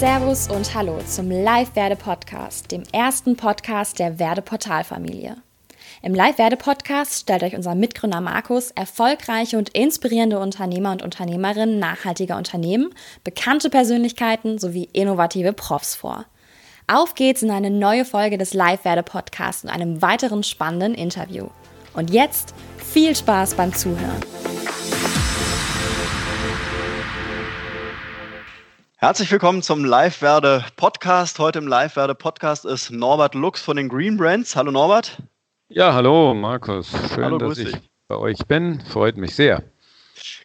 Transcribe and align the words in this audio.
Servus 0.00 0.48
und 0.48 0.74
Hallo 0.74 0.98
zum 1.06 1.30
Live-Werde-Podcast, 1.30 2.72
dem 2.72 2.84
ersten 2.90 3.36
Podcast 3.36 3.98
der 3.98 4.18
Werde-Portalfamilie. 4.18 5.36
Im 6.00 6.14
Live-Werde-Podcast 6.14 7.20
stellt 7.20 7.42
euch 7.42 7.54
unser 7.54 7.74
Mitgründer 7.74 8.22
Markus 8.22 8.70
erfolgreiche 8.70 9.58
und 9.58 9.68
inspirierende 9.68 10.38
Unternehmer 10.38 10.92
und 10.92 11.02
Unternehmerinnen 11.02 11.78
nachhaltiger 11.78 12.38
Unternehmen, 12.38 12.94
bekannte 13.24 13.68
Persönlichkeiten 13.68 14.58
sowie 14.58 14.88
innovative 14.94 15.52
Profs 15.52 15.96
vor. 15.96 16.24
Auf 16.86 17.14
geht's 17.14 17.42
in 17.42 17.50
eine 17.50 17.70
neue 17.70 18.06
Folge 18.06 18.38
des 18.38 18.54
Live-Werde-Podcasts 18.54 19.64
und 19.64 19.68
einem 19.68 20.00
weiteren 20.00 20.44
spannenden 20.44 20.94
Interview. 20.94 21.48
Und 21.92 22.08
jetzt 22.08 22.54
viel 22.78 23.14
Spaß 23.14 23.52
beim 23.52 23.74
Zuhören. 23.74 24.22
Herzlich 29.02 29.32
willkommen 29.32 29.62
zum 29.62 29.82
Live-Werde 29.82 30.62
Podcast. 30.76 31.38
Heute 31.38 31.58
im 31.58 31.66
Live-Werde 31.66 32.14
Podcast 32.14 32.66
ist 32.66 32.90
Norbert 32.90 33.34
Lux 33.34 33.62
von 33.62 33.78
den 33.78 33.88
Green 33.88 34.18
Brands. 34.18 34.54
Hallo 34.54 34.70
Norbert. 34.70 35.22
Ja, 35.70 35.94
hallo 35.94 36.34
Markus. 36.34 36.90
Schön, 37.14 37.24
hallo, 37.24 37.38
dass 37.38 37.56
ich 37.56 37.74
bei 38.08 38.16
euch 38.16 38.44
bin. 38.46 38.82
Freut 38.82 39.16
mich 39.16 39.34
sehr. 39.34 39.62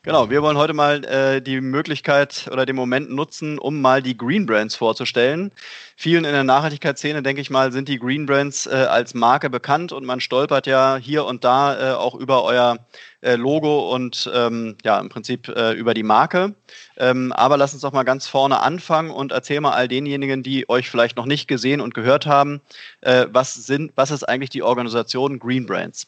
Genau, 0.03 0.29
wir 0.29 0.41
wollen 0.41 0.55
heute 0.55 0.71
mal 0.71 1.03
äh, 1.03 1.41
die 1.41 1.59
Möglichkeit 1.59 2.47
oder 2.49 2.65
den 2.65 2.77
Moment 2.77 3.09
nutzen, 3.09 3.59
um 3.59 3.81
mal 3.81 4.01
die 4.01 4.15
Green 4.15 4.45
Brands 4.45 4.77
vorzustellen. 4.77 5.51
Vielen 5.97 6.25
in 6.25 6.33
der 6.33 6.43
Nachhaltigkeitsszene, 6.43 7.23
denke 7.23 7.41
ich 7.41 7.49
mal, 7.49 7.71
sind 7.71 7.87
die 7.87 7.99
Green 7.99 8.25
Brands 8.25 8.67
äh, 8.67 8.71
als 8.71 9.13
Marke 9.13 9.49
bekannt 9.49 9.93
und 9.93 10.05
man 10.05 10.19
stolpert 10.19 10.67
ja 10.67 10.97
hier 10.97 11.23
und 11.25 11.45
da 11.45 11.93
äh, 11.93 11.95
auch 11.95 12.15
über 12.15 12.43
euer 12.43 12.79
äh, 13.21 13.35
Logo 13.35 13.93
und 13.93 14.29
ähm, 14.33 14.75
ja, 14.83 14.99
im 14.99 15.07
Prinzip 15.07 15.47
äh, 15.47 15.71
über 15.71 15.93
die 15.93 16.03
Marke. 16.03 16.53
Ähm, 16.97 17.31
aber 17.31 17.55
lass 17.55 17.71
uns 17.73 17.81
doch 17.81 17.93
mal 17.93 18.03
ganz 18.03 18.27
vorne 18.27 18.59
anfangen 18.59 19.09
und 19.09 19.31
erzähl 19.31 19.61
mal 19.61 19.71
all 19.71 19.87
denjenigen, 19.87 20.43
die 20.43 20.67
euch 20.67 20.89
vielleicht 20.89 21.15
noch 21.15 21.25
nicht 21.25 21.47
gesehen 21.47 21.79
und 21.79 21.93
gehört 21.93 22.25
haben, 22.25 22.59
äh, 22.99 23.27
was 23.31 23.53
sind, 23.53 23.93
was 23.95 24.11
ist 24.11 24.25
eigentlich 24.25 24.49
die 24.49 24.63
Organisation 24.63 25.39
Green 25.39 25.65
Brands? 25.65 26.07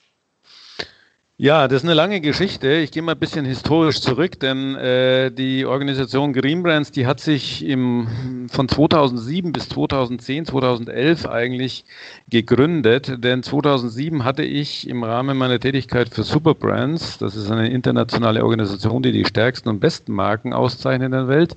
Ja, 1.39 1.67
das 1.67 1.83
ist 1.83 1.83
eine 1.83 1.93
lange 1.93 2.19
Geschichte. 2.19 2.67
Ich 2.67 2.89
gehe 2.89 3.03
mal 3.03 3.11
ein 3.11 3.19
bisschen 3.19 3.45
historisch 3.45 4.01
zurück, 4.01 4.39
denn 4.39 4.73
äh, 4.73 5.29
die 5.29 5.67
Organisation 5.67 6.33
Green 6.33 6.63
Brands, 6.63 6.89
die 6.89 7.05
hat 7.05 7.19
sich 7.19 7.63
im, 7.63 8.47
von 8.49 8.67
2007 8.67 9.51
bis 9.51 9.69
2010, 9.69 10.47
2011 10.47 11.27
eigentlich 11.27 11.85
gegründet. 12.27 13.23
Denn 13.23 13.43
2007 13.43 14.23
hatte 14.23 14.41
ich 14.41 14.89
im 14.89 15.03
Rahmen 15.03 15.37
meiner 15.37 15.59
Tätigkeit 15.59 16.09
für 16.09 16.23
Superbrands, 16.23 17.19
das 17.19 17.35
ist 17.35 17.51
eine 17.51 17.69
internationale 17.69 18.43
Organisation, 18.43 19.03
die 19.03 19.11
die 19.11 19.25
stärksten 19.25 19.69
und 19.69 19.79
besten 19.79 20.13
Marken 20.13 20.53
auszeichnet 20.53 21.05
in 21.05 21.11
der 21.11 21.27
Welt, 21.27 21.55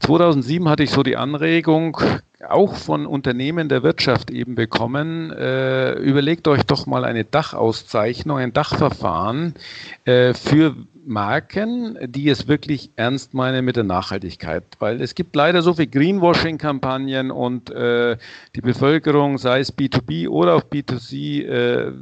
2007 0.00 0.68
hatte 0.68 0.82
ich 0.82 0.90
so 0.90 1.02
die 1.02 1.16
Anregung, 1.16 1.98
auch 2.48 2.74
von 2.74 3.06
Unternehmen 3.06 3.68
der 3.68 3.82
Wirtschaft 3.82 4.30
eben 4.30 4.54
bekommen, 4.54 5.30
äh, 5.30 5.92
überlegt 5.94 6.48
euch 6.48 6.62
doch 6.62 6.86
mal 6.86 7.04
eine 7.04 7.24
Dachauszeichnung, 7.24 8.38
ein 8.38 8.52
Dachverfahren 8.52 9.54
äh, 10.04 10.32
für 10.32 10.74
Marken, 11.04 11.98
die 12.02 12.28
es 12.28 12.46
wirklich 12.48 12.90
ernst 12.96 13.34
meinen 13.34 13.64
mit 13.64 13.76
der 13.76 13.84
Nachhaltigkeit. 13.84 14.64
Weil 14.78 15.00
es 15.00 15.14
gibt 15.14 15.34
leider 15.34 15.62
so 15.62 15.74
viele 15.74 15.88
Greenwashing-Kampagnen 15.88 17.30
und 17.30 17.70
äh, 17.70 18.16
die 18.54 18.60
Bevölkerung, 18.60 19.38
sei 19.38 19.60
es 19.60 19.76
B2B 19.76 20.28
oder 20.28 20.54
auch 20.54 20.62
B2C, 20.62 21.42
äh, 21.44 21.92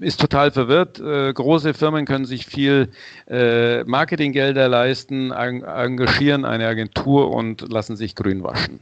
ist 0.00 0.20
total 0.20 0.50
verwirrt. 0.50 0.98
Äh, 1.00 1.32
große 1.32 1.74
Firmen 1.74 2.04
können 2.04 2.24
sich 2.24 2.46
viel 2.46 2.90
äh, 3.28 3.84
Marketinggelder 3.84 4.68
leisten, 4.68 5.30
engagieren 5.30 6.44
eine 6.44 6.66
Agentur 6.66 7.30
und 7.30 7.70
lassen 7.72 7.96
sich 7.96 8.14
grün 8.14 8.42
waschen. 8.42 8.80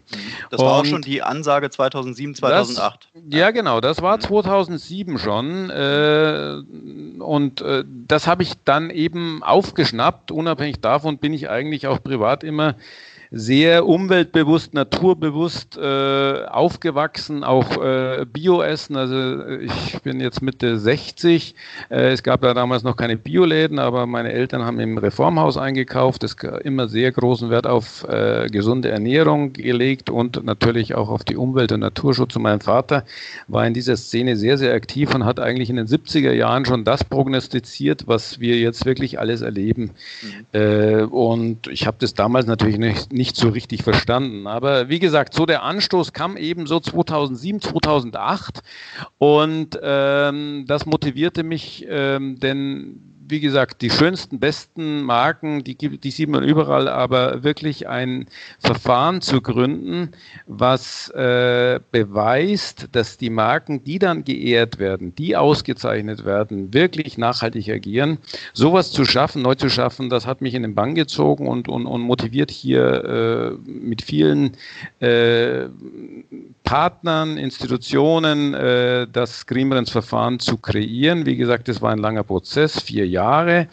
Das 0.51 0.61
war 0.61 0.79
und 0.79 0.81
auch 0.81 0.85
schon 0.87 1.03
die 1.03 1.23
Ansage 1.23 1.71
2007, 1.71 2.37
2008. 2.37 3.09
Das, 3.13 3.23
ja, 3.31 3.51
genau, 3.51 3.81
das 3.81 4.03
war 4.03 4.21
2007 4.21 5.13
mhm. 5.13 5.19
schon. 5.19 5.71
Äh, 5.71 7.23
und 7.23 7.61
äh, 7.61 7.85
das 8.07 8.27
habe 8.27 8.43
ich 8.43 8.53
dann 8.65 8.91
eben 8.91 9.43
aufgeschnappt. 9.43 10.31
Unabhängig 10.31 10.81
davon 10.81 11.19
bin 11.19 11.33
ich 11.33 11.51
eigentlich 11.51 11.87
auch 11.87 12.03
privat 12.03 12.45
immer 12.45 12.75
sehr 13.31 13.87
umweltbewusst, 13.87 14.73
naturbewusst 14.73 15.77
äh, 15.77 16.45
aufgewachsen, 16.47 17.45
auch 17.45 17.83
äh, 17.83 18.25
Bio-Essen. 18.25 18.97
Also 18.97 19.47
ich 19.59 20.01
bin 20.03 20.21
jetzt 20.21 20.41
Mitte 20.41 20.79
60. 20.79 21.55
Äh, 21.91 22.13
es 22.13 22.23
gab 22.23 22.43
ja 22.43 22.55
damals 22.55 22.83
noch 22.83 22.97
keine 22.97 23.17
Bioläden, 23.17 23.79
aber 23.79 24.07
meine 24.07 24.33
Eltern 24.33 24.65
haben 24.65 24.81
im 24.81 24.97
Reformhaus 24.97 25.57
eingekauft. 25.59 26.25
Es 26.25 26.37
immer 26.65 26.89
sehr 26.89 27.13
großen 27.13 27.51
Wert 27.51 27.67
auf 27.67 28.07
äh, 28.09 28.47
gesunde 28.47 28.91
Ernährung 28.91 29.53
gelegt 29.53 30.09
und 30.09 30.43
natürlich 30.45 30.95
auch 30.95 31.11
auf 31.11 31.25
die 31.25 31.37
Umwelt- 31.37 31.73
und 31.73 31.81
Naturschutz. 31.81 32.37
Und 32.37 32.43
mein 32.43 32.61
Vater 32.61 33.05
war 33.47 33.67
in 33.67 33.75
dieser 33.75 33.97
Szene 33.97 34.37
sehr, 34.37 34.57
sehr 34.57 34.73
aktiv 34.73 35.15
und 35.15 35.25
hat 35.25 35.39
eigentlich 35.39 35.69
in 35.69 35.77
den 35.77 35.87
70er 35.87 36.33
Jahren 36.33 36.65
schon 36.65 36.85
das 36.85 37.05
prognostiziert, 37.05 38.07
was 38.07 38.41
wir 38.41 38.57
jetzt 38.57 38.87
wirklich 38.87 39.19
alles 39.19 39.43
erleben. 39.43 39.91
Mhm. 40.23 40.59
Äh, 40.59 41.03
und 41.03 41.67
ich 41.67 41.87
habe 41.87 41.99
das 42.01 42.15
damals 42.15 42.47
natürlich 42.47 42.79
nicht 42.79 43.13
nicht 43.19 43.37
so 43.37 43.51
richtig 43.51 43.83
verstanden. 43.83 44.47
Aber 44.47 44.89
wie 44.89 44.99
gesagt, 44.99 45.35
so 45.35 45.45
der 45.45 45.63
Anstoß 45.63 46.15
kam 46.15 46.39
eben 46.39 46.67
so 46.67 46.81
2007, 46.81 47.61
2008 47.61 48.61
und 49.19 49.79
ähm, 49.83 50.65
das 50.67 50.87
motivierte 50.87 51.43
mich, 51.43 51.85
ähm, 51.87 52.41
denn 52.41 53.08
wie 53.29 53.41
gesagt, 53.41 53.83
die 53.83 53.91
schönsten, 53.91 54.39
besten 54.39 55.03
Marken, 55.03 55.63
die, 55.63 55.77
die 55.77 56.11
sieht 56.11 56.31
man 56.31 56.43
überall, 56.43 56.89
aber 56.89 57.43
wirklich 57.45 57.87
ein 57.87 58.27
Verfahren 58.59 59.21
zu 59.21 59.43
gründen, 59.43 60.13
was 60.47 61.11
äh, 61.11 61.79
beweist, 61.91 62.89
dass 62.93 63.19
die 63.19 63.29
Marken, 63.29 63.85
die 63.85 63.99
dann 63.99 64.25
geehrt 64.25 64.79
werden, 64.79 65.15
die 65.15 65.37
ausgezeichnet 65.37 66.25
werden, 66.25 66.73
wirklich 66.73 67.19
nachhaltig 67.19 67.69
agieren. 67.69 68.19
Sowas 68.55 68.93
zu 68.93 69.05
schaffen, 69.05 69.43
neu 69.43 69.55
zu 69.55 69.69
schaffen, 69.69 70.09
das 70.09 70.27
hat 70.27 70.41
mich 70.41 70.55
in 70.55 70.63
den 70.63 70.75
Bann 70.75 70.95
gezogen 70.95 71.49
und, 71.49 71.69
und, 71.69 71.87
und 71.87 72.01
motiviert 72.01 72.51
hier 72.51 73.59
äh, 73.67 73.71
mit 73.71 74.01
vielen 74.01 74.53
äh, 75.01 75.67
Partnern, 76.65 77.37
Institutionen 77.37 78.55
äh, 78.55 79.07
das 79.13 79.47
Greenbrands-Verfahren 79.47 80.39
zu 80.39 80.57
kreieren. 80.57 81.27
Wie 81.27 81.37
gesagt, 81.37 81.69
das 81.69 81.83
war 81.83 81.93
ein 81.93 81.99
langer 81.99 82.25
Prozess, 82.25 82.81
vier 82.81 83.07
Jahre. 83.07 83.18
Jahre. 83.19 83.69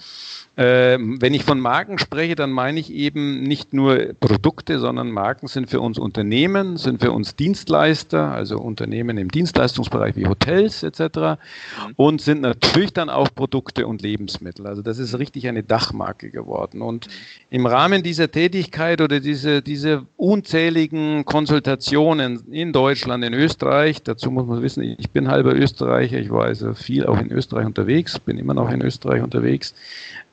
Ähm, 0.58 1.22
wenn 1.22 1.34
ich 1.34 1.44
von 1.44 1.60
Marken 1.60 1.98
spreche, 1.98 2.36
dann 2.36 2.52
meine 2.52 2.80
ich 2.80 2.94
eben 2.94 3.42
nicht 3.42 3.74
nur 3.74 4.14
Produkte, 4.20 4.80
sondern 4.80 5.12
Marken 5.12 5.48
sind 5.48 5.70
für 5.70 5.82
uns 5.82 6.00
Unternehmen, 6.00 6.78
sind 6.78 7.02
für 7.02 7.12
uns 7.12 7.36
Dienstleister, 7.36 8.32
also 8.32 8.58
Unternehmen 8.60 9.18
im 9.18 9.30
Dienstleistungsbereich 9.30 10.16
wie 10.16 10.28
Hotels 10.28 10.84
etc. 10.84 11.00
Mhm. 11.02 11.38
und 11.98 12.22
sind 12.22 12.42
natürlich 12.42 12.94
dann 12.94 13.10
auch 13.10 13.28
Produkte 13.36 13.86
und 13.86 14.02
Lebensmittel. 14.02 14.66
Also 14.66 14.82
das 14.82 14.98
ist 14.98 15.20
richtig 15.20 15.48
eine 15.48 15.64
Dachmarke 15.64 16.30
geworden. 16.30 16.82
Und 16.82 17.08
im 17.50 17.66
Rahmen 17.66 18.02
dieser 18.02 18.32
Tätigkeit 18.32 19.02
oder 19.02 19.20
diese, 19.20 19.62
diese 19.62 20.06
unzähligen 20.16 21.26
Konsultationen 21.26 22.44
in 22.52 22.72
Deutschland, 22.72 23.26
in 23.26 23.34
Österreich, 23.34 24.04
dazu 24.04 24.32
muss 24.32 24.48
man 24.48 24.62
wissen, 24.62 24.96
ich 24.98 25.10
bin 25.10 25.28
halber 25.28 25.54
Österreicher, 25.54 26.18
ich 26.18 26.30
war 26.30 26.46
also 26.46 26.74
viel 26.74 27.06
auch 27.06 27.20
in 27.20 27.32
Österreich 27.32 27.66
unterwegs, 27.66 28.20
bin 28.20 28.38
immer 28.38 28.54
noch 28.54 28.72
in 28.72 28.82
Österreich 28.82 29.22
unterwegs 29.22 29.74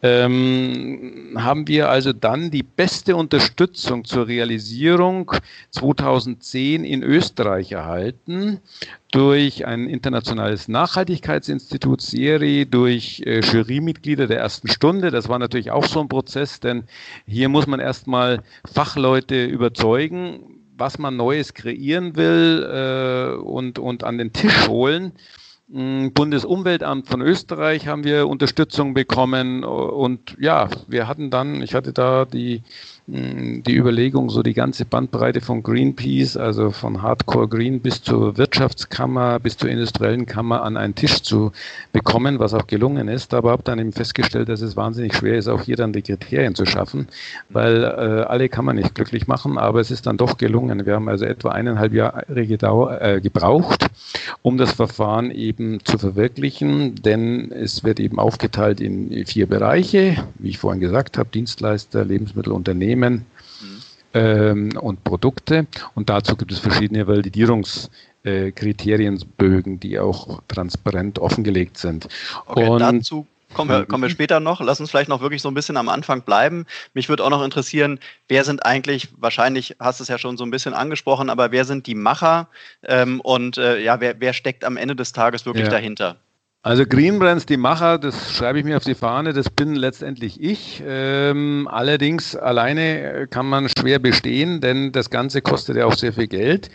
ähm, 0.03 1.37
haben 1.37 1.69
wir 1.69 1.89
also 1.89 2.13
dann 2.13 2.51
die 2.51 2.65
beste 2.65 3.15
Unterstützung 3.15 4.05
zur 4.05 4.27
Realisierung 4.27 5.31
2010 5.71 6.85
in 6.85 7.05
Österreich 7.05 7.71
erhalten 7.71 8.61
durch 9.13 9.65
ein 9.67 9.89
internationales 9.89 10.67
Nachhaltigkeitsinstitut 10.67 12.01
SERI, 12.01 12.67
durch 12.69 13.23
äh, 13.27 13.41
Jurymitglieder 13.41 14.27
der 14.27 14.39
ersten 14.39 14.69
Stunde. 14.69 15.13
Das 15.13 15.29
war 15.29 15.39
natürlich 15.39 15.71
auch 15.71 15.85
so 15.85 16.01
ein 16.01 16.09
Prozess, 16.09 16.59
denn 16.59 16.85
hier 17.27 17.49
muss 17.49 17.69
man 17.69 17.79
erstmal 17.79 18.43
Fachleute 18.65 19.45
überzeugen, 19.45 20.63
was 20.77 20.99
man 20.99 21.17
Neues 21.17 21.55
kreieren 21.55 22.17
will 22.17 22.67
äh, 22.69 23.37
und, 23.41 23.79
und 23.79 24.03
an 24.03 24.19
den 24.19 24.33
Tisch 24.33 24.67
holen. 24.67 25.13
Bundesumweltamt 25.73 27.09
von 27.09 27.23
Österreich 27.23 27.87
haben 27.87 28.05
wir 28.05 28.29
Unterstützung 28.29 28.93
bekommen 28.93 29.65
und 29.65 30.37
ja, 30.39 30.69
wir 30.87 31.09
hatten 31.09 31.31
dann, 31.31 31.63
ich 31.63 31.75
hatte 31.75 31.95
da 31.95 32.27
die 32.27 32.63
die 33.09 33.77
Überlegung, 33.77 34.31
so 34.31 34.45
die 34.45 34.55
ganze 34.55 34.85
Bandbreite 34.85 35.41
von 35.41 35.65
Greenpeace, 35.65 36.37
also 36.37 36.71
von 36.71 37.03
Hardcore 37.03 37.49
Green 37.49 37.81
bis 37.81 38.01
zur 38.01 38.39
Wirtschaftskammer, 38.39 39.41
bis 39.41 39.57
zur 39.57 39.71
industriellen 39.71 40.25
Kammer 40.25 40.63
an 40.63 40.77
einen 40.77 40.95
Tisch 40.95 41.21
zu 41.23 41.51
bekommen, 41.93 42.39
was 42.39 42.55
auch 42.55 42.69
gelungen 42.69 43.09
ist. 43.09 43.35
Aber 43.35 43.51
habe 43.51 43.65
dann 43.65 43.81
eben 43.81 43.93
festgestellt, 43.93 44.49
dass 44.49 44.61
es 44.61 44.77
wahnsinnig 44.77 45.17
schwer 45.17 45.37
ist, 45.37 45.49
auch 45.49 45.63
hier 45.63 45.75
dann 45.75 45.93
die 45.93 46.03
Kriterien 46.03 46.55
zu 46.55 46.65
schaffen, 46.65 47.09
weil 47.49 47.83
äh, 47.83 48.23
alle 48.23 48.49
kann 48.49 48.65
man 48.65 48.77
nicht 48.77 48.95
glücklich 48.95 49.27
machen, 49.27 49.59
aber 49.59 49.81
es 49.81 49.91
ist 49.91 50.07
dann 50.07 50.17
doch 50.17 50.37
gelungen. 50.37 50.87
Wir 50.87 50.95
haben 50.95 51.09
also 51.09 51.25
etwa 51.25 51.51
eineinhalb 51.51 51.93
Jahre 51.93 52.25
äh, 52.29 53.21
gebraucht, 53.21 53.87
um 54.43 54.59
das 54.59 54.73
Verfahren 54.73 55.33
eben 55.33 55.85
zu 55.85 55.99
verwirklichen, 55.99 56.95
denn 57.03 57.51
es 57.51 57.83
wird 57.83 57.99
eben 57.99 58.21
aufgeteilt 58.21 58.81
in 58.81 59.27
vier 59.27 59.47
Bereiche, 59.47 60.25
wie 60.39 60.51
ich 60.51 60.59
vorhin 60.59 60.81
gesagt 60.81 61.19
habe, 61.19 61.29
Dienstleister, 61.33 62.05
Lebensmittelunternehmen, 62.05 62.92
Unternehmen 62.93 63.27
ähm, 64.15 64.71
und 64.79 65.03
Produkte. 65.05 65.67
Und 65.95 66.11
dazu 66.11 66.37
gibt 66.37 66.53
es 66.53 66.59
verschiedene 66.59 67.07
Validierungskriterienbögen, 67.07 69.81
die 69.81 69.99
auch 69.99 70.43
transparent 70.49 71.19
offengelegt 71.19 71.79
sind. 71.79 72.09
Okay, 72.47 72.69
und 72.69 72.81
dazu 72.81 73.27
Kommen 73.55 73.69
wir, 73.69 73.85
kommen 73.85 74.03
wir 74.03 74.09
später 74.09 74.41
noch. 74.41 74.63
Lass 74.63 74.81
uns 74.81 74.91
vielleicht 74.91 75.11
noch 75.11 75.21
wirklich 75.21 75.43
so 75.43 75.51
ein 75.51 75.55
bisschen 75.55 75.77
am 75.77 75.91
Anfang 75.91 76.23
bleiben. 76.23 76.65
Mich 76.95 77.11
würde 77.11 77.23
auch 77.23 77.29
noch 77.29 77.45
interessieren, 77.45 78.01
wer 78.27 78.45
sind 78.45 78.65
eigentlich, 78.65 79.11
wahrscheinlich 79.19 79.77
hast 79.79 80.01
du 80.01 80.05
es 80.05 80.09
ja 80.09 80.17
schon 80.17 80.39
so 80.39 80.45
ein 80.45 80.51
bisschen 80.51 80.73
angesprochen, 80.73 81.29
aber 81.29 81.53
wer 81.53 81.67
sind 81.67 81.87
die 81.87 81.95
Macher 81.95 82.49
ähm, 82.83 83.21
und 83.21 83.59
äh, 83.59 83.79
ja, 83.83 84.01
wer, 84.01 84.19
wer 84.21 84.33
steckt 84.33 84.65
am 84.65 84.79
Ende 84.79 84.97
des 84.97 85.13
Tages 85.13 85.45
wirklich 85.45 85.67
ja. 85.67 85.71
dahinter? 85.71 86.17
Also 86.65 86.87
Green 86.87 87.19
Brands, 87.19 87.45
die 87.45 87.57
Macher, 87.57 87.99
das 87.99 88.31
schreibe 88.31 88.61
ich 88.61 88.65
mir 88.65 88.77
auf 88.77 88.85
die 88.85 88.95
Fahne, 88.95 89.33
das 89.33 89.51
bin 89.51 89.75
letztendlich 89.75 90.41
ich. 90.41 90.81
Ähm, 90.87 91.67
allerdings 91.69 92.37
alleine 92.37 93.27
kann 93.29 93.47
man 93.47 93.69
schwer 93.69 93.99
bestehen, 93.99 94.61
denn 94.61 94.93
das 94.93 95.11
Ganze 95.11 95.43
kostet 95.43 95.77
ja 95.77 95.87
auch 95.87 95.97
sehr 95.97 96.13
viel 96.13 96.29
Geld. 96.29 96.71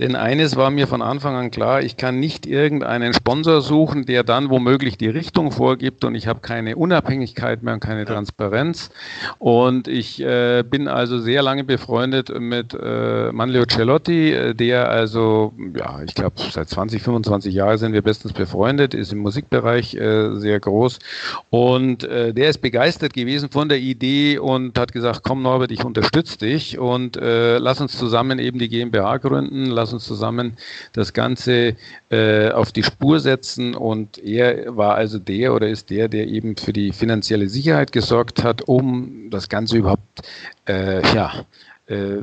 Denn 0.00 0.16
eines 0.16 0.56
war 0.56 0.70
mir 0.70 0.88
von 0.88 1.00
Anfang 1.00 1.36
an 1.36 1.52
klar, 1.52 1.80
ich 1.80 1.96
kann 1.96 2.18
nicht 2.18 2.44
irgendeinen 2.44 3.14
Sponsor 3.14 3.60
suchen, 3.60 4.04
der 4.04 4.24
dann 4.24 4.50
womöglich 4.50 4.98
die 4.98 5.08
Richtung 5.08 5.52
vorgibt 5.52 6.02
und 6.04 6.16
ich 6.16 6.26
habe 6.26 6.40
keine 6.40 6.74
Unabhängigkeit 6.74 7.62
mehr 7.62 7.74
und 7.74 7.80
keine 7.80 8.06
Transparenz. 8.06 8.90
Und 9.38 9.86
ich 9.86 10.20
äh, 10.20 10.64
bin 10.68 10.88
also 10.88 11.20
sehr 11.20 11.42
lange 11.42 11.62
befreundet 11.62 12.36
mit 12.36 12.74
äh, 12.74 13.30
Manlio 13.30 13.64
Cellotti, 13.64 14.32
äh, 14.32 14.54
der 14.54 14.88
also, 14.88 15.54
ja, 15.76 16.02
ich 16.02 16.16
glaube, 16.16 16.34
seit 16.50 16.68
20, 16.68 17.00
25 17.00 17.54
Jahren 17.54 17.78
sind 17.78 17.92
wir 17.92 18.02
bestens 18.02 18.32
befreundet, 18.32 18.92
ist 18.92 19.12
im 19.12 19.19
Musikbereich 19.20 19.94
äh, 19.94 20.36
sehr 20.36 20.60
groß. 20.60 20.98
Und 21.50 22.04
äh, 22.04 22.32
der 22.32 22.50
ist 22.50 22.58
begeistert 22.58 23.14
gewesen 23.14 23.50
von 23.50 23.68
der 23.68 23.78
Idee 23.78 24.38
und 24.38 24.78
hat 24.78 24.92
gesagt, 24.92 25.22
komm 25.22 25.42
Norbert, 25.42 25.70
ich 25.70 25.84
unterstütze 25.84 26.38
dich 26.38 26.78
und 26.78 27.16
äh, 27.16 27.58
lass 27.58 27.80
uns 27.80 27.96
zusammen 27.96 28.38
eben 28.38 28.58
die 28.58 28.68
GmbH 28.68 29.18
gründen, 29.18 29.66
lass 29.66 29.92
uns 29.92 30.04
zusammen 30.04 30.56
das 30.92 31.12
Ganze 31.12 31.76
äh, 32.10 32.50
auf 32.50 32.72
die 32.72 32.82
Spur 32.82 33.20
setzen. 33.20 33.74
Und 33.74 34.18
er 34.18 34.76
war 34.76 34.94
also 34.94 35.18
der 35.18 35.54
oder 35.54 35.68
ist 35.68 35.90
der, 35.90 36.08
der 36.08 36.26
eben 36.26 36.56
für 36.56 36.72
die 36.72 36.92
finanzielle 36.92 37.48
Sicherheit 37.48 37.92
gesorgt 37.92 38.42
hat, 38.42 38.62
um 38.62 39.28
das 39.30 39.48
Ganze 39.48 39.76
überhaupt 39.76 40.22
äh, 40.66 41.02
ja, 41.14 41.44
äh, 41.90 42.22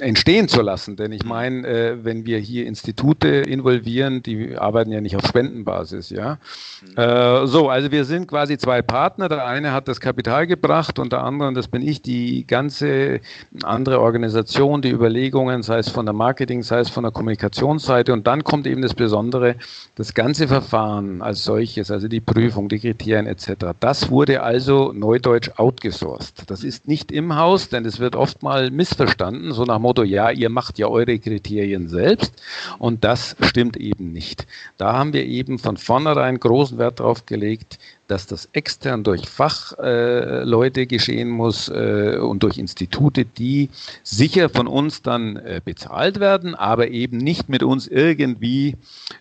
entstehen 0.00 0.46
zu 0.46 0.62
lassen. 0.62 0.94
Denn 0.94 1.10
ich 1.10 1.24
meine, 1.24 1.66
äh, 1.66 2.04
wenn 2.04 2.24
wir 2.24 2.38
hier 2.38 2.66
Institute 2.66 3.26
involvieren, 3.26 4.22
die 4.22 4.56
arbeiten 4.56 4.92
ja 4.92 5.00
nicht 5.00 5.16
auf 5.16 5.26
Spendenbasis, 5.26 6.10
ja. 6.10 6.38
Mhm. 6.82 7.02
Äh, 7.02 7.46
so, 7.48 7.68
also 7.68 7.90
wir 7.90 8.04
sind 8.04 8.28
quasi 8.28 8.56
zwei 8.58 8.80
Partner. 8.80 9.28
Der 9.28 9.44
eine 9.44 9.72
hat 9.72 9.88
das 9.88 10.00
Kapital 10.00 10.46
gebracht 10.46 11.00
und 11.00 11.12
der 11.12 11.24
andere, 11.24 11.52
das 11.52 11.66
bin 11.66 11.82
ich, 11.82 12.02
die 12.02 12.46
ganze 12.46 13.20
andere 13.64 14.00
Organisation, 14.00 14.82
die 14.82 14.90
Überlegungen, 14.90 15.64
sei 15.64 15.78
es 15.78 15.88
von 15.88 16.06
der 16.06 16.12
Marketing, 16.12 16.62
sei 16.62 16.78
es 16.78 16.88
von 16.88 17.02
der 17.02 17.12
Kommunikationsseite. 17.12 18.12
Und 18.12 18.28
dann 18.28 18.44
kommt 18.44 18.68
eben 18.68 18.82
das 18.82 18.94
Besondere, 18.94 19.56
das 19.96 20.14
ganze 20.14 20.46
Verfahren 20.46 21.22
als 21.22 21.42
solches, 21.42 21.90
also 21.90 22.06
die 22.06 22.20
Prüfung, 22.20 22.68
die 22.68 22.78
Kriterien 22.78 23.26
etc. 23.26 23.74
Das 23.80 24.10
wurde 24.10 24.42
also 24.42 24.92
neudeutsch 24.92 25.50
outgesourced. 25.56 26.44
Das 26.46 26.62
ist 26.62 26.86
nicht 26.86 27.10
im 27.10 27.34
Haus, 27.34 27.68
denn 27.68 27.84
es 27.84 27.98
wird 27.98 28.14
oft 28.14 28.44
mal 28.44 28.70
miss 28.70 28.91
missverstanden, 28.92 29.52
so 29.52 29.64
nach 29.64 29.78
Motto, 29.78 30.02
ja, 30.02 30.30
ihr 30.30 30.50
macht 30.50 30.78
ja 30.78 30.86
eure 30.86 31.18
Kriterien 31.18 31.88
selbst 31.88 32.42
und 32.78 33.04
das 33.04 33.36
stimmt 33.40 33.76
eben 33.76 34.12
nicht. 34.12 34.46
Da 34.76 34.92
haben 34.92 35.12
wir 35.12 35.24
eben 35.24 35.58
von 35.58 35.76
vornherein 35.76 36.38
großen 36.38 36.78
Wert 36.78 37.00
darauf 37.00 37.24
gelegt, 37.26 37.78
dass 38.06 38.26
das 38.26 38.48
extern 38.52 39.04
durch 39.04 39.28
Fachleute 39.28 40.82
äh, 40.82 40.86
geschehen 40.86 41.30
muss 41.30 41.68
äh, 41.68 42.18
und 42.20 42.42
durch 42.42 42.58
Institute, 42.58 43.24
die 43.24 43.70
sicher 44.02 44.50
von 44.50 44.66
uns 44.66 45.00
dann 45.00 45.36
äh, 45.36 45.60
bezahlt 45.64 46.20
werden, 46.20 46.54
aber 46.54 46.88
eben 46.88 47.16
nicht 47.16 47.48
mit 47.48 47.62
uns 47.62 47.86
irgendwie 47.86 48.76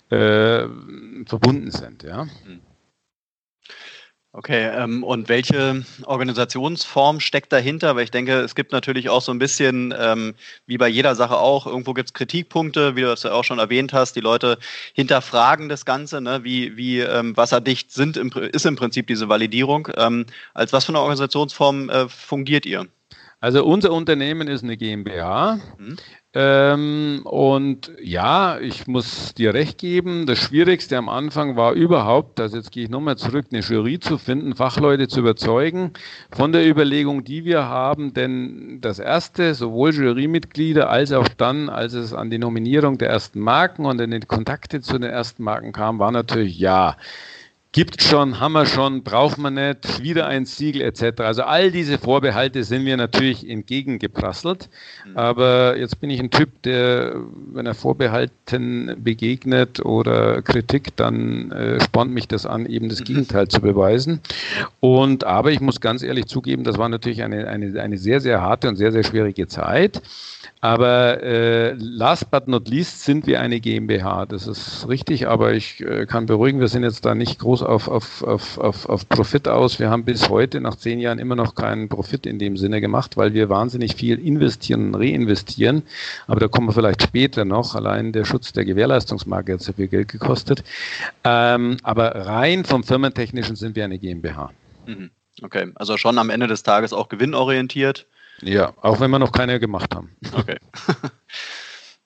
äh, 0.10 0.66
verbunden 1.26 1.72
sind. 1.72 2.04
Ja. 2.04 2.26
Mhm. 2.26 2.71
Okay, 4.33 4.66
ähm, 4.66 5.04
und 5.04 5.28
welche 5.28 5.86
Organisationsform 6.06 7.19
steckt 7.19 7.51
dahinter? 7.51 7.98
Weil 7.98 8.06
ich 8.06 8.12
denke, 8.12 8.39
es 8.39 8.56
gibt 8.56 8.72
natürlich 8.72 9.10
auch 9.10 9.22
so 9.22 9.33
ein 9.33 9.39
bisschen, 9.39 9.94
ähm, 9.98 10.36
wie 10.66 10.78
bei 10.78 10.88
jeder 10.88 11.16
Sache 11.16 11.38
auch, 11.38 11.68
irgendwo 11.68 11.94
gibt 11.94 12.10
es 12.10 12.13
Kritikpunkte, 12.13 12.95
wie 12.95 13.01
du 13.01 13.07
das 13.07 13.24
ja 13.24 13.33
auch 13.33 13.44
schon 13.44 13.60
erwähnt 13.60 13.92
hast. 13.92 14.16
Die 14.16 14.22
Leute 14.22 14.57
hinterfragen 14.94 15.68
das 15.68 15.83
Ganze, 15.83 16.22
ne? 16.22 16.45
wie, 16.45 16.78
wie 16.78 17.00
ähm, 17.00 17.36
wasserdicht 17.36 17.92
sind 17.92 18.16
im, 18.16 18.31
ist 18.31 18.66
im 18.66 18.78
Prinzip 18.78 19.07
diese 19.07 19.28
Validierung. 19.28 19.89
Ähm, 19.98 20.25
als 20.54 20.72
was 20.72 20.86
für 20.86 20.94
eine 20.94 21.01
Organisationsform 21.01 21.89
äh, 21.89 22.07
fungiert 22.07 22.66
ihr? 22.66 22.88
Also 23.42 23.66
unser 23.66 23.92
Unternehmen 23.92 24.48
ist 24.48 24.63
eine 24.63 24.77
GmbH. 24.77 25.60
Mhm. 25.77 25.98
Ähm, 26.33 27.24
und 27.25 27.92
ja, 28.01 28.57
ich 28.57 28.88
muss 28.88 29.33
dir 29.33 29.54
recht 29.54 29.78
geben, 29.78 30.25
das 30.25 30.38
Schwierigste 30.38 30.98
am 30.98 31.10
Anfang 31.10 31.57
war 31.57 31.74
überhaupt, 31.74 32.39
also 32.39 32.56
jetzt 32.56 32.72
gehe 32.72 32.86
ich 32.86 32.89
nochmal 32.89 33.18
zurück, 33.18 33.48
eine 33.51 33.60
Jury 33.60 34.00
zu 34.00 34.18
finden, 34.18 34.56
Fachleute 34.56 35.10
zu 35.10 35.19
überzeugen 35.19 35.92
von 36.31 36.54
der 36.54 36.66
Überlegung, 36.66 37.25
die 37.25 37.44
wir 37.44 37.66
haben, 37.66 38.13
denn 38.13 38.80
das 38.80 39.00
erste, 39.00 39.56
sowohl 39.56 39.94
Jurymitglieder 39.94 40.89
als 40.89 41.12
auch 41.12 41.28
dann, 41.28 41.68
als 41.68 41.92
es 41.92 42.13
an 42.13 42.30
die 42.30 42.39
Nominierung 42.39 42.98
der 42.98 43.10
ersten 43.10 43.42
Marken 43.42 43.86
und 43.86 44.00
an 44.00 44.12
die 44.12 44.19
Kontakte 44.22 44.80
zu 44.80 45.00
den 45.00 45.12
ersten 45.12 45.44
Marken 45.44 45.74
kam, 45.74 46.00
war 46.00 46.13
natürlich 46.13 46.57
ja. 46.57 46.95
Gibt 47.74 48.04
schon, 48.04 48.42
haben 48.42 48.52
wir 48.52 48.66
schon, 48.66 49.02
braucht 49.02 49.38
man 49.38 49.54
nicht, 49.54 50.04
wieder 50.04 50.28
ein 50.28 50.46
Siegel 50.46 50.82
etc. 50.82 51.22
Also 51.22 51.44
all 51.44 51.72
diese 51.72 51.98
Vorbehalte 51.98 52.66
sind 52.66 52.84
mir 52.84 52.98
natürlich 52.98 53.50
entgegengeprasselt. 53.50 54.70
Mhm. 55.06 55.18
Aber 55.18 55.78
jetzt 55.78 56.02
bin 56.02 56.10
ich 56.10 56.20
ein 56.20 56.32
Typ, 56.32 56.50
der, 56.64 57.16
wenn 57.54 57.66
er 57.66 57.74
Vorbehalten 57.74 58.98
begegnet 59.02 59.86
oder 59.86 60.42
Kritik, 60.42 60.98
dann 60.98 61.52
äh, 61.54 61.80
spornt 61.80 62.12
mich 62.12 62.28
das 62.28 62.46
an, 62.46 62.66
eben 62.66 62.90
das 62.90 63.00
mhm. 63.00 63.06
Gegenteil 63.06 63.48
zu 63.48 63.62
beweisen. 63.62 64.20
Und 64.82 65.24
aber 65.24 65.52
ich 65.54 65.62
muss 65.62 65.80
ganz 65.80 66.04
ehrlich 66.04 66.26
zugeben, 66.26 66.66
das 66.66 66.78
war 66.78 66.90
natürlich 66.90 67.24
eine, 67.24 67.48
eine, 67.48 67.82
eine 67.82 67.98
sehr, 67.98 68.20
sehr 68.20 68.42
harte 68.42 68.68
und 68.68 68.76
sehr, 68.76 68.92
sehr 68.92 69.06
schwierige 69.06 69.48
Zeit. 69.48 70.02
Aber 70.60 71.22
äh, 71.24 71.74
last 71.74 72.30
but 72.32 72.48
not 72.48 72.68
least 72.68 73.04
sind 73.04 73.26
wir 73.26 73.42
eine 73.42 73.60
GmbH. 73.60 74.26
Das 74.26 74.48
ist 74.48 74.88
richtig, 74.88 75.28
aber 75.28 75.54
ich 75.54 75.82
äh, 75.82 76.06
kann 76.06 76.26
beruhigen, 76.28 76.60
wir 76.60 76.68
sind 76.68 76.84
jetzt 76.84 77.06
da 77.06 77.16
nicht 77.16 77.40
groß 77.40 77.64
auf, 77.64 77.88
auf, 77.88 78.24
auf, 78.24 78.58
auf, 78.58 78.88
auf 78.88 79.10
Profit 79.10 79.48
aus. 79.48 79.80
Wir 79.80 79.90
haben 79.90 80.06
bis 80.06 80.30
heute 80.30 80.62
nach 80.62 80.76
zehn 80.76 81.00
Jahren 81.00 81.20
immer 81.20 81.36
noch 81.36 81.56
keinen 81.56 81.90
Profit 81.90 82.26
in 82.26 82.40
dem 82.40 82.58
Sinne 82.58 82.82
gemacht, 82.82 83.18
weil 83.18 83.34
wir 83.34 83.50
wahnsinnig 83.50 83.96
viel 83.96 84.20
investieren 84.20 84.94
und 84.94 84.96
reinvestieren. 84.96 85.84
Aber 86.27 86.39
da 86.39 86.48
kommen 86.48 86.68
wir 86.68 86.74
vielleicht 86.74 87.01
später 87.01 87.46
noch. 87.46 87.75
Allein 87.75 88.12
der 88.12 88.25
Schutz 88.25 88.54
der 88.54 88.65
Gewährleistungsmarke 88.65 89.54
hat 89.54 89.62
sehr 89.62 89.74
viel 89.74 89.88
Geld 89.88 90.10
gekostet. 90.10 90.63
Ähm, 91.24 91.77
aber 91.84 92.15
rein 92.15 92.65
vom 92.65 92.84
Firmentechnischen 92.84 93.56
sind 93.56 93.75
wir 93.75 93.86
eine 93.86 93.98
GmbH. 93.98 94.51
Mhm. 94.86 95.12
Okay, 95.42 95.72
also 95.75 95.98
schon 95.98 96.18
am 96.18 96.30
Ende 96.30 96.48
des 96.48 96.63
Tages 96.63 96.94
auch 96.94 97.10
gewinnorientiert. 97.10 98.06
Ja, 98.41 98.74
auch 98.81 99.00
wenn 99.00 99.12
wir 99.12 99.19
noch 99.19 99.31
keine 99.31 99.60
gemacht 99.60 99.95
haben. 99.95 100.15
Okay. 100.33 100.57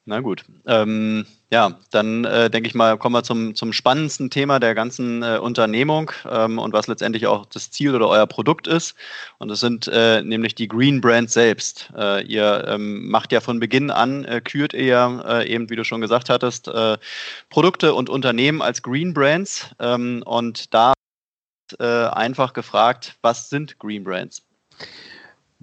Na 0.08 0.20
gut. 0.20 0.46
Ähm, 0.68 1.26
ja, 1.52 1.80
dann 1.90 2.26
äh, 2.26 2.52
denke 2.52 2.68
ich 2.68 2.76
mal, 2.76 2.96
kommen 2.96 3.16
wir 3.16 3.24
zum, 3.24 3.56
zum 3.56 3.74
spannendsten 3.74 4.30
Thema 4.30 4.60
der 4.60 4.76
ganzen 4.76 5.24
äh, 5.24 5.40
Unternehmung 5.42 6.12
ähm, 6.30 6.60
und 6.60 6.74
was 6.74 6.86
letztendlich 6.86 7.26
auch 7.26 7.48
das 7.48 7.72
Ziel 7.72 7.96
oder 7.96 8.08
euer 8.08 8.28
Produkt 8.28 8.68
ist. 8.68 8.94
Und 9.40 9.48
das 9.48 9.62
sind 9.62 9.88
äh, 9.88 10.22
nämlich 10.22 10.54
die 10.54 10.68
Green 10.68 11.02
Brands 11.02 11.34
selbst. 11.34 11.92
Äh, 11.98 12.24
ihr 12.26 12.66
ähm, 12.68 13.10
macht 13.10 13.32
ja 13.32 13.42
von 13.42 13.60
Beginn 13.60 13.90
an, 13.90 14.26
äh, 14.26 14.42
kürt 14.42 14.76
ihr 14.76 15.24
äh, 15.28 15.52
eben, 15.52 15.72
wie 15.72 15.76
du 15.76 15.84
schon 15.84 16.02
gesagt 16.02 16.30
hattest, 16.30 16.70
Produkte 17.50 17.94
und 17.94 18.10
Unternehmen 18.10 18.62
als 18.62 18.84
Green 18.84 19.14
Brands. 19.14 19.72
Ähm, 19.80 20.24
und 20.26 20.74
da 20.74 20.94
einfach 21.80 22.54
gefragt, 22.54 23.16
was 23.22 23.50
sind 23.50 23.80
Green 23.80 24.04
Brands? 24.04 24.44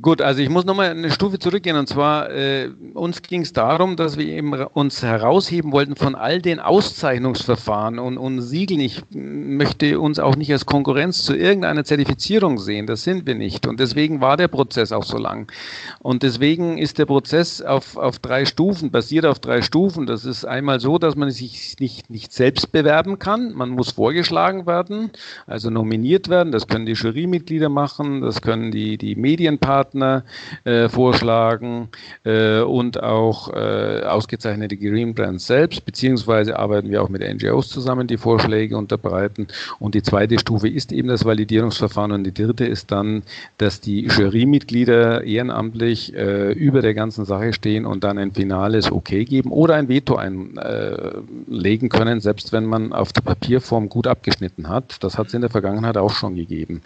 Gut, 0.00 0.22
also 0.22 0.40
ich 0.40 0.48
muss 0.48 0.64
nochmal 0.64 0.88
eine 0.88 1.10
Stufe 1.10 1.38
zurückgehen 1.38 1.76
und 1.76 1.86
zwar 1.86 2.30
äh, 2.30 2.70
uns 2.94 3.20
ging 3.20 3.42
es 3.42 3.52
darum, 3.52 3.94
dass 3.96 4.16
wir 4.16 4.24
eben 4.24 4.54
uns 4.54 5.02
herausheben 5.02 5.70
wollten 5.70 5.96
von 5.96 6.14
all 6.14 6.40
den 6.40 6.60
Auszeichnungsverfahren 6.60 7.98
und, 7.98 8.16
und 8.16 8.40
Siegeln. 8.40 8.80
Ich 8.80 9.02
möchte 9.10 10.00
uns 10.00 10.18
auch 10.18 10.34
nicht 10.34 10.50
als 10.50 10.64
Konkurrenz 10.64 11.22
zu 11.24 11.36
irgendeiner 11.36 11.84
Zertifizierung 11.84 12.56
sehen, 12.56 12.86
das 12.86 13.04
sind 13.04 13.26
wir 13.26 13.34
nicht. 13.34 13.66
Und 13.66 13.80
deswegen 13.80 14.22
war 14.22 14.38
der 14.38 14.48
Prozess 14.48 14.92
auch 14.92 15.04
so 15.04 15.18
lang. 15.18 15.52
Und 15.98 16.22
deswegen 16.22 16.78
ist 16.78 16.98
der 16.98 17.04
Prozess 17.04 17.60
auf, 17.60 17.98
auf 17.98 18.18
drei 18.18 18.46
Stufen, 18.46 18.90
basiert 18.90 19.26
auf 19.26 19.40
drei 19.40 19.60
Stufen. 19.60 20.06
Das 20.06 20.24
ist 20.24 20.46
einmal 20.46 20.80
so, 20.80 20.96
dass 20.96 21.16
man 21.16 21.30
sich 21.30 21.76
nicht, 21.80 22.08
nicht 22.08 22.32
selbst 22.32 22.72
bewerben 22.72 23.18
kann, 23.18 23.52
man 23.52 23.68
muss 23.68 23.90
vorgeschlagen 23.90 24.66
werden, 24.66 25.10
also 25.46 25.68
nominiert 25.68 26.30
werden, 26.30 26.50
das 26.50 26.66
können 26.66 26.86
die 26.86 26.92
Jurymitglieder 26.92 27.68
machen, 27.68 28.22
das 28.22 28.40
können 28.40 28.70
die, 28.70 28.96
die 28.96 29.16
Medienpartner 29.16 29.81
Partner 29.82 30.22
äh, 30.64 30.88
vorschlagen 30.88 31.88
äh, 32.24 32.60
und 32.60 33.02
auch 33.02 33.52
äh, 33.52 34.02
ausgezeichnete 34.04 34.76
Green 34.76 35.12
Brands 35.12 35.46
selbst, 35.46 35.84
beziehungsweise 35.84 36.56
arbeiten 36.56 36.90
wir 36.90 37.02
auch 37.02 37.08
mit 37.08 37.22
NGOs 37.22 37.68
zusammen, 37.68 38.06
die 38.06 38.16
Vorschläge 38.16 38.76
unterbreiten. 38.76 39.48
Und 39.80 39.96
die 39.96 40.02
zweite 40.02 40.38
Stufe 40.38 40.68
ist 40.68 40.92
eben 40.92 41.08
das 41.08 41.24
Validierungsverfahren 41.24 42.12
und 42.12 42.22
die 42.24 42.32
dritte 42.32 42.64
ist 42.64 42.92
dann, 42.92 43.24
dass 43.58 43.80
die 43.80 44.06
Jurymitglieder 44.06 45.24
ehrenamtlich 45.24 46.14
äh, 46.14 46.52
über 46.52 46.80
der 46.80 46.94
ganzen 46.94 47.24
Sache 47.24 47.52
stehen 47.52 47.84
und 47.84 48.04
dann 48.04 48.18
ein 48.18 48.30
finales 48.32 48.92
Okay 48.92 49.24
geben 49.24 49.50
oder 49.50 49.74
ein 49.74 49.88
Veto 49.88 50.14
einlegen 50.14 51.88
können, 51.88 52.20
selbst 52.20 52.52
wenn 52.52 52.66
man 52.66 52.92
auf 52.92 53.12
der 53.12 53.22
Papierform 53.22 53.88
gut 53.88 54.06
abgeschnitten 54.06 54.68
hat. 54.68 55.02
Das 55.02 55.18
hat 55.18 55.26
es 55.26 55.34
in 55.34 55.40
der 55.40 55.50
Vergangenheit 55.50 55.96
auch 55.96 56.12
schon 56.12 56.36
gegeben. 56.36 56.82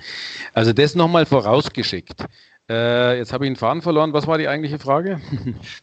Also 0.55 0.73
das 0.73 0.95
nochmal 0.95 1.27
vorausgeschickt. 1.27 2.25
Äh, 2.69 3.19
jetzt 3.19 3.33
habe 3.33 3.45
ich 3.45 3.51
den 3.51 3.57
Faden 3.57 3.81
verloren. 3.81 4.13
Was 4.13 4.27
war 4.27 4.39
die 4.39 4.49
eigentliche 4.49 4.79
Frage? 4.79 5.21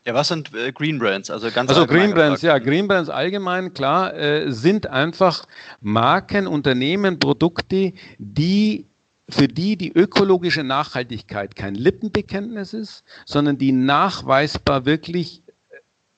Ja, 0.06 0.13
was 0.13 0.28
sind 0.28 0.54
äh, 0.54 0.72
Green 0.74 1.00
Brands? 1.00 1.30
Also 1.30 1.50
ganz 1.50 1.70
Also 1.70 1.88
Green 1.88 2.13
Brands, 2.13 2.42
ja, 2.42 2.58
Green 2.60 2.88
Brands 2.88 3.10
allgemein, 3.10 3.74
klar, 3.74 4.13
äh, 4.16 4.52
sind 4.52 4.88
einfach 4.88 5.46
Marken, 5.80 6.46
Unternehmen, 6.46 7.20
Produkte, 7.20 7.94
die 8.18 8.86
für 9.30 9.48
die 9.48 9.78
die 9.78 9.94
ökologische 9.94 10.63
Nachhaltigkeit 10.63 11.56
kein 11.56 11.75
Lippenbekenntnis 11.75 12.74
ist, 12.74 13.04
sondern 13.25 13.58
die 13.58 13.72
nachweisbar 13.72 14.86
wirklich 14.86 15.42
äh, 15.48 15.78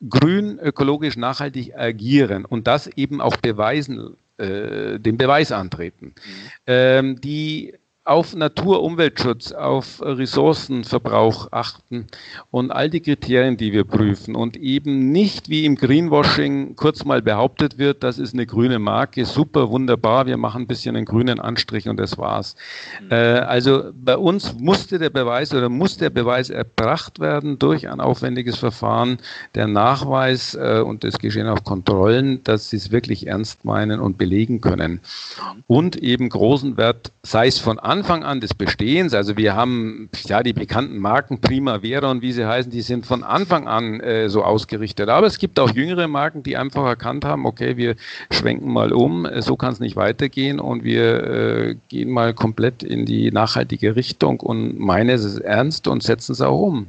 grün, 0.09 0.57
ökologisch 0.57 1.15
nachhaltig 1.15 1.77
agieren 1.77 2.43
und 2.45 2.65
das 2.65 2.87
eben 2.87 3.21
auch 3.21 3.37
beweisen, 3.37 4.17
äh, 4.37 4.99
den 4.99 5.17
Beweis 5.17 5.51
antreten. 5.51 6.07
Mhm. 6.07 6.51
Ähm, 6.65 7.21
die 7.21 7.75
auf 8.05 8.35
Natur, 8.35 8.83
Umweltschutz, 8.83 9.51
auf 9.51 9.99
Ressourcenverbrauch 9.99 11.51
achten 11.51 12.05
und 12.51 12.69
all 12.69 12.87
die 12.87 13.01
Kriterien, 13.01 13.57
die 13.57 13.73
wir 13.73 13.83
prüfen 13.83 14.35
und 14.35 14.57
eben 14.57 15.11
nicht 15.11 15.49
wie 15.49 15.65
im 15.65 15.75
Greenwashing 15.75 16.75
kurz 16.75 17.03
mal 17.03 17.23
behauptet 17.23 17.79
wird, 17.79 18.03
das 18.03 18.19
ist 18.19 18.35
eine 18.35 18.45
grüne 18.45 18.77
Marke, 18.77 19.25
super, 19.25 19.71
wunderbar, 19.71 20.27
wir 20.27 20.37
machen 20.37 20.63
ein 20.63 20.67
bisschen 20.67 20.95
einen 20.95 21.05
grünen 21.05 21.39
Anstrich 21.39 21.89
und 21.89 21.97
das 21.97 22.15
war's. 22.19 22.55
Mhm. 23.01 23.11
Äh, 23.11 23.15
also 23.15 23.91
bei 23.95 24.15
uns 24.15 24.53
musste 24.59 24.99
der 24.99 25.09
Beweis 25.09 25.51
oder 25.51 25.69
muss 25.69 25.97
der 25.97 26.11
Beweis 26.11 26.51
erbracht 26.51 27.19
werden 27.19 27.57
durch 27.57 27.89
ein 27.89 27.99
aufwendiges 28.01 28.57
Verfahren, 28.57 29.17
der 29.55 29.65
Nachweis 29.65 30.53
äh, 30.53 30.83
und 30.85 31.03
es 31.03 31.17
geschehen 31.17 31.47
auch 31.47 31.63
Kontrollen, 31.63 32.43
dass 32.43 32.69
sie 32.69 32.77
es 32.77 32.91
wirklich 32.91 33.25
ernst 33.25 33.65
meinen 33.65 33.99
und 33.99 34.19
belegen 34.19 34.61
können. 34.61 34.91
Mhm. 34.91 35.63
Und 35.65 35.95
eben 35.95 36.29
großen 36.29 36.77
Wert, 36.77 37.11
sei 37.23 37.47
es 37.47 37.57
von 37.57 37.79
Anfang 37.95 38.25
an 38.25 38.41
des 38.41 38.53
Bestehens, 38.53 39.13
also 39.13 39.37
wir 39.37 39.55
haben 39.55 40.09
ja 40.25 40.43
die 40.43 40.51
bekannten 40.51 40.97
Marken 40.97 41.39
Primavera 41.39 42.11
und 42.11 42.21
wie 42.21 42.33
sie 42.33 42.45
heißen, 42.45 42.69
die 42.69 42.81
sind 42.81 43.05
von 43.05 43.23
Anfang 43.23 43.69
an 43.69 44.01
äh, 44.01 44.27
so 44.27 44.43
ausgerichtet. 44.43 45.07
Aber 45.07 45.27
es 45.27 45.37
gibt 45.37 45.57
auch 45.61 45.71
jüngere 45.71 46.09
Marken, 46.09 46.43
die 46.43 46.57
einfach 46.57 46.85
erkannt 46.85 47.23
haben, 47.23 47.45
okay, 47.45 47.77
wir 47.77 47.95
schwenken 48.31 48.69
mal 48.69 48.91
um, 48.91 49.25
so 49.39 49.55
kann 49.55 49.71
es 49.71 49.79
nicht 49.79 49.95
weitergehen 49.95 50.59
und 50.59 50.83
wir 50.83 51.23
äh, 51.23 51.75
gehen 51.87 52.09
mal 52.09 52.33
komplett 52.33 52.83
in 52.83 53.05
die 53.05 53.31
nachhaltige 53.31 53.95
Richtung 53.95 54.41
und 54.41 54.77
meinen 54.77 55.11
es 55.11 55.37
ernst 55.39 55.87
und 55.87 56.03
setzen 56.03 56.33
es 56.33 56.41
auch 56.41 56.59
um. 56.59 56.79
Mhm. 56.79 56.87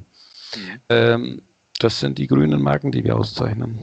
Ähm, 0.89 1.41
das 1.79 2.01
sind 2.01 2.17
die 2.17 2.27
grünen 2.27 2.61
Marken, 2.61 2.91
die 2.91 3.05
wir 3.05 3.15
auszeichnen. 3.15 3.79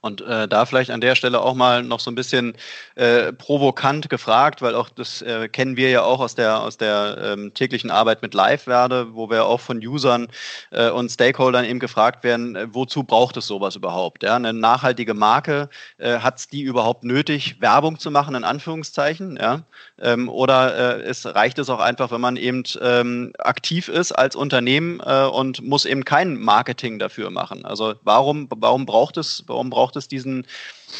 Und 0.00 0.20
äh, 0.20 0.48
da 0.48 0.66
vielleicht 0.66 0.90
an 0.90 1.00
der 1.00 1.14
Stelle 1.14 1.40
auch 1.40 1.54
mal 1.54 1.82
noch 1.82 2.00
so 2.00 2.10
ein 2.10 2.14
bisschen 2.14 2.56
äh, 2.94 3.32
provokant 3.32 4.08
gefragt, 4.08 4.62
weil 4.62 4.74
auch 4.74 4.88
das 4.88 5.22
äh, 5.22 5.48
kennen 5.48 5.76
wir 5.76 5.90
ja 5.90 6.02
auch 6.02 6.20
aus 6.20 6.34
der, 6.34 6.60
aus 6.60 6.76
der 6.76 7.18
ähm, 7.22 7.54
täglichen 7.54 7.90
Arbeit 7.90 8.22
mit 8.22 8.34
Live-Werde, 8.34 9.14
wo 9.14 9.30
wir 9.30 9.46
auch 9.46 9.60
von 9.60 9.78
Usern 9.78 10.28
äh, 10.70 10.90
und 10.90 11.10
Stakeholdern 11.10 11.64
eben 11.64 11.78
gefragt 11.78 12.24
werden, 12.24 12.56
äh, 12.56 12.68
wozu 12.72 13.04
braucht 13.04 13.36
es 13.36 13.46
sowas 13.46 13.76
überhaupt? 13.76 14.22
Ja? 14.22 14.36
Eine 14.36 14.52
nachhaltige 14.52 15.14
Marke, 15.14 15.68
äh, 15.98 16.18
hat 16.18 16.38
es 16.38 16.48
die 16.48 16.62
überhaupt 16.62 17.04
nötig, 17.04 17.60
Werbung 17.60 17.98
zu 17.98 18.10
machen, 18.10 18.34
in 18.34 18.44
Anführungszeichen? 18.44 19.36
Ja? 19.40 19.62
Ähm, 20.00 20.28
oder 20.28 21.04
es 21.04 21.26
reicht 21.26 21.58
es 21.58 21.70
auch 21.70 21.80
einfach, 21.80 22.10
wenn 22.10 22.20
man 22.20 22.36
eben 22.36 22.62
ähm, 22.80 23.32
aktiv 23.38 23.88
ist 23.88 24.12
als 24.12 24.36
Unternehmen 24.36 25.00
und 25.00 25.62
muss 25.62 25.84
eben 25.84 26.04
kein 26.04 26.36
Marketing 26.36 26.98
dafür 26.98 27.30
machen? 27.30 27.64
Also 27.64 27.94
warum, 28.02 28.48
warum 28.54 28.86
braucht 28.86 29.16
es, 29.16 29.44
warum 29.46 29.70
braucht 29.76 29.96
es 29.96 30.08
diesen 30.08 30.46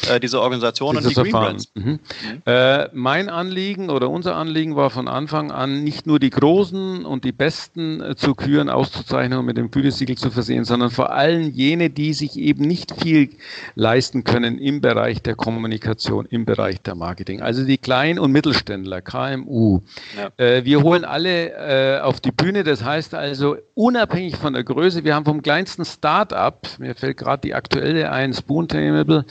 äh, 0.09 0.19
diese 0.19 0.41
Organisation 0.41 0.97
und 0.97 1.09
die 1.09 1.13
Green 1.13 1.31
Brands. 1.31 1.71
Mhm. 1.75 1.99
Äh, 2.45 2.89
mein 2.93 3.29
Anliegen 3.29 3.89
oder 3.89 4.09
unser 4.09 4.35
Anliegen 4.35 4.75
war 4.75 4.89
von 4.89 5.07
Anfang 5.07 5.51
an 5.51 5.83
nicht 5.83 6.07
nur 6.07 6.19
die 6.19 6.29
Großen 6.29 7.05
und 7.05 7.23
die 7.23 7.31
Besten 7.31 8.01
äh, 8.01 8.15
zu 8.15 8.35
küren, 8.35 8.69
auszuzeichnen 8.69 9.39
und 9.39 9.45
mit 9.45 9.57
dem 9.57 9.71
Gütesiegel 9.71 10.17
zu 10.17 10.31
versehen, 10.31 10.65
sondern 10.65 10.91
vor 10.91 11.11
allem 11.11 11.51
jene, 11.51 11.89
die 11.89 12.13
sich 12.13 12.37
eben 12.37 12.63
nicht 12.63 12.93
viel 13.01 13.29
leisten 13.75 14.23
können 14.23 14.59
im 14.59 14.81
Bereich 14.81 15.21
der 15.21 15.35
Kommunikation, 15.35 16.25
im 16.25 16.45
Bereich 16.45 16.81
der 16.81 16.95
Marketing. 16.95 17.41
Also 17.41 17.65
die 17.65 17.77
Klein- 17.77 18.19
und 18.19 18.31
Mittelständler, 18.31 19.01
KMU. 19.01 19.81
Ja. 20.17 20.31
Äh, 20.37 20.65
wir 20.65 20.83
holen 20.83 21.05
alle 21.05 21.97
äh, 21.97 22.01
auf 22.01 22.19
die 22.19 22.31
Bühne, 22.31 22.63
das 22.63 22.83
heißt 22.83 23.13
also 23.13 23.57
unabhängig 23.73 24.37
von 24.37 24.53
der 24.53 24.63
Größe, 24.63 25.03
wir 25.03 25.15
haben 25.15 25.25
vom 25.25 25.41
kleinsten 25.41 25.85
Start-up, 25.85 26.67
mir 26.79 26.95
fällt 26.95 27.17
gerade 27.17 27.41
die 27.41 27.53
aktuelle 27.53 28.11
ein, 28.11 28.33
Spoontainable, 28.33 29.25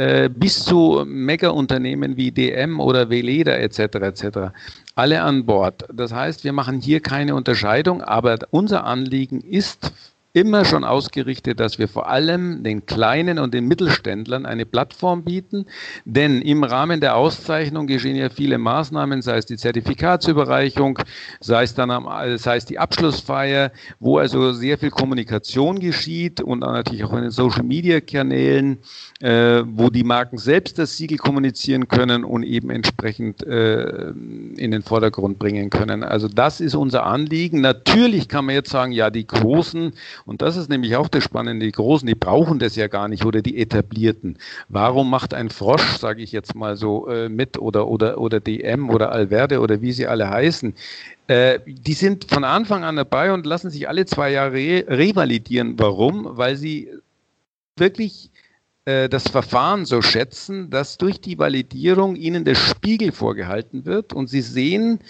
äh, 0.00 0.30
bis 0.30 0.64
zu 0.64 1.04
Mega-Unternehmen 1.06 2.16
wie 2.16 2.30
DM 2.30 2.80
oder 2.80 3.10
Veleda 3.10 3.52
etc. 3.52 3.78
etc. 3.96 4.24
Alle 4.94 5.20
an 5.20 5.44
Bord. 5.44 5.84
Das 5.92 6.10
heißt, 6.10 6.42
wir 6.42 6.54
machen 6.54 6.80
hier 6.80 7.00
keine 7.00 7.34
Unterscheidung, 7.34 8.00
aber 8.00 8.38
unser 8.50 8.84
Anliegen 8.84 9.42
ist 9.42 9.92
immer 10.32 10.64
schon 10.64 10.84
ausgerichtet, 10.84 11.58
dass 11.58 11.78
wir 11.78 11.88
vor 11.88 12.08
allem 12.08 12.62
den 12.62 12.86
kleinen 12.86 13.38
und 13.38 13.52
den 13.52 13.66
Mittelständlern 13.66 14.46
eine 14.46 14.64
Plattform 14.64 15.24
bieten, 15.24 15.66
denn 16.04 16.40
im 16.40 16.62
Rahmen 16.62 17.00
der 17.00 17.16
Auszeichnung 17.16 17.88
geschehen 17.88 18.16
ja 18.16 18.30
viele 18.30 18.58
Maßnahmen, 18.58 19.22
sei 19.22 19.38
es 19.38 19.46
die 19.46 19.56
Zertifikatsüberreichung, 19.56 21.00
sei 21.40 21.64
es 21.64 21.74
dann 21.74 21.90
am, 21.90 22.08
sei 22.38 22.56
es 22.56 22.64
die 22.64 22.78
Abschlussfeier, 22.78 23.72
wo 23.98 24.18
also 24.18 24.52
sehr 24.52 24.78
viel 24.78 24.90
Kommunikation 24.90 25.80
geschieht 25.80 26.40
und 26.40 26.60
natürlich 26.60 27.02
auch 27.04 27.12
in 27.12 27.22
den 27.22 27.30
Social 27.32 27.64
Media 27.64 28.00
Kanälen, 28.00 28.78
äh, 29.20 29.62
wo 29.66 29.90
die 29.90 30.04
Marken 30.04 30.38
selbst 30.38 30.78
das 30.78 30.96
Siegel 30.96 31.18
kommunizieren 31.18 31.88
können 31.88 32.24
und 32.24 32.44
eben 32.44 32.70
entsprechend 32.70 33.42
äh, 33.42 34.10
in 34.56 34.70
den 34.70 34.82
Vordergrund 34.82 35.40
bringen 35.40 35.70
können. 35.70 36.04
Also 36.04 36.28
das 36.28 36.60
ist 36.60 36.76
unser 36.76 37.04
Anliegen. 37.04 37.60
Natürlich 37.60 38.28
kann 38.28 38.44
man 38.44 38.54
jetzt 38.54 38.70
sagen, 38.70 38.92
ja, 38.92 39.10
die 39.10 39.26
großen 39.26 39.92
und 40.24 40.42
das 40.42 40.56
ist 40.56 40.68
nämlich 40.68 40.96
auch 40.96 41.08
das 41.08 41.24
Spannende. 41.24 41.66
Die 41.66 41.72
Großen, 41.72 42.06
die 42.06 42.14
brauchen 42.14 42.58
das 42.58 42.76
ja 42.76 42.86
gar 42.88 43.08
nicht 43.08 43.24
oder 43.24 43.42
die 43.42 43.58
Etablierten. 43.58 44.38
Warum 44.68 45.10
macht 45.10 45.34
ein 45.34 45.50
Frosch, 45.50 45.96
sage 45.98 46.22
ich 46.22 46.32
jetzt 46.32 46.54
mal 46.54 46.76
so, 46.76 47.08
äh, 47.08 47.28
mit 47.28 47.58
oder, 47.58 47.88
oder, 47.88 48.18
oder 48.18 48.40
DM 48.40 48.90
oder 48.90 49.12
Alverde 49.12 49.60
oder 49.60 49.80
wie 49.80 49.92
sie 49.92 50.06
alle 50.06 50.28
heißen? 50.28 50.74
Äh, 51.26 51.60
die 51.66 51.94
sind 51.94 52.30
von 52.30 52.44
Anfang 52.44 52.84
an 52.84 52.96
dabei 52.96 53.32
und 53.32 53.46
lassen 53.46 53.70
sich 53.70 53.88
alle 53.88 54.06
zwei 54.06 54.30
Jahre 54.32 54.54
re 54.54 54.84
revalidieren. 54.88 55.78
Warum? 55.78 56.26
Weil 56.36 56.56
sie 56.56 56.88
wirklich 57.76 58.30
äh, 58.84 59.08
das 59.08 59.28
Verfahren 59.28 59.84
so 59.84 60.02
schätzen, 60.02 60.70
dass 60.70 60.98
durch 60.98 61.20
die 61.20 61.38
Validierung 61.38 62.16
ihnen 62.16 62.44
der 62.44 62.54
Spiegel 62.54 63.12
vorgehalten 63.12 63.84
wird 63.84 64.12
und 64.12 64.28
sie 64.28 64.40
sehen, 64.40 65.00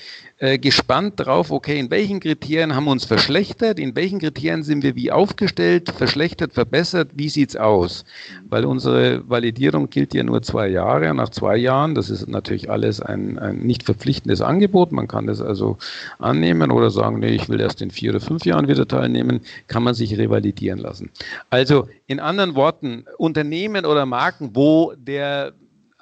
äh, 0.40 0.59
gespannt 0.59 1.14
drauf, 1.16 1.50
okay, 1.50 1.78
in 1.78 1.90
welchen 1.90 2.18
Kriterien 2.18 2.75
haben 2.75 2.85
wir 2.85 2.92
uns 2.92 3.04
verschlechtert, 3.04 3.78
in 3.78 3.94
welchen 3.94 4.20
Kriterien 4.20 4.62
sind 4.62 4.82
wir 4.82 4.97
wie 4.97 5.12
aufgestellt, 5.12 5.90
verschlechtert, 5.90 6.54
verbessert, 6.54 7.11
wie 7.14 7.28
sieht's 7.28 7.56
aus? 7.56 8.06
Weil 8.49 8.64
unsere 8.64 9.28
Validierung 9.28 9.90
gilt 9.90 10.14
ja 10.14 10.23
nur 10.23 10.40
zwei 10.40 10.68
Jahre. 10.68 11.12
Nach 11.12 11.28
zwei 11.28 11.59
Jahren, 11.59 11.94
das 11.94 12.09
ist 12.09 12.26
natürlich 12.26 12.70
alles 12.70 13.02
ein, 13.02 13.38
ein 13.38 13.59
nicht 13.59 13.82
verpflichtendes 13.82 14.40
Angebot, 14.40 14.92
man 14.92 15.09
kann 15.09 15.26
das 15.26 15.42
also 15.42 15.76
annehmen 16.18 16.70
oder 16.70 16.90
sagen, 16.90 17.18
nee, 17.18 17.35
ich 17.35 17.50
will 17.50 17.61
erst 17.61 17.82
in 17.82 17.90
vier 17.90 18.12
oder 18.12 18.20
fünf 18.20 18.47
Jahren 18.47 18.66
wieder 18.66 18.88
teilnehmen, 18.88 19.40
kann 19.68 19.82
man 19.82 19.92
sich 19.92 20.16
revalidieren 20.16 20.78
lassen. 20.78 21.11
Also 21.50 21.87
in 22.06 22.18
anderen 22.18 22.54
Worten, 22.54 23.04
Unternehmen 23.18 23.85
oder 23.85 24.06
Marken, 24.06 24.52
wo 24.54 24.94
der 24.97 25.52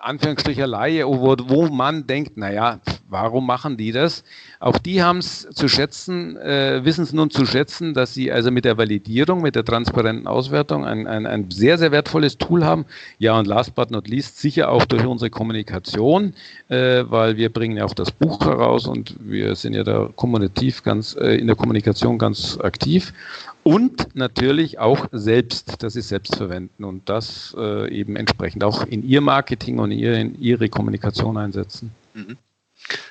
Anführungsstriche 0.00 0.67
Laie, 0.67 1.07
wo, 1.07 1.37
wo 1.47 1.67
man 1.69 2.07
denkt, 2.07 2.37
naja, 2.37 2.81
warum 3.09 3.47
machen 3.47 3.76
die 3.76 3.93
das? 3.93 4.23
Auch 4.61 4.78
die 4.78 5.02
haben 5.02 5.19
es 5.19 5.49
zu 5.50 5.69
schätzen, 5.69 6.37
äh, 6.37 6.85
wissen 6.85 7.02
es 7.02 7.12
nun 7.12 7.31
zu 7.31 7.47
schätzen, 7.47 7.95
dass 7.95 8.14
sie 8.14 8.31
also 8.31 8.50
mit 8.50 8.64
der 8.64 8.78
Validierung, 8.78 9.43
mit 9.43 9.57
der 9.57 9.64
transparenten 9.64 10.26
Auswertung 10.26 10.85
ein, 10.85 11.07
ein, 11.07 11.26
ein 11.26 11.50
sehr, 11.50 11.78
sehr 11.78 11.90
wertvolles 11.90 12.38
Tool 12.38 12.64
haben. 12.64 12.87
Ja, 13.19 13.38
und 13.38 13.47
last 13.47 13.75
but 13.75 13.90
not 13.90 14.09
least 14.09 14.38
sicher 14.38 14.71
auch 14.71 14.85
durch 14.85 15.05
unsere 15.05 15.31
Kommunikation, 15.31 16.35
äh, 16.69 17.05
weil 17.09 17.37
wir 17.37 17.52
bringen 17.52 17.76
ja 17.76 17.85
auch 17.85 17.95
das 17.95 18.11
Buch 18.12 18.40
heraus 18.45 18.87
und 18.87 19.17
wir 19.21 19.55
sind 19.57 19.75
ja 19.75 19.85
da 19.85 20.11
kommunikativ 20.14 20.83
ganz, 20.83 21.17
äh, 21.17 21.37
in 21.37 21.47
der 21.47 21.57
Kommunikation 21.57 22.19
ganz 22.19 22.59
aktiv. 22.61 23.12
Und 23.69 24.17
natürlich 24.17 24.79
auch 24.79 25.09
selbst, 25.13 25.83
dass 25.83 25.93
sie 25.93 26.01
selbst 26.01 26.37
verwenden 26.37 26.85
und 26.85 27.07
das 27.11 27.55
äh, 27.59 27.95
eben 27.95 28.17
entsprechend 28.17 28.65
auch 28.65 28.83
in 28.87 29.07
ihr 29.07 29.21
Marketing 29.21 29.79
und 29.79 29.91
in 29.91 29.99
ihre, 29.99 30.19
in 30.19 30.41
ihre 30.41 30.71
Kommunikation 30.71 31.37
einsetzen. 31.37 31.91
Mhm. 32.15 32.39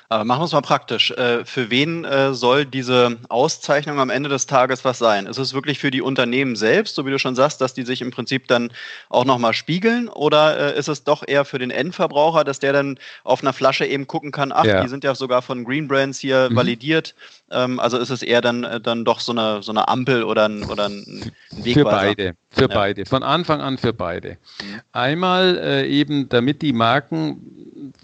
Aber 0.08 0.24
machen 0.24 0.40
wir 0.40 0.44
es 0.46 0.52
mal 0.52 0.62
praktisch. 0.62 1.10
Äh, 1.10 1.44
für 1.44 1.70
wen 1.70 2.04
äh, 2.04 2.32
soll 2.32 2.64
diese 2.64 3.18
Auszeichnung 3.28 4.00
am 4.00 4.10
Ende 4.10 4.28
des 4.28 4.46
Tages 4.46 4.84
was 4.84 4.98
sein? 4.98 5.26
Ist 5.26 5.38
es 5.38 5.52
wirklich 5.52 5.78
für 5.78 5.90
die 5.90 6.00
Unternehmen 6.00 6.56
selbst, 6.56 6.94
so 6.94 7.04
wie 7.04 7.10
du 7.10 7.18
schon 7.18 7.34
sagst, 7.34 7.60
dass 7.60 7.74
die 7.74 7.82
sich 7.82 8.00
im 8.00 8.10
Prinzip 8.10 8.48
dann 8.48 8.72
auch 9.10 9.24
nochmal 9.24 9.52
spiegeln? 9.52 10.08
Oder 10.08 10.74
äh, 10.74 10.78
ist 10.78 10.88
es 10.88 11.04
doch 11.04 11.22
eher 11.26 11.44
für 11.44 11.58
den 11.58 11.70
Endverbraucher, 11.70 12.44
dass 12.44 12.58
der 12.58 12.72
dann 12.72 12.98
auf 13.24 13.42
einer 13.42 13.52
Flasche 13.52 13.84
eben 13.84 14.06
gucken 14.06 14.32
kann, 14.32 14.50
ach, 14.52 14.64
ja. 14.64 14.82
die 14.82 14.88
sind 14.88 15.04
ja 15.04 15.14
sogar 15.14 15.42
von 15.42 15.64
Green 15.64 15.88
Brands 15.88 16.18
hier 16.18 16.48
mhm. 16.50 16.56
validiert. 16.56 17.14
Ähm, 17.50 17.78
also 17.78 17.98
ist 17.98 18.10
es 18.10 18.22
eher 18.22 18.40
dann, 18.40 18.80
dann 18.82 19.04
doch 19.04 19.20
so 19.20 19.32
eine, 19.32 19.62
so 19.62 19.72
eine 19.72 19.88
Ampel 19.88 20.24
oder 20.24 20.48
ein, 20.48 20.64
oder 20.64 20.86
ein 20.86 21.32
Wegweiser? 21.50 21.74
Für 21.74 21.84
beide. 21.84 22.34
Für 22.50 22.60
ja. 22.62 22.66
beide, 22.68 23.06
von 23.06 23.22
Anfang 23.22 23.60
an 23.60 23.76
für 23.76 23.92
beide. 23.92 24.30
Mhm. 24.30 24.80
Einmal 24.92 25.58
äh, 25.58 25.86
eben, 25.86 26.28
damit 26.30 26.62
die 26.62 26.72
Marken 26.72 27.42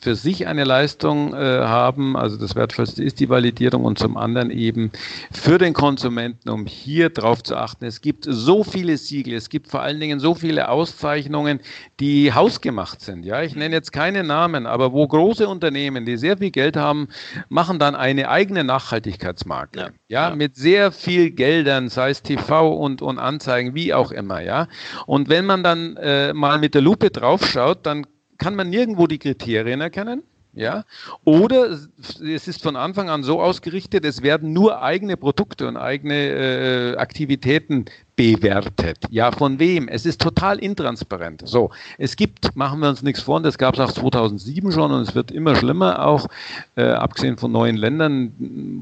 für 0.01 0.15
sich 0.15 0.47
eine 0.47 0.65
Leistung 0.65 1.35
äh, 1.35 1.37
haben, 1.37 2.17
also 2.17 2.37
das 2.37 2.55
Wertvollste 2.55 3.03
ist 3.03 3.21
die 3.21 3.29
Validierung 3.29 3.85
und 3.85 3.99
zum 3.99 4.17
anderen 4.17 4.51
eben 4.51 4.91
für 5.33 5.59
den 5.59 5.73
Konsumenten, 5.73 6.49
um 6.51 6.67
hier 6.67 7.11
drauf 7.11 7.43
zu 7.43 7.57
achten. 7.57 7.85
Es 7.85 8.01
gibt 8.01 8.25
so 8.29 8.65
viele 8.65 8.97
Siegel, 8.97 9.35
es 9.35 9.49
gibt 9.49 9.69
vor 9.69 9.83
allen 9.83 10.01
Dingen 10.01 10.21
so 10.21 10.35
viele 10.35 10.69
Auszeichnungen, 10.69 11.61
die 12.01 12.33
hausgemacht 12.33 13.01
sind. 13.01 13.25
Ja, 13.25 13.43
ich 13.43 13.55
nenne 13.55 13.75
jetzt 13.75 13.93
keine 13.93 14.25
Namen, 14.25 14.67
aber 14.67 14.93
wo 14.93 15.07
große 15.07 15.49
Unternehmen, 15.49 16.05
die 16.05 16.17
sehr 16.17 16.39
viel 16.39 16.51
Geld 16.51 16.77
haben, 16.77 17.09
machen 17.49 17.79
dann 17.79 17.95
eine 17.95 18.29
eigene 18.29 18.65
Nachhaltigkeitsmarke. 18.65 19.79
Ja, 19.79 19.89
ja, 20.09 20.29
ja. 20.31 20.37
mit 20.37 20.57
sehr 20.57 20.93
viel 20.93 21.31
Geldern, 21.31 21.89
sei 21.89 22.11
es 22.11 22.23
TV 22.23 22.73
und, 22.73 23.03
und 23.03 23.19
Anzeigen, 23.19 23.75
wie 23.75 23.93
auch 23.95 24.13
immer 24.13 24.41
ja. 24.41 24.69
Und 25.07 25.29
wenn 25.29 25.45
man 25.47 25.63
dann 25.63 25.97
äh, 25.97 26.33
mal 26.33 26.59
mit 26.59 26.75
der 26.75 26.83
Lupe 26.83 27.11
draufschaut, 27.11 27.85
dann 27.87 28.07
kann 28.39 28.55
man 28.55 28.71
nirgendwo 28.71 29.07
die 29.07 29.19
Kriterien 29.19 29.81
erkennen. 29.81 30.23
Ja? 30.55 30.85
Oder 31.25 31.71
es 31.71 32.49
ist 32.49 32.63
von 32.63 32.77
Anfang 32.77 33.11
an 33.11 33.23
so 33.23 33.41
ausgerichtet, 33.41 34.05
es 34.05 34.23
werden 34.23 34.53
nur 34.53 34.83
eigene 34.83 35.17
Produkte 35.17 35.67
und 35.67 35.77
eigene 35.77 36.15
äh, 36.15 36.97
Aktivitäten 36.97 37.87
bewertet. 38.17 38.99
Ja, 39.11 39.33
von 39.33 39.59
wem? 39.59 39.89
Es 39.89 40.07
ist 40.07 40.21
total 40.21 40.61
intransparent. 40.61 41.43
So, 41.45 41.71
es 41.99 42.15
gibt, 42.15 42.55
machen 42.55 42.79
wir 42.79 42.89
uns 42.89 43.03
nichts 43.03 43.23
vor, 43.23 43.41
das 43.43 43.59
gab 43.59 43.75
es 43.75 43.81
auch 43.81 43.91
2007 43.91 44.71
schon 44.71 44.93
und 44.93 45.01
es 45.01 45.17
wird 45.17 45.33
immer 45.33 45.57
schlimmer, 45.57 46.07
auch 46.07 46.29
äh, 46.77 46.85
abgesehen 46.85 47.37
von 47.37 47.51
neuen 47.51 47.77
Ländern, 47.77 48.33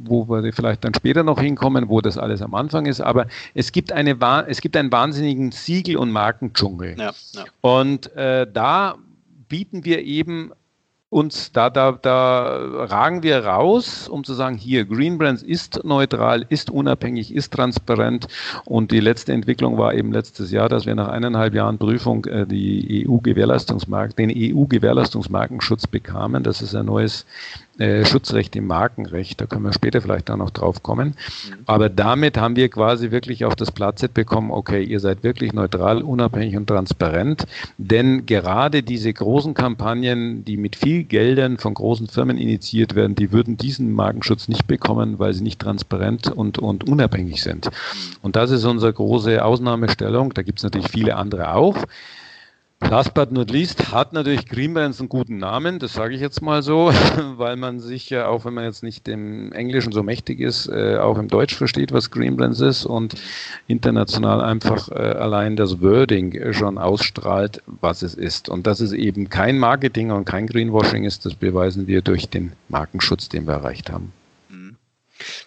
wo 0.04 0.28
wir 0.28 0.52
vielleicht 0.52 0.84
dann 0.84 0.92
später 0.92 1.22
noch 1.22 1.40
hinkommen, 1.40 1.88
wo 1.88 2.02
das 2.02 2.18
alles 2.18 2.42
am 2.42 2.54
Anfang 2.54 2.84
ist, 2.84 3.00
aber 3.00 3.26
es 3.54 3.72
gibt, 3.72 3.92
eine, 3.92 4.18
es 4.48 4.60
gibt 4.60 4.76
einen 4.76 4.92
wahnsinnigen 4.92 5.52
Siegel- 5.52 5.96
und 5.96 6.10
Markendschungel. 6.10 6.96
Ja, 6.98 7.12
ja. 7.32 7.44
Und 7.62 8.14
äh, 8.14 8.46
da 8.52 8.96
bieten 9.52 9.84
wir 9.84 10.02
eben 10.02 10.50
uns 11.10 11.52
da, 11.52 11.68
da, 11.68 11.92
da 11.92 12.86
ragen 12.86 13.22
wir 13.22 13.44
raus, 13.44 14.08
um 14.08 14.24
zu 14.24 14.32
sagen, 14.32 14.56
hier, 14.56 14.86
Green 14.86 15.18
Brands 15.18 15.42
ist 15.42 15.84
neutral, 15.84 16.46
ist 16.48 16.70
unabhängig, 16.70 17.34
ist 17.34 17.52
transparent. 17.52 18.28
Und 18.64 18.92
die 18.92 19.00
letzte 19.00 19.34
Entwicklung 19.34 19.76
war 19.76 19.92
eben 19.92 20.10
letztes 20.10 20.50
Jahr, 20.52 20.70
dass 20.70 20.86
wir 20.86 20.94
nach 20.94 21.08
eineinhalb 21.08 21.52
Jahren 21.52 21.76
Prüfung 21.76 22.24
äh, 22.24 22.46
die 22.46 23.06
EU-Gewährleistungsmarkt, 23.06 24.18
den 24.18 24.32
EU-Gewährleistungsmarkenschutz 24.34 25.86
bekamen. 25.86 26.42
Das 26.44 26.62
ist 26.62 26.74
ein 26.74 26.86
neues 26.86 27.26
äh, 27.82 28.04
Schutzrecht 28.04 28.54
im 28.54 28.68
Markenrecht, 28.68 29.40
da 29.40 29.46
können 29.46 29.64
wir 29.64 29.72
später 29.72 30.00
vielleicht 30.00 30.30
auch 30.30 30.36
noch 30.36 30.50
drauf 30.50 30.84
kommen. 30.84 31.08
Mhm. 31.08 31.54
Aber 31.66 31.88
damit 31.88 32.38
haben 32.38 32.54
wir 32.54 32.68
quasi 32.68 33.10
wirklich 33.10 33.44
auf 33.44 33.56
das 33.56 33.72
Platzett 33.72 34.14
bekommen, 34.14 34.52
okay, 34.52 34.84
ihr 34.84 35.00
seid 35.00 35.24
wirklich 35.24 35.52
neutral, 35.52 36.02
unabhängig 36.02 36.56
und 36.56 36.68
transparent, 36.68 37.44
denn 37.78 38.24
gerade 38.24 38.84
diese 38.84 39.12
großen 39.12 39.54
Kampagnen, 39.54 40.44
die 40.44 40.56
mit 40.56 40.76
viel 40.76 41.02
Geldern 41.02 41.58
von 41.58 41.74
großen 41.74 42.06
Firmen 42.06 42.38
initiiert 42.38 42.94
werden, 42.94 43.16
die 43.16 43.32
würden 43.32 43.56
diesen 43.56 43.92
Markenschutz 43.92 44.46
nicht 44.46 44.68
bekommen, 44.68 45.18
weil 45.18 45.34
sie 45.34 45.42
nicht 45.42 45.60
transparent 45.60 46.28
und, 46.28 46.60
und 46.60 46.88
unabhängig 46.88 47.42
sind. 47.42 47.66
Mhm. 47.66 47.70
Und 48.22 48.36
das 48.36 48.52
ist 48.52 48.64
unsere 48.64 48.92
große 48.92 49.44
Ausnahmestellung. 49.44 50.32
Da 50.34 50.42
gibt 50.42 50.60
es 50.60 50.62
natürlich 50.62 50.88
viele 50.88 51.16
andere 51.16 51.54
auch. 51.54 51.76
Last 52.90 53.14
but 53.14 53.32
not 53.32 53.50
least 53.50 53.92
hat 53.92 54.12
natürlich 54.12 54.46
Greenbrands 54.46 55.00
einen 55.00 55.08
guten 55.08 55.38
Namen, 55.38 55.78
das 55.78 55.94
sage 55.94 56.14
ich 56.14 56.20
jetzt 56.20 56.42
mal 56.42 56.62
so, 56.62 56.92
weil 57.36 57.56
man 57.56 57.80
sich 57.80 58.10
ja, 58.10 58.26
auch 58.26 58.44
wenn 58.44 58.54
man 58.54 58.64
jetzt 58.64 58.82
nicht 58.82 59.08
im 59.08 59.52
Englischen 59.52 59.92
so 59.92 60.02
mächtig 60.02 60.40
ist, 60.40 60.68
äh, 60.68 60.98
auch 60.98 61.18
im 61.18 61.28
Deutsch 61.28 61.54
versteht, 61.54 61.92
was 61.92 62.10
Greenbrands 62.10 62.60
ist 62.60 62.84
und 62.84 63.14
international 63.66 64.40
einfach 64.42 64.88
äh, 64.90 64.94
allein 64.94 65.56
das 65.56 65.80
Wording 65.80 66.52
schon 66.52 66.76
ausstrahlt, 66.76 67.62
was 67.66 68.02
es 68.02 68.14
ist. 68.14 68.48
Und 68.48 68.66
dass 68.66 68.80
es 68.80 68.92
eben 68.92 69.30
kein 69.30 69.58
Marketing 69.58 70.10
und 70.10 70.24
kein 70.24 70.46
Greenwashing 70.46 71.04
ist, 71.04 71.24
das 71.24 71.34
beweisen 71.34 71.86
wir 71.86 72.02
durch 72.02 72.28
den 72.28 72.52
Markenschutz, 72.68 73.28
den 73.28 73.46
wir 73.46 73.54
erreicht 73.54 73.90
haben. 73.90 74.12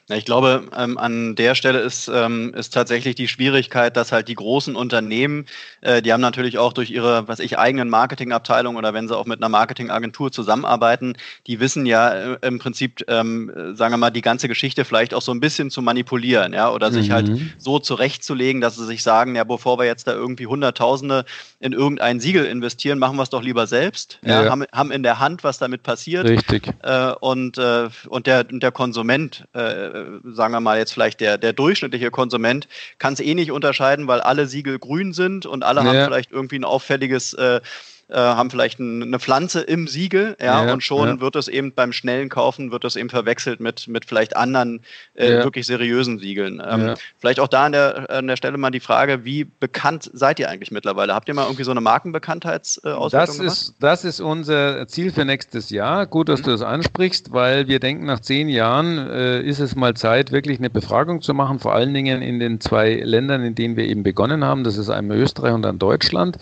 Ja, 0.07 0.17
ich 0.17 0.25
glaube, 0.25 0.65
ähm, 0.77 0.99
an 0.99 1.33
der 1.33 1.55
Stelle 1.55 1.79
ist, 1.79 2.11
ähm, 2.13 2.53
ist 2.53 2.71
tatsächlich 2.75 3.15
die 3.15 3.27
Schwierigkeit, 3.27 3.97
dass 3.97 4.11
halt 4.11 4.27
die 4.27 4.35
großen 4.35 4.75
Unternehmen, 4.75 5.47
äh, 5.81 6.03
die 6.03 6.13
haben 6.13 6.21
natürlich 6.21 6.59
auch 6.59 6.73
durch 6.73 6.91
ihre, 6.91 7.27
was 7.27 7.39
ich, 7.39 7.57
eigenen 7.57 7.89
Marketingabteilung 7.89 8.75
oder 8.75 8.93
wenn 8.93 9.07
sie 9.07 9.17
auch 9.17 9.25
mit 9.25 9.39
einer 9.39 9.49
Marketingagentur 9.49 10.31
zusammenarbeiten, 10.31 11.17
die 11.47 11.59
wissen 11.59 11.87
ja 11.87 12.09
äh, 12.09 12.37
im 12.43 12.59
Prinzip, 12.59 13.03
ähm, 13.07 13.51
sagen 13.73 13.93
wir 13.93 13.97
mal, 13.97 14.11
die 14.11 14.21
ganze 14.21 14.47
Geschichte 14.47 14.85
vielleicht 14.85 15.15
auch 15.15 15.23
so 15.23 15.31
ein 15.31 15.39
bisschen 15.39 15.71
zu 15.71 15.81
manipulieren, 15.81 16.53
ja, 16.53 16.69
oder 16.69 16.91
sich 16.91 17.09
halt 17.09 17.29
mhm. 17.29 17.53
so 17.57 17.79
zurechtzulegen, 17.79 18.61
dass 18.61 18.75
sie 18.75 18.85
sich 18.85 19.01
sagen, 19.01 19.35
ja, 19.35 19.43
bevor 19.43 19.79
wir 19.79 19.85
jetzt 19.85 20.05
da 20.05 20.13
irgendwie 20.13 20.45
Hunderttausende 20.45 21.25
in 21.59 21.73
irgendein 21.73 22.19
Siegel 22.19 22.45
investieren, 22.45 22.99
machen 22.99 23.17
wir 23.17 23.23
es 23.23 23.31
doch 23.31 23.41
lieber 23.41 23.65
selbst, 23.65 24.19
ja, 24.23 24.43
ja. 24.43 24.51
Haben, 24.51 24.65
haben 24.71 24.91
in 24.91 25.01
der 25.01 25.17
Hand, 25.17 25.43
was 25.43 25.57
damit 25.57 25.81
passiert. 25.81 26.27
Richtig. 26.27 26.67
Äh, 26.83 27.11
und, 27.21 27.57
äh, 27.57 27.89
und 28.07 28.27
der, 28.27 28.43
der 28.43 28.71
Konsument, 28.71 29.45
äh, 29.53 29.94
sagen 30.23 30.53
wir 30.53 30.59
mal 30.59 30.77
jetzt 30.77 30.93
vielleicht 30.93 31.19
der, 31.21 31.37
der 31.37 31.53
durchschnittliche 31.53 32.11
Konsument, 32.11 32.67
kann 32.97 33.13
es 33.13 33.19
eh 33.19 33.33
nicht 33.35 33.51
unterscheiden, 33.51 34.07
weil 34.07 34.21
alle 34.21 34.47
Siegel 34.47 34.79
grün 34.79 35.13
sind 35.13 35.45
und 35.45 35.63
alle 35.63 35.81
ja. 35.81 35.87
haben 35.87 36.05
vielleicht 36.05 36.31
irgendwie 36.31 36.59
ein 36.59 36.65
auffälliges 36.65 37.33
äh, 37.33 37.61
äh, 38.07 38.17
haben 38.17 38.51
vielleicht 38.51 38.79
ein, 38.79 39.01
eine 39.01 39.19
Pflanze 39.19 39.61
im 39.61 39.87
Siegel, 39.87 40.37
ja, 40.39 40.63
ja 40.63 40.73
und 40.73 40.83
schon 40.83 41.07
ja. 41.07 41.21
wird 41.21 41.35
es 41.35 41.47
eben 41.47 41.73
beim 41.73 41.91
schnellen 41.91 42.29
Kaufen 42.29 42.71
wird 42.71 42.85
es 42.85 42.95
eben 42.95 43.09
verwechselt 43.09 43.59
mit, 43.59 43.87
mit 43.87 44.05
vielleicht 44.05 44.37
anderen 44.37 44.81
äh, 45.15 45.31
ja. 45.31 45.43
wirklich 45.43 45.65
seriösen 45.65 46.19
Siegeln. 46.19 46.61
Ähm, 46.63 46.93
vielleicht 47.19 47.39
auch 47.39 47.47
da 47.47 47.65
an 47.65 47.71
der, 47.71 48.09
an 48.11 48.27
der 48.27 48.35
Stelle 48.35 48.57
mal 48.59 48.69
die 48.69 48.79
Frage, 48.79 49.25
wie 49.25 49.45
bekannt 49.45 50.09
seid 50.13 50.39
ihr 50.39 50.49
eigentlich 50.49 50.69
mittlerweile? 50.69 51.15
Habt 51.15 51.27
ihr 51.29 51.33
mal 51.33 51.45
irgendwie 51.45 51.63
so 51.63 51.71
eine 51.71 51.81
Markenbekanntheitsauswertung 51.81 53.09
das 53.09 53.37
gemacht? 53.37 53.51
Ist, 53.51 53.75
das 53.79 54.05
ist 54.05 54.19
unser 54.19 54.87
Ziel 54.87 55.11
für 55.11 55.25
nächstes 55.25 55.71
Jahr. 55.71 56.05
Gut, 56.05 56.29
dass 56.29 56.41
mhm. 56.41 56.45
du 56.45 56.51
das 56.51 56.61
ansprichst, 56.61 57.33
weil 57.33 57.67
wir 57.67 57.79
denken, 57.79 58.05
nach 58.05 58.19
zehn 58.19 58.49
Jahren 58.49 58.99
äh, 58.99 59.41
ist 59.41 59.59
es 59.59 59.75
mal 59.75 59.95
Zeit, 59.95 60.31
wirklich 60.31 60.59
eine 60.59 60.69
Befragung 60.69 61.23
zu 61.23 61.33
machen, 61.33 61.57
vor 61.57 61.73
allen 61.73 61.93
Dingen 61.95 62.21
in 62.21 62.39
den 62.39 62.61
zwei 62.61 62.93
Ländern, 62.93 63.43
in 63.43 63.55
denen 63.55 63.77
wir 63.77 63.85
eben 63.85 64.03
begonnen 64.03 64.43
haben. 64.43 64.63
Das 64.63 64.77
ist 64.77 64.91
einmal 64.91 65.17
Österreich 65.17 65.53
und 65.53 65.63
dann 65.63 65.79
Deutschland. 65.79 66.37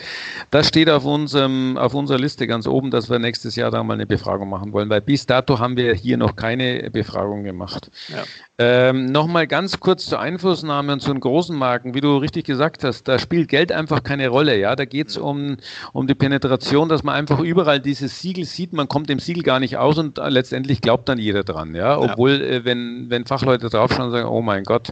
Das 0.52 0.67
steht 0.67 0.89
auf 0.89 1.06
unserem 1.06 1.53
ähm, 1.54 1.78
auf 1.78 1.94
unserer 1.94 2.18
Liste 2.20 2.48
ganz 2.48 2.68
oben, 2.68 2.92
dass 2.92 3.10
wir 3.10 3.20
nächstes 3.20 3.56
Jahr 3.56 3.72
da 3.72 3.84
mal 3.84 3.94
eine 3.94 4.06
Befragung 4.06 4.50
machen 4.50 4.74
wollen, 4.74 4.89
weil 4.89 5.02
bis 5.02 5.26
dato 5.26 5.60
haben 5.60 5.78
wir 5.78 5.94
hier 5.94 6.18
noch 6.18 6.36
keine 6.36 6.89
Befragung 6.92 7.44
gemacht. 7.44 7.92
Ja. 8.10 8.24
Ähm, 8.60 9.08
Nochmal 9.08 9.48
ganz 9.48 9.80
kurz 9.80 10.06
zur 10.06 10.20
Einflussnahme 10.20 10.94
und 10.94 11.00
zu 11.00 11.12
den 11.12 11.20
großen 11.20 11.58
Marken. 11.58 11.96
Wie 11.96 12.02
du 12.02 12.18
richtig 12.18 12.46
gesagt 12.46 12.84
hast, 12.84 13.08
da 13.08 13.18
spielt 13.18 13.50
Geld 13.50 13.72
einfach 13.72 14.04
keine 14.04 14.28
Rolle. 14.28 14.60
Ja, 14.60 14.76
Da 14.76 14.86
geht 14.86 15.08
es 15.08 15.18
um, 15.18 15.58
um 15.92 16.06
die 16.06 16.13
Penetration, 16.13 16.88
dass 16.88 17.04
man 17.04 17.16
einfach 17.16 17.39
überall 17.39 17.80
dieses 17.80 18.22
Siegel 18.22 18.46
sieht. 18.46 18.72
Man 18.74 18.88
kommt 18.88 19.10
dem 19.10 19.18
Siegel 19.18 19.42
gar 19.42 19.60
nicht 19.60 19.78
aus 19.78 19.98
und 19.98 20.20
letztendlich 20.28 20.82
glaubt 20.82 21.10
dann 21.10 21.18
jeder 21.18 21.44
dran. 21.44 21.74
Ja, 21.74 21.98
Obwohl, 21.98 22.34
ja. 22.34 22.46
Äh, 22.48 22.66
wenn, 22.66 23.10
wenn 23.10 23.26
Fachleute 23.26 23.70
draufschauen 23.70 24.06
und 24.06 24.12
sagen, 24.12 24.28
oh 24.28 24.44
mein 24.44 24.63
Gott, 24.66 24.89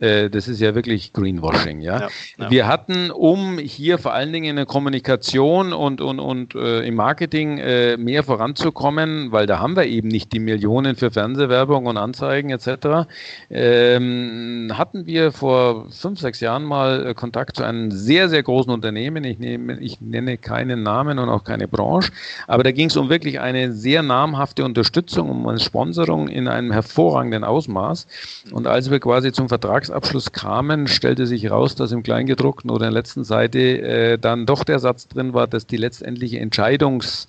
äh, 0.00 0.28
das 0.28 0.48
ist 0.48 0.60
ja 0.60 0.74
wirklich 0.74 1.12
Greenwashing. 1.12 1.82
Ja? 1.82 2.00
ja, 2.00 2.08
ja. 2.38 2.50
Wir 2.50 2.66
hatten, 2.66 3.12
um 3.12 3.58
hier 3.58 3.98
vor 3.98 4.12
allen 4.12 4.32
Dingen 4.32 4.50
in 4.50 4.56
der 4.56 4.66
Kommunikation 4.66 5.72
und, 5.72 6.00
und, 6.00 6.18
und 6.18 6.56
äh, 6.56 6.80
im 6.80 6.96
Marketing 6.96 7.58
äh, 7.58 7.96
mehr 7.96 8.24
voranzukommen, 8.24 9.30
weil 9.30 9.46
da 9.46 9.60
haben 9.60 9.76
wir 9.76 9.86
eben 9.86 10.08
nicht 10.08 10.32
die 10.32 10.40
Millionen 10.40 10.96
für 10.96 11.12
Fernsehwerbung 11.12 11.86
und 11.86 11.96
Anzeigen 11.96 12.50
etc., 12.50 13.03
ähm, 13.50 14.72
hatten 14.74 15.06
wir 15.06 15.32
vor 15.32 15.90
fünf, 15.90 16.20
sechs 16.20 16.40
Jahren 16.40 16.64
mal 16.64 17.06
äh, 17.06 17.14
Kontakt 17.14 17.56
zu 17.56 17.64
einem 17.64 17.90
sehr, 17.90 18.28
sehr 18.28 18.42
großen 18.42 18.72
Unternehmen. 18.72 19.24
Ich, 19.24 19.38
nehme, 19.38 19.78
ich 19.80 20.00
nenne 20.00 20.38
keinen 20.38 20.82
Namen 20.82 21.18
und 21.18 21.28
auch 21.28 21.44
keine 21.44 21.68
Branche, 21.68 22.12
aber 22.46 22.62
da 22.62 22.72
ging 22.72 22.88
es 22.88 22.96
um 22.96 23.08
wirklich 23.08 23.40
eine 23.40 23.72
sehr 23.72 24.02
namhafte 24.02 24.64
Unterstützung, 24.64 25.30
um 25.30 25.46
eine 25.46 25.60
Sponsorung 25.60 26.28
in 26.28 26.48
einem 26.48 26.72
hervorragenden 26.72 27.44
Ausmaß. 27.44 28.06
Und 28.52 28.66
als 28.66 28.90
wir 28.90 29.00
quasi 29.00 29.32
zum 29.32 29.48
Vertragsabschluss 29.48 30.32
kamen, 30.32 30.88
stellte 30.88 31.26
sich 31.26 31.42
heraus, 31.42 31.74
dass 31.74 31.92
im 31.92 32.02
Kleingedruckten 32.02 32.70
oder 32.70 32.86
in 32.86 32.92
der 32.92 33.00
letzten 33.00 33.24
Seite 33.24 33.58
äh, 33.58 34.18
dann 34.18 34.46
doch 34.46 34.64
der 34.64 34.78
Satz 34.78 35.08
drin 35.08 35.34
war, 35.34 35.46
dass 35.46 35.66
die 35.66 35.76
letztendliche 35.76 36.38
Entscheidungs- 36.38 37.26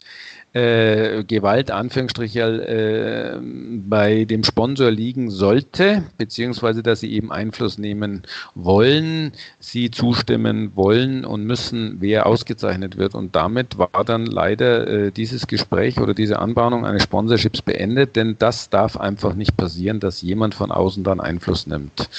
äh, 0.56 1.26
Gewalt, 1.26 1.70
Anführungsstriche, 1.70 2.42
äh, 2.42 3.40
bei 3.42 4.24
dem 4.24 4.46
Sponsor 4.46 4.90
liegen 4.90 5.30
sollte, 5.30 6.04
beziehungsweise 6.18 6.82
dass 6.82 7.02
sie 7.02 7.12
eben 7.12 7.30
Einfluss 7.30 7.78
nehmen 7.78 8.24
wollen, 8.56 9.34
sie 9.60 9.92
zustimmen 9.92 10.72
wollen 10.76 11.26
und 11.26 11.44
müssen, 11.44 11.98
wer 12.00 12.26
ausgezeichnet 12.26 12.98
wird. 12.98 13.16
Und 13.16 13.36
damit 13.36 13.78
war 13.78 14.06
dann 14.06 14.26
leider 14.26 14.88
äh, 14.88 15.12
dieses 15.12 15.46
Gespräch 15.48 16.00
oder 16.00 16.14
diese 16.14 16.40
Anbahnung 16.40 16.86
eines 16.86 17.04
Sponsorships 17.04 17.62
beendet, 17.62 18.16
denn 18.16 18.38
das 18.40 18.70
darf 18.70 18.96
einfach 18.96 19.34
nicht 19.34 19.58
passieren, 19.58 20.00
dass 20.00 20.22
jemand 20.22 20.56
von 20.56 20.72
außen 20.72 21.04
dann 21.04 21.20
Einfluss 21.20 21.68
nimmt. 21.68 22.10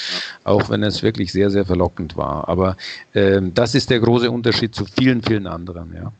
Auch 0.43 0.69
wenn 0.69 0.83
es 0.83 1.01
wirklich 1.01 1.31
sehr, 1.31 1.49
sehr 1.49 1.65
verlockend 1.65 2.15
war. 2.17 2.47
Aber 2.47 2.77
äh, 3.13 3.41
das 3.55 3.73
ist 3.73 3.89
der 3.89 3.99
große 3.99 4.29
Unterschied 4.29 4.75
zu 4.75 4.85
vielen, 4.85 5.23
vielen 5.23 5.47
anderen, 5.47 5.91
ja. 5.95 6.11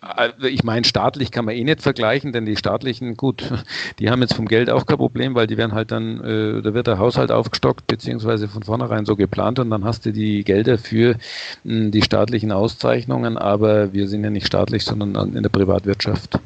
Also 0.00 0.46
ich 0.46 0.62
meine, 0.62 0.84
staatlich 0.84 1.32
kann 1.32 1.44
man 1.44 1.56
eh 1.56 1.64
nicht 1.64 1.82
vergleichen, 1.82 2.32
denn 2.32 2.46
die 2.46 2.56
staatlichen, 2.56 3.16
gut, 3.16 3.50
die 3.98 4.10
haben 4.10 4.22
jetzt 4.22 4.34
vom 4.34 4.46
Geld 4.46 4.70
auch 4.70 4.86
kein 4.86 4.96
Problem, 4.96 5.34
weil 5.34 5.48
die 5.48 5.56
werden 5.56 5.72
halt 5.72 5.90
dann, 5.90 6.20
äh, 6.22 6.62
da 6.62 6.72
wird 6.72 6.86
der 6.86 6.98
Haushalt 6.98 7.32
aufgestockt, 7.32 7.88
beziehungsweise 7.88 8.46
von 8.46 8.62
vornherein 8.62 9.06
so 9.06 9.16
geplant 9.16 9.58
und 9.58 9.70
dann 9.70 9.84
hast 9.84 10.06
du 10.06 10.12
die 10.12 10.44
Gelder 10.44 10.78
für 10.78 11.16
mh, 11.64 11.84
hm, 11.84 11.90
die 11.90 12.02
staatlichen 12.02 12.52
Auszeichnungen, 12.52 13.36
aber 13.36 13.92
wir 13.92 14.06
sind 14.06 14.22
ja 14.22 14.30
nicht 14.30 14.46
staatlich, 14.46 14.84
sondern 14.84 15.34
in 15.34 15.42
der 15.42 15.50
Privatwirtschaft. 15.50 16.38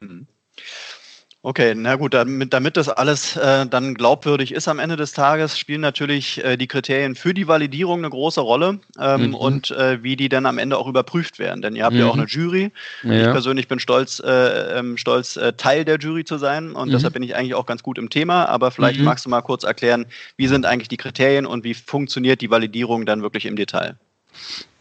Mhm. 0.00 0.26
Okay, 1.46 1.74
na 1.76 1.96
gut, 1.96 2.14
damit, 2.14 2.54
damit 2.54 2.78
das 2.78 2.88
alles 2.88 3.36
äh, 3.36 3.66
dann 3.66 3.94
glaubwürdig 3.94 4.54
ist 4.54 4.66
am 4.66 4.78
Ende 4.78 4.96
des 4.96 5.12
Tages, 5.12 5.58
spielen 5.58 5.82
natürlich 5.82 6.42
äh, 6.42 6.56
die 6.56 6.66
Kriterien 6.66 7.14
für 7.14 7.34
die 7.34 7.46
Validierung 7.46 7.98
eine 7.98 8.08
große 8.08 8.40
Rolle 8.40 8.78
ähm, 8.98 9.26
mhm. 9.26 9.34
und 9.34 9.70
äh, 9.72 10.02
wie 10.02 10.16
die 10.16 10.30
dann 10.30 10.46
am 10.46 10.56
Ende 10.56 10.78
auch 10.78 10.88
überprüft 10.88 11.38
werden. 11.38 11.60
Denn 11.60 11.76
ihr 11.76 11.84
habt 11.84 11.92
mhm. 11.92 12.00
ja 12.00 12.06
auch 12.06 12.14
mhm. 12.14 12.22
eine 12.22 12.30
Jury. 12.30 12.72
Ja. 13.02 13.12
Ich 13.12 13.24
persönlich 13.24 13.68
bin 13.68 13.78
stolz, 13.78 14.20
äh, 14.24 14.78
ähm, 14.78 14.96
stolz 14.96 15.36
äh, 15.36 15.52
Teil 15.52 15.84
der 15.84 15.98
Jury 15.98 16.24
zu 16.24 16.38
sein 16.38 16.72
und 16.72 16.88
mhm. 16.88 16.92
deshalb 16.92 17.12
bin 17.12 17.22
ich 17.22 17.36
eigentlich 17.36 17.54
auch 17.54 17.66
ganz 17.66 17.82
gut 17.82 17.98
im 17.98 18.08
Thema. 18.08 18.46
Aber 18.46 18.70
vielleicht 18.70 19.00
mhm. 19.00 19.04
magst 19.04 19.26
du 19.26 19.28
mal 19.28 19.42
kurz 19.42 19.64
erklären, 19.64 20.06
wie 20.38 20.46
sind 20.46 20.64
eigentlich 20.64 20.88
die 20.88 20.96
Kriterien 20.96 21.44
und 21.44 21.62
wie 21.62 21.74
funktioniert 21.74 22.40
die 22.40 22.50
Validierung 22.50 23.04
dann 23.04 23.20
wirklich 23.20 23.44
im 23.44 23.56
Detail? 23.56 23.96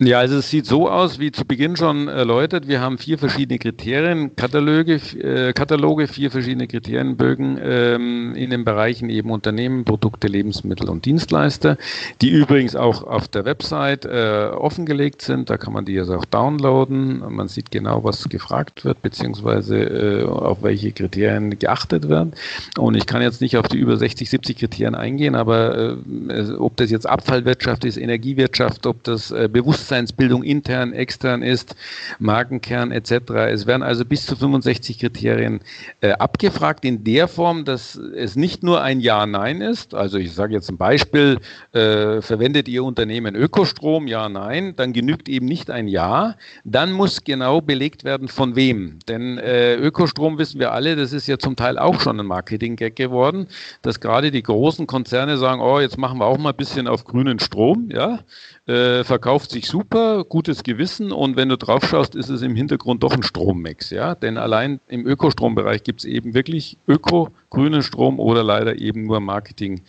Ja, 0.06 0.20
also 0.20 0.38
es 0.38 0.50
sieht 0.50 0.66
so 0.66 0.90
aus, 0.90 1.20
wie 1.20 1.32
zu 1.32 1.46
Beginn 1.46 1.78
schon 1.78 2.10
erläutert. 2.10 2.68
Wir 2.68 2.82
haben 2.82 2.98
vier 2.98 3.18
verschiedene 3.18 3.58
Kriterien, 3.58 4.36
Kataloge, 4.36 4.96
äh, 4.96 5.54
Kataloge 5.54 6.08
vier 6.08 6.30
verschiedene 6.30 6.68
Kriterienbögen 6.68 7.58
ähm, 7.62 8.36
in 8.36 8.50
den 8.50 8.66
Bereichen 8.66 9.10
eben 9.10 9.32
Unternehmen, 9.32 9.86
Produkte, 9.86 10.28
Lebensmittel 10.28 10.90
und 10.90 11.06
Dienstleister, 11.06 11.78
die 12.22 12.32
übrigens 12.32 12.76
auch 12.76 13.04
auf 13.04 13.30
der 13.30 13.46
Website 13.46 14.04
äh, 14.04 14.50
offengelegt 14.54 15.22
sind. 15.22 15.50
Da 15.50 15.58
kann 15.58 15.72
man 15.72 15.86
die 15.86 15.98
also 15.98 16.16
auch 16.16 16.26
downloaden. 16.26 17.24
Man 17.30 17.48
sieht 17.48 17.72
genau, 17.72 18.04
was 18.04 18.28
gefragt 18.28 18.84
wird, 18.84 19.02
beziehungsweise 19.04 19.78
äh, 19.78 20.24
auf 20.26 20.64
welche 20.64 20.92
Kriterien 20.92 21.58
geachtet 21.58 22.10
werden. 22.10 22.34
Und 22.78 22.96
ich 22.96 23.06
kann 23.06 23.22
jetzt 23.22 23.40
nicht 23.40 23.56
auf 23.56 23.70
die 23.70 23.78
über 23.78 23.96
60, 23.96 24.30
70 24.30 24.58
Kriterien 24.58 24.96
eingehen, 24.96 25.36
aber 25.36 25.96
äh, 26.28 26.52
ob 26.58 26.76
das 26.76 26.92
jetzt 26.92 27.08
Abfallwirtschaft 27.08 27.86
ist, 27.86 27.98
Energiewirtschaft, 27.98 28.86
ob 28.86 29.02
das 29.06 29.32
äh, 29.32 29.48
Bewusstseinsbildung 29.94 30.44
intern, 30.44 30.94
extern 30.94 31.44
ist, 31.44 31.76
Markenkern 32.20 32.92
etc. 32.92 33.12
Es 33.52 33.68
werden 33.68 33.84
also 33.84 34.06
bis 34.06 34.26
zu 34.26 34.36
65 34.36 35.00
Kriterien 35.00 35.60
äh, 36.02 36.12
abgefragt 36.14 36.84
in 36.84 37.04
der 37.04 37.28
Form, 37.28 37.64
dass 37.64 37.96
es 37.96 38.36
nicht 38.36 38.64
nur 38.64 38.82
ein 38.82 39.00
Ja-Nein 39.00 39.62
ist. 39.62 39.94
Also 39.94 40.18
ich 40.18 40.34
sage 40.34 40.54
jetzt 40.54 40.70
ein 40.70 40.78
Beispiel, 40.78 41.40
äh, 41.74 42.22
verwendet 42.22 42.68
Ihr 42.68 42.84
Unternehmen 42.84 43.36
Ökostrom? 43.36 44.08
Ja, 44.08 44.30
nein. 44.30 44.74
Dann 44.76 44.94
genügt 44.94 45.30
eben 45.30 45.46
nicht 45.46 45.70
ein 45.70 45.88
Ja. 45.88 46.36
Dann 46.64 46.92
muss 46.92 47.24
genau 47.24 47.62
belegt 47.62 48.04
werden, 48.04 48.28
von 48.28 48.56
wem. 48.56 48.98
Denn 49.08 49.38
äh, 49.38 49.76
Ökostrom 49.76 50.40
wissen 50.40 50.60
wir 50.60 50.72
alle, 50.72 50.96
das 50.96 51.14
ist 51.14 51.28
ja 51.28 51.38
zum 51.38 51.56
Teil 51.56 51.78
auch 51.78 52.02
schon 52.02 52.20
ein 52.20 52.26
Marketing-Gag 52.26 52.96
geworden, 52.96 53.48
dass 53.84 54.00
gerade 54.00 54.32
die 54.32 54.44
großen 54.44 54.88
Konzerne 54.88 55.38
sagen, 55.38 55.62
oh, 55.62 55.80
jetzt 55.80 55.98
machen 55.98 56.18
wir 56.18 56.26
auch 56.26 56.38
mal 56.40 56.50
ein 56.50 56.58
bisschen 56.58 56.88
auf 56.88 57.04
grünen 57.04 57.40
Strom, 57.40 57.90
ja, 57.92 58.20
äh, 58.66 59.04
verkauft 59.04 59.52
sich 59.52 59.68
super, 59.68 60.24
gutes 60.24 60.64
Gewissen 60.64 61.12
und 61.12 61.36
wenn 61.36 61.50
du 61.50 61.58
drauf 61.58 61.84
schaust, 61.88 62.16
ist 62.16 62.30
es 62.30 62.42
im 62.42 62.56
Hintergrund 62.56 63.04
doch 63.04 63.14
ein 63.14 63.24
Strommix, 63.24 63.90
ja, 63.90 64.16
denn 64.16 64.38
allein 64.38 64.80
im 64.88 65.06
Ökostrombereich 65.06 65.84
gibt 65.84 66.00
es 66.02 66.06
eben 66.06 66.34
wirklich 66.34 66.78
Öko, 66.88 67.30
grünen 67.54 67.84
Strom 67.84 68.20
oder 68.20 68.44
leider 68.44 68.78
eben 68.80 69.06
nur 69.06 69.22
Marketing 69.22 69.82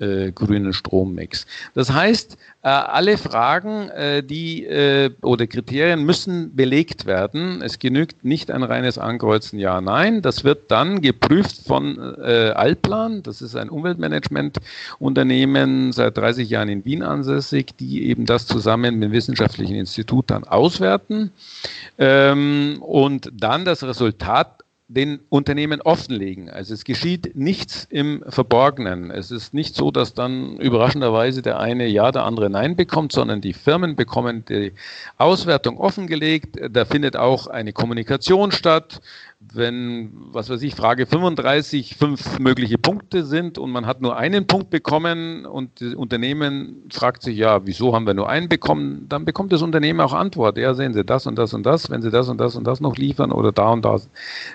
äh, 0.00 0.32
grünen 0.32 0.72
Strommix. 0.72 1.46
Das 1.74 1.92
heißt, 1.92 2.36
äh, 2.62 2.68
alle 2.68 3.16
Fragen, 3.16 3.88
äh, 3.90 4.22
die 4.22 4.66
äh, 4.66 5.10
oder 5.22 5.46
Kriterien 5.46 6.04
müssen 6.04 6.54
belegt 6.56 7.06
werden. 7.06 7.62
Es 7.62 7.78
genügt 7.78 8.22
nicht 8.24 8.50
ein 8.50 8.62
reines 8.62 8.98
Ankreuzen 8.98 9.58
Ja, 9.58 9.80
Nein. 9.80 10.20
Das 10.22 10.44
wird 10.44 10.70
dann 10.70 11.00
geprüft 11.00 11.66
von 11.66 11.98
äh, 12.22 12.52
Altplan. 12.54 13.22
Das 13.22 13.40
ist 13.42 13.54
ein 13.54 13.68
Umweltmanagement-Unternehmen 13.70 15.92
seit 15.92 16.16
30 16.16 16.48
Jahren 16.50 16.68
in 16.68 16.84
Wien 16.84 17.02
ansässig, 17.02 17.76
die 17.78 18.08
eben 18.08 18.26
das 18.26 18.46
zusammen 18.46 18.98
mit 18.98 19.10
dem 19.10 19.12
wissenschaftlichen 19.12 19.76
Institut 19.76 20.30
dann 20.30 20.44
auswerten 20.44 21.32
ähm, 21.98 22.78
und 22.80 23.30
dann 23.32 23.66
das 23.66 23.82
Resultat 23.82 24.59
den 24.90 25.20
Unternehmen 25.28 25.80
offenlegen. 25.80 26.50
Also 26.50 26.74
es 26.74 26.82
geschieht 26.84 27.36
nichts 27.36 27.86
im 27.90 28.24
Verborgenen. 28.28 29.12
Es 29.12 29.30
ist 29.30 29.54
nicht 29.54 29.76
so, 29.76 29.92
dass 29.92 30.14
dann 30.14 30.56
überraschenderweise 30.56 31.42
der 31.42 31.60
eine 31.60 31.86
Ja, 31.86 32.10
der 32.10 32.24
andere 32.24 32.50
Nein 32.50 32.74
bekommt, 32.74 33.12
sondern 33.12 33.40
die 33.40 33.52
Firmen 33.52 33.94
bekommen 33.94 34.44
die 34.48 34.72
Auswertung 35.16 35.78
offengelegt. 35.78 36.58
Da 36.72 36.84
findet 36.84 37.14
auch 37.14 37.46
eine 37.46 37.72
Kommunikation 37.72 38.50
statt 38.50 39.00
wenn, 39.40 40.12
was 40.32 40.50
weiß 40.50 40.60
ich, 40.62 40.74
Frage 40.74 41.06
35 41.06 41.96
fünf 41.96 42.38
mögliche 42.38 42.76
Punkte 42.76 43.24
sind 43.24 43.56
und 43.56 43.70
man 43.70 43.86
hat 43.86 44.02
nur 44.02 44.18
einen 44.18 44.46
Punkt 44.46 44.68
bekommen 44.68 45.46
und 45.46 45.80
das 45.80 45.94
Unternehmen 45.94 46.82
fragt 46.92 47.22
sich, 47.22 47.38
ja, 47.38 47.66
wieso 47.66 47.94
haben 47.94 48.06
wir 48.06 48.12
nur 48.12 48.28
einen 48.28 48.50
bekommen, 48.50 49.06
dann 49.08 49.24
bekommt 49.24 49.50
das 49.52 49.62
Unternehmen 49.62 50.00
auch 50.00 50.12
Antwort. 50.12 50.58
Ja, 50.58 50.74
sehen 50.74 50.92
Sie 50.92 51.04
das 51.04 51.26
und 51.26 51.36
das 51.38 51.54
und 51.54 51.64
das, 51.64 51.88
wenn 51.88 52.02
Sie 52.02 52.10
das 52.10 52.28
und 52.28 52.38
das 52.38 52.54
und 52.54 52.64
das 52.66 52.80
noch 52.80 52.98
liefern 52.98 53.32
oder 53.32 53.50
da 53.50 53.70
und 53.70 53.82
da 53.82 53.98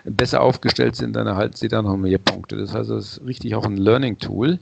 besser 0.03 0.41
aufgestellt 0.41 0.95
sind, 0.95 1.15
dann 1.15 1.25
erhalten 1.25 1.55
Sie 1.55 1.67
da 1.67 1.81
noch 1.81 1.97
mehr 1.97 2.19
Punkte. 2.19 2.55
Das 2.55 2.75
heißt, 2.75 2.91
das 2.91 3.17
ist 3.17 3.25
richtig 3.25 3.55
auch 3.55 3.65
ein 3.65 3.77
Learning-Tool. 3.77 4.59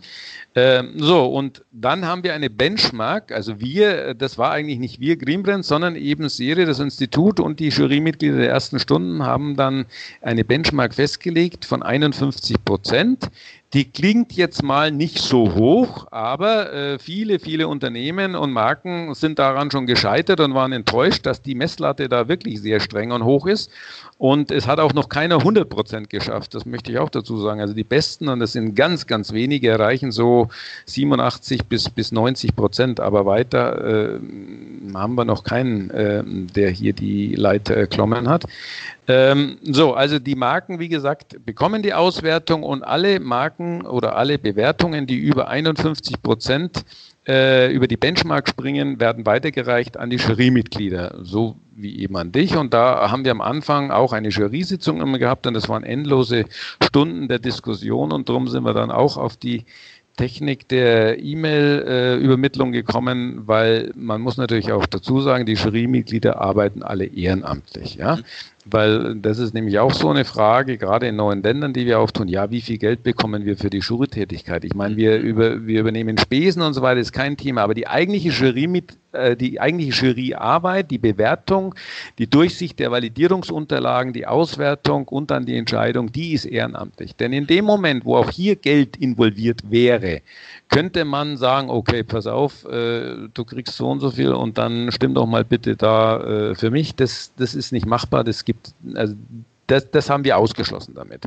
Ähm, 0.56 0.94
so, 0.98 1.26
und 1.26 1.66
dann 1.72 2.06
haben 2.06 2.24
wir 2.24 2.34
eine 2.34 2.50
Benchmark, 2.50 3.32
also 3.32 3.60
wir, 3.60 4.14
das 4.14 4.38
war 4.38 4.52
eigentlich 4.52 4.78
nicht 4.78 5.00
wir 5.00 5.18
Greenbrand, 5.18 5.66
sondern 5.66 5.96
eben 5.96 6.30
Serie, 6.30 6.66
das 6.66 6.80
Institut 6.80 7.40
und 7.40 7.60
die 7.60 7.70
Jurymitglieder 7.70 8.38
der 8.38 8.50
ersten 8.50 8.78
Stunden 8.78 9.24
haben 9.24 9.56
dann 9.56 9.86
eine 10.22 10.44
Benchmark 10.44 10.94
festgelegt 10.96 11.66
von 11.66 11.84
51 11.84 12.64
Prozent. 12.64 13.30
Die 13.74 13.86
klingt 13.86 14.34
jetzt 14.34 14.62
mal 14.62 14.92
nicht 14.92 15.18
so 15.18 15.56
hoch, 15.56 16.06
aber 16.12 16.72
äh, 16.72 17.00
viele, 17.00 17.40
viele 17.40 17.68
Unternehmen 17.68 18.36
und 18.36 18.52
Marken 18.52 19.16
sind 19.16 19.40
daran 19.40 19.72
schon 19.72 19.88
gescheitert 19.88 20.40
und 20.42 20.54
waren 20.54 20.74
enttäuscht, 20.74 21.26
dass 21.26 21.42
die 21.42 21.56
Messlatte 21.56 22.08
da 22.08 22.28
wirklich 22.28 22.62
sehr 22.62 22.80
streng 22.80 23.12
und 23.12 23.24
hoch 23.24 23.48
ist. 23.48 23.72
Und 24.20 24.52
es 24.52 24.68
hat 24.68 24.80
auch 24.80 24.94
noch 24.94 25.10
keiner 25.10 25.40
100 25.40 25.68
Prozent 25.68 26.12
geschafft, 26.12 26.54
das 26.54 26.66
möchte 26.66 26.92
ich 26.92 27.00
auch 27.00 27.10
dazu 27.10 27.40
sagen. 27.40 27.62
Also 27.62 27.74
die 27.74 27.84
Besten, 27.84 28.30
und 28.30 28.40
das 28.40 28.52
sind 28.52 28.76
ganz, 28.76 29.08
ganz 29.08 29.34
wenige, 29.34 29.70
erreichen 29.70 30.12
so 30.12 30.50
87 30.86 31.66
bis, 31.66 31.90
bis 31.90 32.12
90 32.12 32.56
Prozent, 32.56 33.00
aber 33.00 33.26
weiter 33.26 34.14
äh, 34.14 34.20
haben 34.94 35.16
wir 35.16 35.26
noch 35.26 35.44
keinen, 35.44 35.90
äh, 35.90 36.24
der 36.24 36.70
hier 36.70 36.94
die 36.94 37.34
Leiter 37.34 37.76
erklommen 37.76 38.30
hat. 38.30 38.46
Ähm, 39.08 39.58
so, 39.64 39.94
also 39.94 40.20
die 40.20 40.36
Marken, 40.36 40.80
wie 40.80 40.88
gesagt, 40.88 41.44
bekommen 41.46 41.82
die 41.82 41.94
Auswertung 41.94 42.64
und 42.64 42.84
alle 42.84 43.20
Marken 43.20 43.63
oder 43.86 44.16
alle 44.16 44.38
Bewertungen, 44.38 45.08
die 45.08 45.18
über 45.18 45.48
51 45.48 46.22
Prozent 46.22 46.86
äh, 47.28 47.72
über 47.74 47.88
die 47.88 47.98
Benchmark 47.98 48.50
springen, 48.50 49.00
werden 49.00 49.26
weitergereicht 49.26 49.98
an 49.98 50.10
die 50.10 50.18
Jurymitglieder, 50.18 51.20
so 51.22 51.56
wie 51.76 52.00
eben 52.00 52.18
an 52.18 52.32
dich. 52.32 52.58
Und 52.58 52.74
da 52.74 53.10
haben 53.10 53.24
wir 53.24 53.32
am 53.32 53.42
Anfang 53.42 53.92
auch 53.92 54.14
eine 54.14 54.30
Jury-Sitzung 54.30 55.02
immer 55.02 55.20
gehabt 55.20 55.48
und 55.48 55.54
das 55.54 55.70
waren 55.70 55.84
endlose 55.84 56.46
Stunden 56.84 57.28
der 57.28 57.40
Diskussion 57.40 58.12
und 58.12 58.30
darum 58.30 58.48
sind 58.48 58.64
wir 58.64 58.74
dann 58.74 58.92
auch 58.92 59.18
auf 59.18 59.38
die 59.38 59.66
Technik 60.18 60.68
der 60.68 61.24
E-Mail-Übermittlung 61.24 62.72
gekommen, 62.72 63.48
weil 63.48 63.92
man 63.96 64.22
muss 64.22 64.38
natürlich 64.38 64.72
auch 64.72 64.86
dazu 64.86 65.22
sagen, 65.22 65.46
die 65.46 65.54
Jurymitglieder 65.54 66.40
arbeiten 66.40 66.84
alle 66.84 67.06
ehrenamtlich. 67.06 67.96
Ja? 67.96 68.20
Weil 68.66 69.16
das 69.16 69.40
ist 69.40 69.54
nämlich 69.54 69.78
auch 69.80 69.94
so 69.94 70.10
eine 70.10 70.24
Frage, 70.24 70.78
gerade 70.78 71.08
in 71.08 71.18
neuen 71.18 71.44
Ländern, 71.44 71.74
die 71.74 71.86
wir 71.86 72.00
auftun. 72.00 72.28
Ja, 72.28 72.50
wie 72.50 72.62
viel 72.62 72.78
Geld 72.78 73.04
bekommen 73.04 73.46
wir 73.46 73.58
für 73.58 73.70
die 73.70 73.80
Jurytätigkeit? 73.80 74.64
Ich 74.64 74.74
meine, 74.74 74.96
wir, 74.96 75.20
über, 75.20 75.66
wir 75.66 75.82
übernehmen 75.82 76.18
Spesen 76.18 76.62
und 76.62 76.74
so 76.74 76.82
weiter, 76.82 77.02
ist 77.02 77.12
kein 77.12 77.36
Thema. 77.36 77.62
Aber 77.64 77.74
die 77.74 77.88
eigentliche 77.88 78.30
Jury 78.30 78.68
mit, 78.68 78.98
äh, 79.12 79.36
die 79.36 79.60
eigentliche 79.60 80.06
Juryarbeit, 80.06 80.92
die 80.92 80.98
Bewertung, 80.98 81.76
die 82.18 82.30
Durchsicht 82.30 82.80
der 82.80 82.92
Validierungsunterlagen, 82.92 84.14
die 84.14 84.28
Auswertung 84.28 85.10
und 85.10 85.30
dann 85.30 85.46
die 85.46 85.58
Entscheidung, 85.58 86.12
die 86.12 86.34
ist 86.34 86.46
ehrenamtlich. 86.46 87.16
Denn 87.18 87.34
in 87.34 87.48
dem 87.48 87.66
Moment, 87.66 88.06
wo 88.06 88.16
auch 88.16 88.30
hier 88.30 88.56
Geld 88.56 88.96
involviert 88.96 89.60
wäre, 89.70 90.22
könnte 90.74 91.06
man 91.06 91.38
sagen, 91.38 91.70
okay, 91.70 92.04
pass 92.04 92.26
auf, 92.26 92.66
äh, 92.66 93.28
du 93.34 93.46
kriegst 93.46 93.78
so 93.78 93.90
und 93.90 94.00
so 94.00 94.10
viel 94.10 94.34
und 94.34 94.58
dann 94.58 94.92
stimm 94.92 95.14
doch 95.14 95.28
mal 95.28 95.46
bitte 95.46 95.76
da 95.76 96.20
äh, 96.22 96.56
für 96.56 96.72
mich. 96.72 96.96
Das, 96.96 97.32
das 97.38 97.54
ist 97.54 97.72
nicht 97.72 97.86
machbar. 97.86 98.24
Das 98.24 98.44
gibt, 98.44 98.74
also 98.96 99.14
das, 99.68 99.90
das 99.92 100.10
haben 100.10 100.24
wir 100.24 100.38
ausgeschlossen 100.38 100.96
damit. 100.96 101.26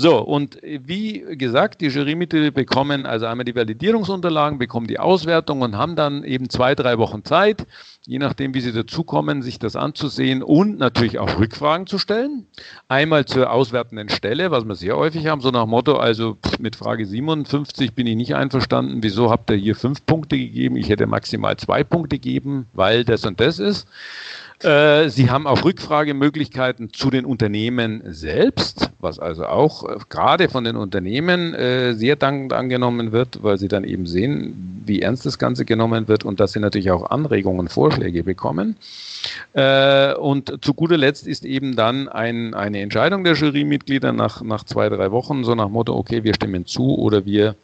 So, 0.00 0.16
und 0.16 0.56
wie 0.62 1.26
gesagt, 1.36 1.82
die 1.82 1.88
Jurymitglieder 1.88 2.52
bekommen 2.52 3.04
also 3.04 3.26
einmal 3.26 3.44
die 3.44 3.54
Validierungsunterlagen, 3.54 4.58
bekommen 4.58 4.86
die 4.86 4.98
Auswertung 4.98 5.60
und 5.60 5.76
haben 5.76 5.94
dann 5.94 6.24
eben 6.24 6.48
zwei, 6.48 6.74
drei 6.74 6.96
Wochen 6.96 7.22
Zeit, 7.22 7.66
je 8.06 8.18
nachdem, 8.18 8.54
wie 8.54 8.62
sie 8.62 8.72
dazukommen, 8.72 9.42
sich 9.42 9.58
das 9.58 9.76
anzusehen 9.76 10.42
und 10.42 10.78
natürlich 10.78 11.18
auch 11.18 11.38
Rückfragen 11.38 11.86
zu 11.86 11.98
stellen. 11.98 12.46
Einmal 12.88 13.26
zur 13.26 13.52
auswertenden 13.52 14.08
Stelle, 14.08 14.50
was 14.50 14.64
wir 14.64 14.74
sehr 14.74 14.96
häufig 14.96 15.26
haben, 15.26 15.42
so 15.42 15.50
nach 15.50 15.66
Motto, 15.66 15.96
also 15.96 16.38
mit 16.58 16.76
Frage 16.76 17.04
57 17.04 17.92
bin 17.92 18.06
ich 18.06 18.16
nicht 18.16 18.34
einverstanden, 18.34 19.02
wieso 19.02 19.30
habt 19.30 19.50
ihr 19.50 19.56
hier 19.56 19.76
fünf 19.76 20.06
Punkte 20.06 20.38
gegeben? 20.38 20.76
Ich 20.76 20.88
hätte 20.88 21.06
maximal 21.06 21.58
zwei 21.58 21.84
Punkte 21.84 22.16
gegeben, 22.16 22.68
weil 22.72 23.04
das 23.04 23.26
und 23.26 23.38
das 23.38 23.58
ist. 23.58 23.86
Äh, 24.62 25.08
sie 25.08 25.30
haben 25.30 25.46
auch 25.46 25.64
Rückfragemöglichkeiten 25.64 26.92
zu 26.92 27.08
den 27.08 27.24
Unternehmen 27.24 28.02
selbst, 28.04 28.90
was 29.00 29.18
also 29.18 29.46
auch 29.46 29.88
äh, 29.88 29.96
gerade 30.10 30.50
von 30.50 30.64
den 30.64 30.76
Unternehmen 30.76 31.54
äh, 31.54 31.94
sehr 31.94 32.16
dankend 32.16 32.52
angenommen 32.52 33.10
wird, 33.10 33.42
weil 33.42 33.56
sie 33.56 33.68
dann 33.68 33.84
eben 33.84 34.04
sehen, 34.06 34.82
wie 34.84 35.00
ernst 35.00 35.24
das 35.24 35.38
Ganze 35.38 35.64
genommen 35.64 36.08
wird 36.08 36.24
und 36.24 36.40
dass 36.40 36.52
sie 36.52 36.60
natürlich 36.60 36.90
auch 36.90 37.10
Anregungen, 37.10 37.68
Vorschläge 37.68 38.22
bekommen. 38.24 38.76
und 39.54 40.64
zu 40.64 40.74
guter 40.74 40.96
Letzt 40.96 41.26
ist 41.26 41.44
eben 41.44 41.76
dann 41.76 42.08
ein, 42.08 42.54
eine 42.54 42.80
Entscheidung 42.80 43.22
der 43.22 43.34
Jurymitglieder 43.34 44.12
nach, 44.12 44.42
nach 44.42 44.64
zwei, 44.64 44.88
drei 44.88 45.10
Wochen, 45.10 45.44
so 45.44 45.54
nach 45.54 45.68
Motto, 45.68 45.94
okay, 45.94 46.24
wir 46.24 46.34
stimmen 46.34 46.66
zu 46.66 46.96
oder 46.96 47.24
wir 47.24 47.54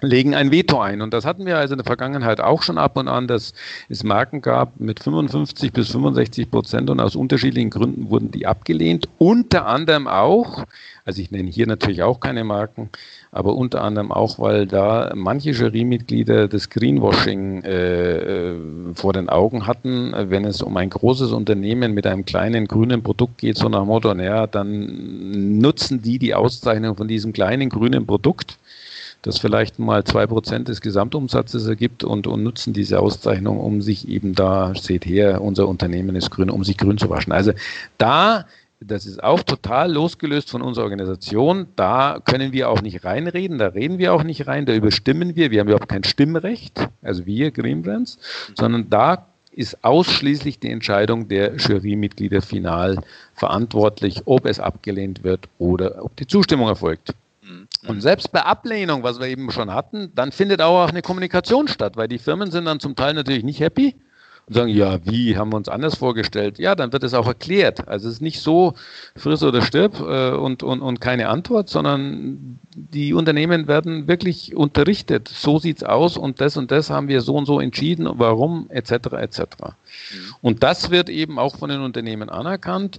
legen 0.00 0.34
ein 0.34 0.50
Veto 0.50 0.80
ein. 0.80 1.02
Und 1.02 1.14
das 1.14 1.24
hatten 1.24 1.46
wir 1.46 1.58
also 1.58 1.74
in 1.74 1.78
der 1.78 1.84
Vergangenheit 1.84 2.40
auch 2.40 2.62
schon 2.62 2.78
ab 2.78 2.96
und 2.96 3.08
an, 3.08 3.26
dass 3.26 3.52
es 3.88 4.04
Marken 4.04 4.40
gab 4.40 4.78
mit 4.80 5.00
55 5.00 5.72
bis 5.72 5.90
65 5.90 6.50
Prozent 6.50 6.90
und 6.90 7.00
aus 7.00 7.16
unterschiedlichen 7.16 7.70
Gründen 7.70 8.10
wurden 8.10 8.30
die 8.30 8.46
abgelehnt. 8.46 9.08
Unter 9.18 9.66
anderem 9.66 10.06
auch, 10.06 10.64
also 11.04 11.20
ich 11.20 11.30
nenne 11.30 11.50
hier 11.50 11.66
natürlich 11.66 12.02
auch 12.02 12.20
keine 12.20 12.44
Marken, 12.44 12.90
aber 13.32 13.54
unter 13.54 13.82
anderem 13.82 14.10
auch, 14.10 14.38
weil 14.38 14.66
da 14.66 15.12
manche 15.14 15.50
Jurymitglieder 15.50 16.48
das 16.48 16.70
Greenwashing 16.70 17.62
äh, 17.62 18.50
äh 18.50 18.54
vor 18.94 19.12
den 19.12 19.28
Augen 19.28 19.66
hatten, 19.66 20.12
wenn 20.16 20.44
es 20.44 20.62
um 20.62 20.76
ein 20.76 20.90
großes 20.90 21.32
Unternehmen 21.32 21.94
mit 21.94 22.06
einem 22.06 22.24
kleinen 22.24 22.66
grünen 22.66 23.02
Produkt 23.02 23.38
geht, 23.38 23.56
so 23.56 23.68
nach 23.68 23.84
Motto, 23.84 24.12
naja, 24.14 24.46
dann 24.46 25.58
nutzen 25.58 26.02
die 26.02 26.18
die 26.18 26.34
Auszeichnung 26.34 26.96
von 26.96 27.06
diesem 27.06 27.32
kleinen 27.32 27.68
grünen 27.68 28.06
Produkt 28.06 28.58
das 29.22 29.38
vielleicht 29.38 29.78
mal 29.78 30.04
zwei 30.04 30.26
Prozent 30.26 30.68
des 30.68 30.80
Gesamtumsatzes 30.80 31.66
ergibt 31.66 32.04
und, 32.04 32.26
und 32.26 32.42
nutzen 32.42 32.72
diese 32.72 33.00
Auszeichnung, 33.00 33.60
um 33.60 33.82
sich 33.82 34.08
eben 34.08 34.34
da, 34.34 34.72
seht 34.74 35.04
her, 35.04 35.42
unser 35.42 35.68
Unternehmen 35.68 36.16
ist 36.16 36.30
grün, 36.30 36.50
um 36.50 36.64
sich 36.64 36.76
grün 36.78 36.98
zu 36.98 37.10
waschen. 37.10 37.32
Also 37.32 37.52
da 37.98 38.46
das 38.82 39.04
ist 39.04 39.22
auch 39.22 39.42
total 39.42 39.92
losgelöst 39.92 40.50
von 40.50 40.62
unserer 40.62 40.84
Organisation. 40.84 41.66
Da 41.76 42.18
können 42.24 42.52
wir 42.52 42.70
auch 42.70 42.80
nicht 42.80 43.04
reinreden, 43.04 43.58
da 43.58 43.68
reden 43.68 43.98
wir 43.98 44.14
auch 44.14 44.22
nicht 44.22 44.46
rein, 44.46 44.64
da 44.64 44.72
überstimmen 44.72 45.36
wir. 45.36 45.50
Wir 45.50 45.60
haben 45.60 45.68
überhaupt 45.68 45.90
kein 45.90 46.04
Stimmrecht, 46.04 46.88
also 47.02 47.26
wir 47.26 47.50
Green 47.50 47.82
Brands, 47.82 48.18
sondern 48.54 48.88
da 48.88 49.26
ist 49.52 49.84
ausschließlich 49.84 50.60
die 50.60 50.70
Entscheidung 50.70 51.28
der 51.28 51.56
Jurymitglieder 51.56 52.40
final 52.40 52.96
verantwortlich, 53.34 54.22
ob 54.24 54.46
es 54.46 54.60
abgelehnt 54.60 55.24
wird 55.24 55.48
oder 55.58 56.02
ob 56.02 56.16
die 56.16 56.26
Zustimmung 56.26 56.68
erfolgt. 56.68 57.14
Und 57.86 58.02
selbst 58.02 58.30
bei 58.30 58.42
Ablehnung, 58.42 59.02
was 59.02 59.20
wir 59.20 59.26
eben 59.28 59.50
schon 59.50 59.72
hatten, 59.72 60.12
dann 60.14 60.32
findet 60.32 60.60
auch 60.60 60.88
eine 60.88 61.02
Kommunikation 61.02 61.66
statt, 61.66 61.96
weil 61.96 62.08
die 62.08 62.18
Firmen 62.18 62.50
sind 62.50 62.66
dann 62.66 62.78
zum 62.78 62.94
Teil 62.94 63.14
natürlich 63.14 63.42
nicht 63.42 63.60
happy 63.60 63.94
und 64.46 64.54
sagen, 64.54 64.68
ja, 64.68 64.98
wie 65.06 65.36
haben 65.36 65.52
wir 65.52 65.56
uns 65.56 65.68
anders 65.68 65.96
vorgestellt? 65.96 66.58
Ja, 66.58 66.74
dann 66.74 66.92
wird 66.92 67.04
es 67.04 67.14
auch 67.14 67.26
erklärt. 67.26 67.88
Also 67.88 68.08
es 68.08 68.14
ist 68.14 68.20
nicht 68.20 68.40
so 68.40 68.74
friss 69.16 69.42
oder 69.42 69.62
stirb 69.62 70.00
äh, 70.00 70.32
und, 70.32 70.62
und, 70.62 70.82
und 70.82 71.00
keine 71.00 71.28
Antwort, 71.28 71.68
sondern 71.68 72.58
die 72.74 73.14
Unternehmen 73.14 73.68
werden 73.68 74.08
wirklich 74.08 74.56
unterrichtet. 74.56 75.28
So 75.28 75.58
sieht 75.58 75.78
es 75.78 75.84
aus 75.84 76.16
und 76.16 76.40
das 76.40 76.56
und 76.56 76.70
das 76.70 76.90
haben 76.90 77.08
wir 77.08 77.20
so 77.22 77.36
und 77.36 77.46
so 77.46 77.60
entschieden, 77.60 78.08
warum, 78.12 78.66
etc. 78.70 78.90
etc. 79.12 79.40
Mhm. 79.40 80.34
Und 80.42 80.62
das 80.62 80.90
wird 80.90 81.08
eben 81.08 81.38
auch 81.38 81.56
von 81.56 81.70
den 81.70 81.80
Unternehmen 81.80 82.28
anerkannt. 82.28 82.98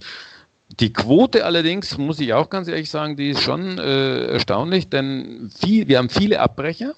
Die 0.80 0.92
Quote 0.92 1.44
allerdings, 1.44 1.98
muss 1.98 2.20
ich 2.20 2.32
auch 2.32 2.48
ganz 2.48 2.68
ehrlich 2.68 2.90
sagen, 2.90 3.16
die 3.16 3.30
ist 3.30 3.42
schon 3.42 3.78
äh, 3.78 4.26
erstaunlich, 4.26 4.88
denn 4.88 5.50
viel, 5.54 5.88
wir 5.88 5.98
haben 5.98 6.08
viele 6.08 6.40
Abbrecher. 6.40 6.94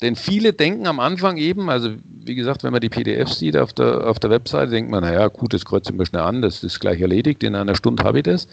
Denn 0.00 0.14
viele 0.14 0.52
denken 0.52 0.86
am 0.86 1.00
Anfang 1.00 1.38
eben, 1.38 1.68
also 1.70 1.90
wie 2.04 2.36
gesagt, 2.36 2.62
wenn 2.62 2.70
man 2.70 2.80
die 2.80 2.88
PDFs 2.88 3.40
sieht 3.40 3.56
auf 3.56 3.72
der, 3.72 4.06
auf 4.06 4.20
der 4.20 4.30
Webseite, 4.30 4.70
denkt 4.70 4.92
man, 4.92 5.02
naja, 5.02 5.26
gut, 5.26 5.52
das 5.52 5.64
kreuze 5.64 5.90
ich 5.90 5.98
mir 5.98 6.06
schnell 6.06 6.22
an, 6.22 6.40
das 6.40 6.62
ist 6.62 6.78
gleich 6.78 7.00
erledigt, 7.00 7.42
in 7.42 7.56
einer 7.56 7.74
Stunde 7.74 8.04
habe 8.04 8.18
ich 8.18 8.22
das. 8.22 8.46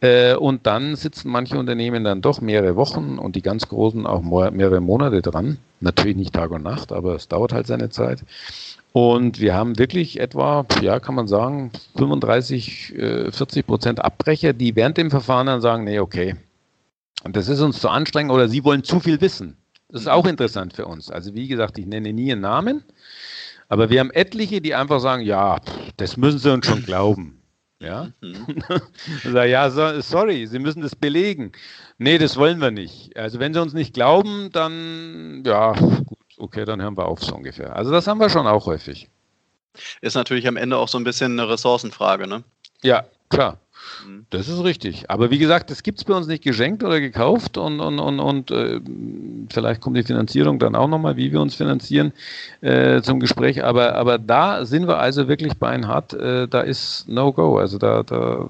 Äh, 0.00 0.34
und 0.34 0.66
dann 0.66 0.96
sitzen 0.96 1.30
manche 1.30 1.58
Unternehmen 1.58 2.02
dann 2.02 2.22
doch 2.22 2.40
mehrere 2.40 2.74
Wochen 2.74 3.18
und 3.18 3.36
die 3.36 3.42
ganz 3.42 3.68
großen 3.68 4.04
auch 4.04 4.22
mehrere 4.22 4.80
Monate 4.80 5.22
dran. 5.22 5.58
Natürlich 5.80 6.16
nicht 6.16 6.34
Tag 6.34 6.50
und 6.50 6.64
Nacht, 6.64 6.90
aber 6.90 7.14
es 7.14 7.28
dauert 7.28 7.52
halt 7.52 7.68
seine 7.68 7.90
Zeit. 7.90 8.24
Und 8.92 9.40
wir 9.40 9.54
haben 9.54 9.78
wirklich 9.78 10.18
etwa, 10.18 10.66
ja, 10.82 10.98
kann 10.98 11.14
man 11.14 11.28
sagen, 11.28 11.70
35, 11.96 12.94
40 12.96 13.56
äh, 13.56 13.62
Prozent 13.62 14.04
Abbrecher, 14.04 14.52
die 14.52 14.74
während 14.74 14.96
dem 14.96 15.10
Verfahren 15.10 15.46
dann 15.46 15.60
sagen, 15.60 15.84
nee, 15.84 16.00
okay, 16.00 16.34
das 17.24 17.48
ist 17.48 17.60
uns 17.60 17.80
zu 17.80 17.88
anstrengend 17.88 18.32
oder 18.32 18.48
sie 18.48 18.64
wollen 18.64 18.82
zu 18.82 18.98
viel 18.98 19.20
wissen. 19.20 19.56
Das 19.88 20.02
ist 20.02 20.08
auch 20.08 20.26
interessant 20.26 20.72
für 20.72 20.86
uns. 20.86 21.10
Also 21.10 21.34
wie 21.34 21.48
gesagt, 21.48 21.78
ich 21.78 21.86
nenne 21.86 22.12
nie 22.12 22.32
einen 22.32 22.40
Namen, 22.40 22.84
aber 23.68 23.90
wir 23.90 24.00
haben 24.00 24.10
etliche, 24.10 24.60
die 24.60 24.74
einfach 24.74 25.00
sagen, 25.00 25.22
ja, 25.22 25.60
das 25.96 26.16
müssen 26.16 26.38
sie 26.38 26.52
uns 26.52 26.66
schon 26.66 26.84
glauben. 26.84 27.40
Ja, 27.80 28.10
mhm. 28.20 28.62
ja, 29.34 29.70
so, 29.70 30.00
sorry, 30.02 30.46
Sie 30.46 30.58
müssen 30.58 30.82
das 30.82 30.94
belegen. 30.94 31.52
Nee, 31.96 32.18
das 32.18 32.36
wollen 32.36 32.60
wir 32.60 32.70
nicht. 32.70 33.16
Also 33.16 33.38
wenn 33.40 33.54
Sie 33.54 33.62
uns 33.62 33.72
nicht 33.72 33.94
glauben, 33.94 34.50
dann 34.52 35.42
ja, 35.46 35.72
gut 35.72 36.18
okay, 36.40 36.64
dann 36.64 36.80
hören 36.80 36.96
wir 36.96 37.06
auf 37.06 37.22
so 37.22 37.34
ungefähr. 37.34 37.76
Also 37.76 37.90
das 37.90 38.06
haben 38.06 38.18
wir 38.18 38.30
schon 38.30 38.46
auch 38.46 38.66
häufig. 38.66 39.08
Ist 40.00 40.14
natürlich 40.14 40.48
am 40.48 40.56
Ende 40.56 40.76
auch 40.76 40.88
so 40.88 40.98
ein 40.98 41.04
bisschen 41.04 41.38
eine 41.38 41.48
Ressourcenfrage, 41.48 42.26
ne? 42.26 42.42
Ja, 42.82 43.04
klar. 43.28 43.58
Mhm. 44.06 44.26
Das 44.30 44.48
ist 44.48 44.62
richtig. 44.64 45.08
Aber 45.10 45.30
wie 45.30 45.38
gesagt, 45.38 45.70
das 45.70 45.82
gibt 45.82 45.98
es 45.98 46.04
bei 46.04 46.14
uns 46.14 46.26
nicht 46.26 46.42
geschenkt 46.42 46.82
oder 46.82 47.00
gekauft 47.00 47.56
und, 47.56 47.80
und, 47.80 47.98
und, 47.98 48.20
und 48.20 48.50
äh, 48.50 48.80
vielleicht 49.50 49.80
kommt 49.80 49.96
die 49.96 50.02
Finanzierung 50.02 50.58
dann 50.58 50.74
auch 50.74 50.88
nochmal, 50.88 51.16
wie 51.16 51.32
wir 51.32 51.40
uns 51.40 51.54
finanzieren, 51.54 52.12
äh, 52.60 53.00
zum 53.02 53.20
Gespräch. 53.20 53.64
Aber, 53.64 53.94
aber 53.94 54.18
da 54.18 54.64
sind 54.64 54.86
wir 54.86 54.98
also 54.98 55.28
wirklich 55.28 55.54
bei 55.54 55.68
einem 55.68 55.86
Hart, 55.86 56.12
äh, 56.14 56.48
da 56.48 56.60
ist 56.60 57.08
No-Go. 57.08 57.58
Also 57.58 57.78
da, 57.78 58.02
da, 58.02 58.48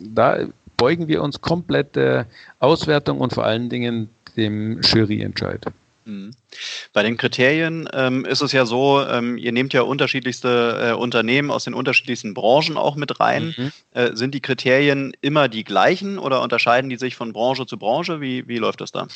da 0.00 0.38
beugen 0.76 1.08
wir 1.08 1.22
uns 1.22 1.40
komplett 1.40 1.96
der 1.96 2.26
Auswertung 2.60 3.20
und 3.20 3.32
vor 3.32 3.44
allen 3.44 3.68
Dingen 3.68 4.08
dem 4.36 4.80
Juryentscheid. 4.82 5.66
Mhm. 6.04 6.30
Bei 6.92 7.02
den 7.02 7.16
Kriterien 7.16 7.88
ähm, 7.92 8.24
ist 8.24 8.42
es 8.42 8.52
ja 8.52 8.66
so, 8.66 9.02
ähm, 9.02 9.36
ihr 9.36 9.52
nehmt 9.52 9.72
ja 9.72 9.82
unterschiedlichste 9.82 10.90
äh, 10.90 10.92
Unternehmen 10.92 11.50
aus 11.50 11.64
den 11.64 11.74
unterschiedlichsten 11.74 12.34
Branchen 12.34 12.76
auch 12.76 12.96
mit 12.96 13.20
rein. 13.20 13.54
Mhm. 13.56 13.72
Äh, 13.92 14.16
sind 14.16 14.34
die 14.34 14.40
Kriterien 14.40 15.12
immer 15.20 15.48
die 15.48 15.64
gleichen 15.64 16.18
oder 16.18 16.42
unterscheiden 16.42 16.90
die 16.90 16.96
sich 16.96 17.16
von 17.16 17.32
Branche 17.32 17.66
zu 17.66 17.78
Branche? 17.78 18.20
Wie, 18.20 18.48
wie 18.48 18.58
läuft 18.58 18.80
das 18.80 18.92
da? 18.92 19.06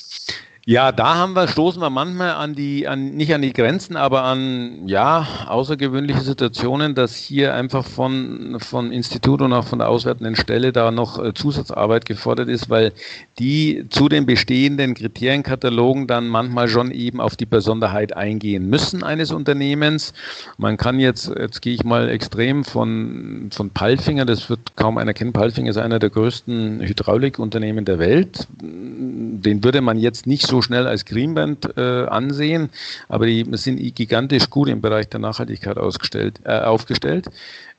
Ja, 0.65 0.93
da 0.93 1.17
haben 1.17 1.33
wir, 1.33 1.49
stoßen 1.49 1.83
wir 1.83 1.91
manchmal 1.91 2.35
an 2.35 2.55
die, 2.55 2.87
an, 2.87 3.17
nicht 3.17 3.35
an 3.35 3.43
die 3.43 3.53
Grenzen, 3.53 3.97
aber 3.97 4.23
an, 4.23 4.87
ja, 4.87 5.27
außergewöhnliche 5.49 6.21
Situationen, 6.21 6.95
dass 6.95 7.17
hier 7.17 7.53
einfach 7.53 7.85
von, 7.85 8.59
von 8.61 8.93
Institut 8.93 9.43
und 9.43 9.53
auch 9.53 9.65
von 9.65 9.81
der 9.81 9.89
auswertenden 9.89 10.37
Stelle 10.37 10.73
da 10.73 10.93
noch 10.93 11.19
äh, 11.19 11.35
Zusatzarbeit 11.35 12.07
gefordert 12.07 12.49
ist, 12.49 12.71
weil 12.71 12.93
die 13.41 13.87
zu 13.91 14.09
den 14.09 14.25
bestehenden 14.25 14.95
Kriterienkatalogen 14.95 16.07
dann 16.07 16.29
manchmal 16.29 16.69
schon 16.69 16.93
eben 16.93 17.21
auf 17.23 17.37
die 17.37 17.47
Besonderheit 17.47 18.17
eingehen 18.17 18.69
müssen 18.69 19.03
eines 19.03 19.33
Unternehmens. 19.33 20.13
Man 20.59 20.77
kann 20.77 21.01
jetzt, 21.01 21.29
jetzt 21.29 21.63
gehe 21.63 21.75
ich 21.75 21.85
mal 21.85 22.09
extrem 22.09 22.65
von, 22.65 23.51
von 23.53 23.71
Palfinger, 23.71 24.25
das 24.25 24.51
wird 24.51 24.77
kaum 24.77 24.99
einer 24.99 25.15
kennen. 25.15 25.33
Palfinger 25.33 25.71
ist 25.71 25.77
einer 25.77 25.99
der 25.99 26.11
größten 26.11 26.81
Hydraulikunternehmen 26.81 27.85
der 27.85 27.99
Welt. 27.99 28.47
Den 28.61 29.65
würde 29.65 29.81
man 29.81 29.99
jetzt 29.99 30.27
nicht 30.27 30.47
so 30.47 30.63
schnell 30.63 30.87
als 30.87 31.05
Greenband 31.05 31.77
äh, 31.77 32.07
ansehen, 32.07 32.71
aber 33.09 33.27
die 33.27 33.47
sind 33.53 33.79
gigantisch 33.95 34.51
gut 34.51 34.69
im 34.69 34.81
Bereich 34.81 35.09
der 35.09 35.21
Nachhaltigkeit 35.21 35.79
ausgestellt, 35.79 36.41
äh, 36.45 36.61
aufgestellt. 36.61 37.29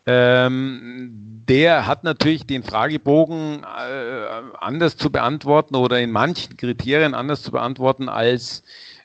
Ähm, 0.06 1.44
der 1.48 1.88
hat 1.88 2.04
natürlich 2.04 2.46
den 2.46 2.64
Fragebogen 2.64 3.64
äh, 3.64 4.58
anders 4.60 4.98
zu 4.98 5.10
beantworten 5.10 5.76
oder 5.76 6.00
in 6.02 6.12
manchen 6.12 6.58
Kriterien 6.58 7.14
anders 7.14 7.42
zu 7.42 7.52
beantworten 7.52 8.10
als 8.10 8.64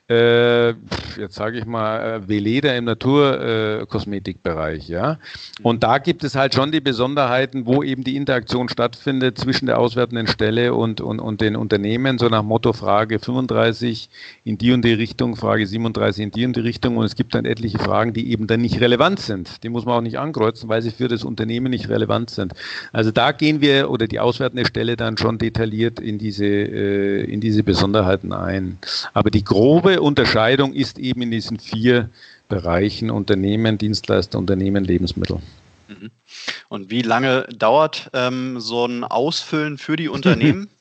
äh, 0.09 0.73
jetzt 1.17 1.35
sage 1.35 1.59
ich 1.59 1.65
mal, 1.65 1.99
äh, 1.99 2.27
Veleda 2.27 2.73
im 2.73 2.85
Naturkosmetikbereich, 2.85 4.89
äh, 4.89 4.93
ja. 4.93 5.19
Und 5.61 5.83
da 5.83 5.99
gibt 5.99 6.23
es 6.23 6.33
halt 6.35 6.55
schon 6.55 6.71
die 6.71 6.81
Besonderheiten, 6.81 7.67
wo 7.67 7.83
eben 7.83 8.03
die 8.03 8.15
Interaktion 8.15 8.69
stattfindet 8.69 9.37
zwischen 9.37 9.67
der 9.67 9.77
auswertenden 9.77 10.25
Stelle 10.25 10.73
und, 10.73 10.99
und, 11.01 11.19
und 11.19 11.41
den 11.41 11.55
Unternehmen, 11.55 12.17
so 12.17 12.27
nach 12.27 12.41
Motto 12.41 12.73
Frage 12.73 13.19
35 13.19 14.09
in 14.45 14.57
die 14.57 14.71
und 14.71 14.83
die 14.83 14.93
Richtung, 14.93 15.35
Frage 15.35 15.67
37 15.67 16.23
in 16.23 16.31
die 16.31 16.45
und 16.45 16.55
die 16.55 16.61
Richtung. 16.61 16.97
Und 16.97 17.05
es 17.05 17.15
gibt 17.15 17.35
dann 17.35 17.45
etliche 17.45 17.77
Fragen, 17.77 18.13
die 18.13 18.31
eben 18.31 18.47
dann 18.47 18.61
nicht 18.61 18.81
relevant 18.81 19.19
sind. 19.19 19.63
Die 19.63 19.69
muss 19.69 19.85
man 19.85 19.93
auch 19.95 20.01
nicht 20.01 20.17
ankreuzen, 20.17 20.69
weil 20.69 20.81
sie 20.81 20.89
für 20.89 21.07
das 21.07 21.23
Unternehmen 21.23 21.69
nicht 21.69 21.87
relevant 21.89 22.31
sind. 22.31 22.53
Also 22.93 23.11
da 23.11 23.31
gehen 23.31 23.61
wir 23.61 23.91
oder 23.91 24.07
die 24.07 24.19
auswertende 24.19 24.65
Stelle 24.65 24.97
dann 24.97 25.17
schon 25.17 25.37
detailliert 25.37 25.99
in 25.99 26.17
diese, 26.17 26.45
äh, 26.45 27.25
in 27.25 27.41
diese 27.41 27.61
Besonderheiten 27.61 28.33
ein. 28.33 28.79
Aber 29.13 29.29
die 29.29 29.43
grobe 29.43 29.98
Unterscheidung 30.01 30.73
ist 30.73 30.99
eben 30.99 31.21
in 31.21 31.31
diesen 31.31 31.59
vier 31.59 32.09
Bereichen 32.47 33.11
Unternehmen, 33.11 33.77
Dienstleister, 33.77 34.39
Unternehmen, 34.39 34.83
Lebensmittel. 34.83 35.39
Mhm. 35.89 36.11
Und 36.69 36.91
wie 36.91 37.01
lange 37.01 37.47
dauert 37.49 38.11
ähm, 38.13 38.59
so 38.59 38.85
ein 38.85 39.03
Ausfüllen 39.03 39.77
für 39.77 39.95
die 39.95 40.07
Unternehmen? 40.07 40.69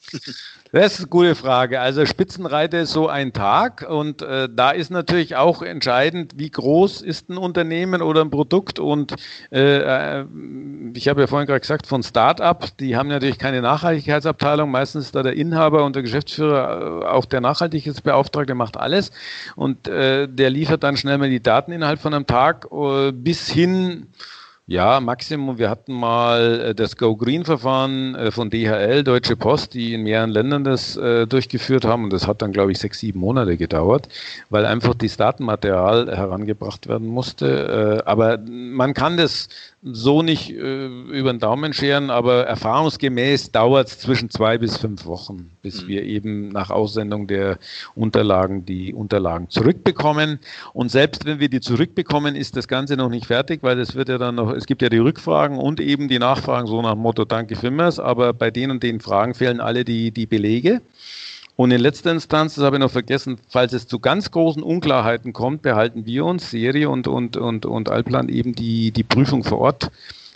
Das 0.71 0.95
ist 0.95 0.99
eine 0.99 1.09
gute 1.09 1.35
Frage. 1.35 1.81
Also 1.81 2.05
Spitzenreiter 2.05 2.81
ist 2.81 2.93
so 2.93 3.09
ein 3.09 3.33
Tag 3.33 3.87
und 3.89 4.21
äh, 4.21 4.49
da 4.55 4.71
ist 4.71 4.91
natürlich 4.91 5.35
auch 5.35 5.63
entscheidend, 5.63 6.35
wie 6.37 6.51
groß 6.51 7.01
ist 7.01 7.31
ein 7.31 7.39
Unternehmen 7.39 8.03
oder 8.03 8.21
ein 8.21 8.31
Produkt 8.31 8.79
und 8.79 9.15
äh, 9.51 10.21
äh 10.21 10.27
ich 10.95 11.09
habe 11.09 11.23
ja 11.23 11.27
vorhin 11.27 11.47
gerade 11.47 11.61
gesagt, 11.61 11.87
von 11.87 12.03
Start-up, 12.03 12.77
die 12.79 12.97
haben 12.97 13.09
natürlich 13.09 13.39
keine 13.39 13.63
Nachhaltigkeitsabteilung, 13.63 14.71
meistens 14.71 15.07
ist 15.07 15.15
da 15.15 15.23
der 15.23 15.35
Inhaber 15.35 15.85
und 15.85 15.97
der 15.97 16.03
Geschäftsführer 16.03 17.03
äh, 17.03 17.07
auch 17.07 17.25
der 17.25 17.41
Nachhaltigkeitsbeauftragte, 17.41 18.55
macht 18.55 18.77
alles 18.77 19.11
und 19.57 19.89
äh, 19.89 20.29
der 20.29 20.51
liefert 20.51 20.83
dann 20.83 20.99
schnell 20.99 21.17
mal 21.17 21.31
die 21.31 21.43
Daten 21.43 21.73
innerhalb 21.73 22.01
von 22.01 22.13
einem 22.13 22.27
Tag 22.27 22.67
äh, 22.71 23.13
bis 23.13 23.49
hin 23.49 24.09
ja, 24.69 25.01
Maximum. 25.01 25.57
Wir 25.57 25.71
hatten 25.71 25.95
mal 25.95 26.61
äh, 26.61 26.75
das 26.75 26.99
Go 26.99 27.17
Green 27.17 27.43
Verfahren 27.47 28.15
äh, 28.15 28.31
von 28.31 28.51
DHL, 28.51 29.03
Deutsche 29.03 29.35
Post, 29.35 29.73
die 29.73 29.95
in 29.95 30.03
mehreren 30.03 30.29
Ländern 30.29 30.63
das 30.63 30.95
äh, 30.99 31.27
durchgeführt 31.27 31.87
haben. 31.87 32.05
Und 32.05 32.13
das 32.13 32.27
hat 32.27 32.43
dann, 32.43 32.53
glaube 32.53 32.73
ich, 32.73 32.79
sechs, 32.79 32.99
sieben 32.99 33.19
Monate 33.19 33.57
gedauert, 33.57 34.11
weil 34.51 34.67
einfach 34.67 34.95
das 34.95 35.17
Datenmaterial 35.17 36.15
herangebracht 36.15 36.87
werden 36.87 37.09
musste. 37.09 38.03
aber 38.05 38.39
man 38.47 38.93
kann 38.93 39.17
das 39.17 39.49
so 39.83 40.23
nicht 40.23 40.51
äh, 40.51 40.87
über 40.87 41.33
den 41.33 41.39
Daumen 41.39 41.73
scheren, 41.73 42.11
aber 42.11 42.47
erfahrungsgemäß 42.47 43.53
dauert 43.53 43.89
es 43.89 43.99
zwischen 44.01 44.29
zwei 44.29 44.59
bis 44.59 44.77
fünf 44.77 45.07
Wochen, 45.07 45.51
bis 45.63 45.85
mhm. 45.85 45.89
wir 45.89 46.03
eben 46.03 46.49
nach 46.49 46.71
Aussendung 46.71 47.29
der 47.29 47.59
Unterlagen 47.95 48.67
die 48.67 48.93
Unterlagen 48.93 49.51
zurückbekommen. 49.51 50.41
Und 50.73 50.91
selbst 50.91 51.27
wenn 51.27 51.39
wir 51.39 51.49
die 51.49 51.61
zurückbekommen, 51.61 52.35
ist 52.35 52.57
das 52.57 52.67
Ganze 52.67 52.97
noch 52.97 53.09
nicht 53.09 53.27
fertig, 53.27 53.63
weil 53.63 53.79
es 53.79 53.95
wird 53.95 54.09
ja 54.09 54.19
dann 54.19 54.35
noch, 54.35 54.53
es 54.53 54.67
gibt 54.67 54.83
ja 54.83 54.89
die 54.89 54.99
Rückfragen 54.99 55.59
und 55.59 55.81
eben 55.81 56.09
die 56.09 56.19
Nachfragen 56.19 56.67
so 56.67 56.83
nach 56.83 56.95
dem 56.95 57.03
Motto 57.03 57.25
Danke 57.25 57.55
vielmals, 57.55 58.01
aber 58.01 58.33
bei 58.33 58.51
den 58.51 58.73
und 58.73 58.83
den 58.83 59.01
Fragen 59.01 59.35
fehlen 59.35 59.61
alle 59.61 59.85
die, 59.85 60.11
die 60.11 60.27
Belege. 60.27 60.81
Und 61.59 61.73
in 61.73 61.81
letzter 61.81 62.13
Instanz, 62.13 62.55
das 62.55 62.63
habe 62.63 62.77
ich 62.77 62.81
noch 62.81 62.93
vergessen, 62.93 63.37
falls 63.49 63.73
es 63.73 63.89
zu 63.89 63.99
ganz 63.99 64.31
großen 64.31 64.63
Unklarheiten 64.63 65.33
kommt, 65.33 65.63
behalten 65.63 66.07
wir 66.07 66.25
uns, 66.25 66.53
Serie 66.53 66.89
und, 66.89 67.09
und, 67.09 67.37
und, 67.37 67.67
und 67.67 67.89
Allplan, 67.89 68.29
eben 68.29 68.55
die, 68.55 68.93
die 68.93 69.03
Prüfung 69.03 69.43
vor 69.43 69.59
Ort 69.59 69.91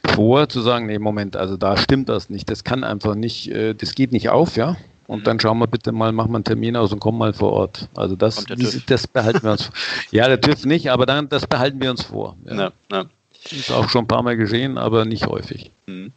vor, 0.05 0.49
zu 0.49 0.61
sagen, 0.63 0.87
nee, 0.87 0.99
Moment, 0.99 1.37
also 1.37 1.57
da 1.57 1.77
stimmt 1.77 2.09
das 2.09 2.29
nicht, 2.29 2.51
das 2.51 2.65
kann 2.65 2.83
einfach 2.83 3.15
nicht, 3.15 3.47
äh, 3.53 3.73
das 3.73 3.95
geht 3.95 4.11
nicht 4.11 4.31
auf, 4.31 4.57
ja. 4.57 4.77
Und 5.07 5.21
mhm. 5.21 5.25
dann 5.25 5.39
schauen 5.39 5.59
wir 5.61 5.69
bitte 5.69 5.93
mal, 5.93 6.11
machen 6.11 6.33
wir 6.33 6.39
einen 6.39 6.45
Termin 6.45 6.75
aus 6.75 6.93
und 6.93 6.99
kommen 6.99 7.19
mal 7.19 7.33
vor 7.33 7.53
Ort. 7.53 7.89
Also 7.95 8.17
das, 8.17 8.45
das, 8.89 9.07
behalten 9.07 9.45
wir 9.45 9.53
uns 9.53 9.67
vor. 9.67 9.75
Ja, 10.11 10.27
der 10.27 10.41
TÜV 10.41 10.65
nicht, 10.65 10.91
aber 10.91 11.07
dann, 11.07 11.29
das 11.29 11.47
behalten 11.47 11.81
wir 11.81 11.93
uns 11.93 12.03
vor. 12.03 12.37
Ja. 12.47 12.55
Ja, 12.57 12.73
ja. 12.91 13.05
Ist 13.49 13.71
auch 13.71 13.89
schon 13.91 14.07
ein 14.07 14.09
paar 14.09 14.25
Mal 14.25 14.37
geschehen, 14.37 14.77
aber 14.77 15.05
nicht 15.05 15.29
häufig. 15.29 15.71
Mhm. 15.87 16.11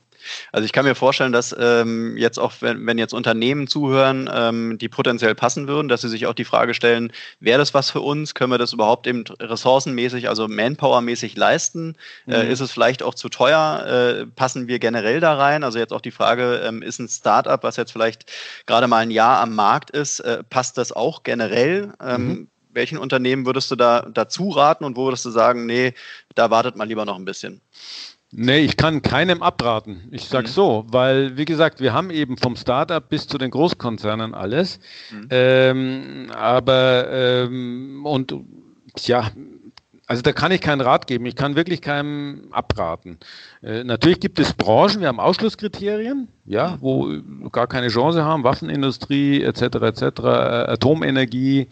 Also 0.52 0.66
ich 0.66 0.72
kann 0.72 0.86
mir 0.86 0.96
vorstellen, 0.96 1.32
dass 1.32 1.56
ähm, 1.58 2.18
jetzt 2.18 2.38
auch, 2.40 2.54
wenn, 2.62 2.86
wenn 2.86 2.98
jetzt 2.98 3.14
Unternehmen 3.14 3.68
zuhören, 3.68 4.30
ähm, 4.34 4.78
die 4.78 4.90
potenziell 4.90 5.36
passen 5.36 5.68
würden, 5.68 5.88
dass 5.88 6.02
sie 6.02 6.10
sich 6.10 6.28
auch 6.28 6.34
die 6.34 6.46
Frage 6.46 6.74
stellen, 6.74 7.12
wäre 7.40 7.58
das 7.58 7.74
was 7.74 7.90
für 7.90 8.02
uns? 8.02 8.34
Können 8.34 8.52
wir 8.52 8.58
das 8.58 8.74
überhaupt 8.74 9.08
eben 9.08 9.24
ressourcenmäßig, 9.40 10.30
also 10.30 10.48
manpowermäßig 10.48 11.36
leisten? 11.36 11.96
Äh, 12.28 12.30
mhm. 12.30 12.34
Äh, 12.34 12.52
ist 12.52 12.60
es 12.60 12.72
vielleicht 12.72 13.04
auch 13.04 13.16
zu 13.16 13.30
teuer? 13.30 13.86
Äh, 13.86 14.26
passen 14.28 14.68
wir 14.68 14.80
generell 14.80 15.20
da 15.20 15.36
rein? 15.36 15.64
Also 15.64 15.80
jetzt 15.80 15.94
auch 15.94 16.02
die 16.02 16.12
Frage, 16.12 16.62
ähm, 16.66 16.82
ist 16.82 17.00
ein 17.00 17.08
Startup, 17.08 17.62
was 17.64 17.76
jetzt 17.78 17.92
vielleicht 17.92 18.32
gerade 18.66 18.88
mal 18.88 19.00
ein 19.00 19.12
Jahr 19.12 19.40
am 19.40 19.56
Markt 19.56 19.92
ist, 19.92 20.20
äh, 20.20 20.44
passt 20.44 20.78
das 20.78 20.92
auch 20.92 21.24
generell? 21.24 21.94
Ähm, 22.02 22.28
mhm. 22.28 22.48
Welchen 22.72 22.98
Unternehmen 22.98 23.46
würdest 23.46 23.72
du 23.72 23.78
da 23.78 24.02
dazu 24.02 24.50
raten 24.50 24.84
und 24.84 24.98
wo 24.98 25.06
würdest 25.06 25.24
du 25.24 25.30
sagen, 25.30 25.66
nee, 25.66 25.94
da 26.36 26.52
wartet 26.52 26.76
man 26.76 26.90
lieber 26.90 27.06
noch 27.06 27.16
ein 27.16 27.24
bisschen? 27.24 27.62
Nee, 28.38 28.60
ich 28.60 28.76
kann 28.76 29.02
keinem 29.02 29.42
abraten. 29.42 30.10
Ich 30.12 30.26
sage 30.26 30.50
mhm. 30.50 30.52
so, 30.52 30.86
weil, 30.90 31.38
wie 31.38 31.46
gesagt, 31.46 31.80
wir 31.80 31.94
haben 31.94 32.10
eben 32.10 32.38
vom 32.38 32.58
Startup 32.58 33.08
bis 33.08 33.28
zu 33.28 33.38
den 33.38 33.50
Großkonzernen 33.50 34.34
alles. 34.34 34.80
Mhm. 35.10 35.28
Ähm, 35.30 36.32
aber, 36.36 37.08
ähm, 37.12 38.06
und 38.06 38.36
ja, 39.06 39.32
also 40.08 40.22
da 40.22 40.34
kann 40.34 40.52
ich 40.52 40.60
keinen 40.60 40.82
Rat 40.82 41.08
geben. 41.08 41.26
Ich 41.26 41.38
kann 41.38 41.56
wirklich 41.56 41.82
keinem 41.82 42.50
abraten. 42.52 43.20
Äh, 43.64 43.86
natürlich 43.86 44.20
gibt 44.20 44.38
es 44.38 44.54
Branchen, 44.54 45.00
wir 45.00 45.08
haben 45.08 45.22
Ausschlusskriterien, 45.22 46.28
ja, 46.46 46.78
wo 46.82 47.10
gar 47.54 47.68
keine 47.68 47.88
Chance 47.88 48.26
haben, 48.26 48.44
Waffenindustrie 48.44 49.44
etc. 49.44 49.62
etc. 49.62 50.02
Äh, 50.02 50.28
Atomenergie. 50.74 51.70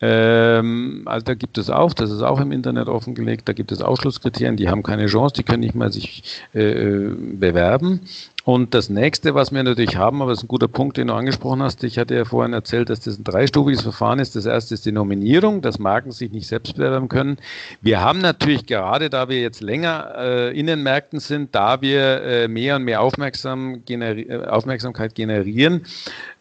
Ähm, 0.00 1.02
also 1.06 1.24
da 1.24 1.34
gibt 1.34 1.56
es 1.56 1.70
auch, 1.70 1.94
das 1.94 2.10
ist 2.10 2.22
auch 2.22 2.40
im 2.40 2.52
Internet 2.52 2.88
offengelegt, 2.88 3.48
da 3.48 3.52
gibt 3.52 3.72
es 3.72 3.80
Ausschlusskriterien, 3.80 4.56
die 4.56 4.68
haben 4.68 4.82
keine 4.82 5.06
Chance, 5.06 5.34
die 5.36 5.44
können 5.44 5.60
nicht 5.60 5.74
mehr 5.74 5.90
sich 5.90 6.24
äh, 6.52 7.08
bewerben. 7.38 8.00
Und 8.44 8.74
das 8.74 8.90
nächste, 8.90 9.34
was 9.34 9.52
wir 9.52 9.62
natürlich 9.62 9.96
haben, 9.96 10.20
aber 10.20 10.32
das 10.32 10.40
ist 10.40 10.44
ein 10.44 10.48
guter 10.48 10.68
Punkt, 10.68 10.98
den 10.98 11.06
du 11.06 11.14
angesprochen 11.14 11.62
hast, 11.62 11.82
ich 11.82 11.98
hatte 11.98 12.14
ja 12.14 12.26
vorhin 12.26 12.52
erzählt, 12.52 12.90
dass 12.90 13.00
das 13.00 13.18
ein 13.18 13.24
dreistufiges 13.24 13.80
Verfahren 13.80 14.18
ist. 14.18 14.36
Das 14.36 14.44
erste 14.44 14.74
ist 14.74 14.84
die 14.84 14.92
Nominierung, 14.92 15.62
dass 15.62 15.78
Marken 15.78 16.12
sich 16.12 16.30
nicht 16.30 16.46
selbst 16.46 16.76
bewerben 16.76 17.08
können. 17.08 17.38
Wir 17.80 18.02
haben 18.02 18.18
natürlich 18.18 18.66
gerade, 18.66 19.08
da 19.08 19.30
wir 19.30 19.40
jetzt 19.40 19.62
länger 19.62 20.12
äh, 20.18 20.58
in 20.58 20.66
den 20.66 20.82
Märkten 20.82 21.20
sind, 21.20 21.54
da 21.54 21.80
wir 21.80 22.22
äh, 22.22 22.48
mehr 22.48 22.76
und 22.76 22.84
mehr 22.84 23.00
Aufmerksam 23.00 23.82
generi 23.86 24.22
äh, 24.22 24.44
Aufmerksamkeit 24.44 25.14
generieren, 25.14 25.86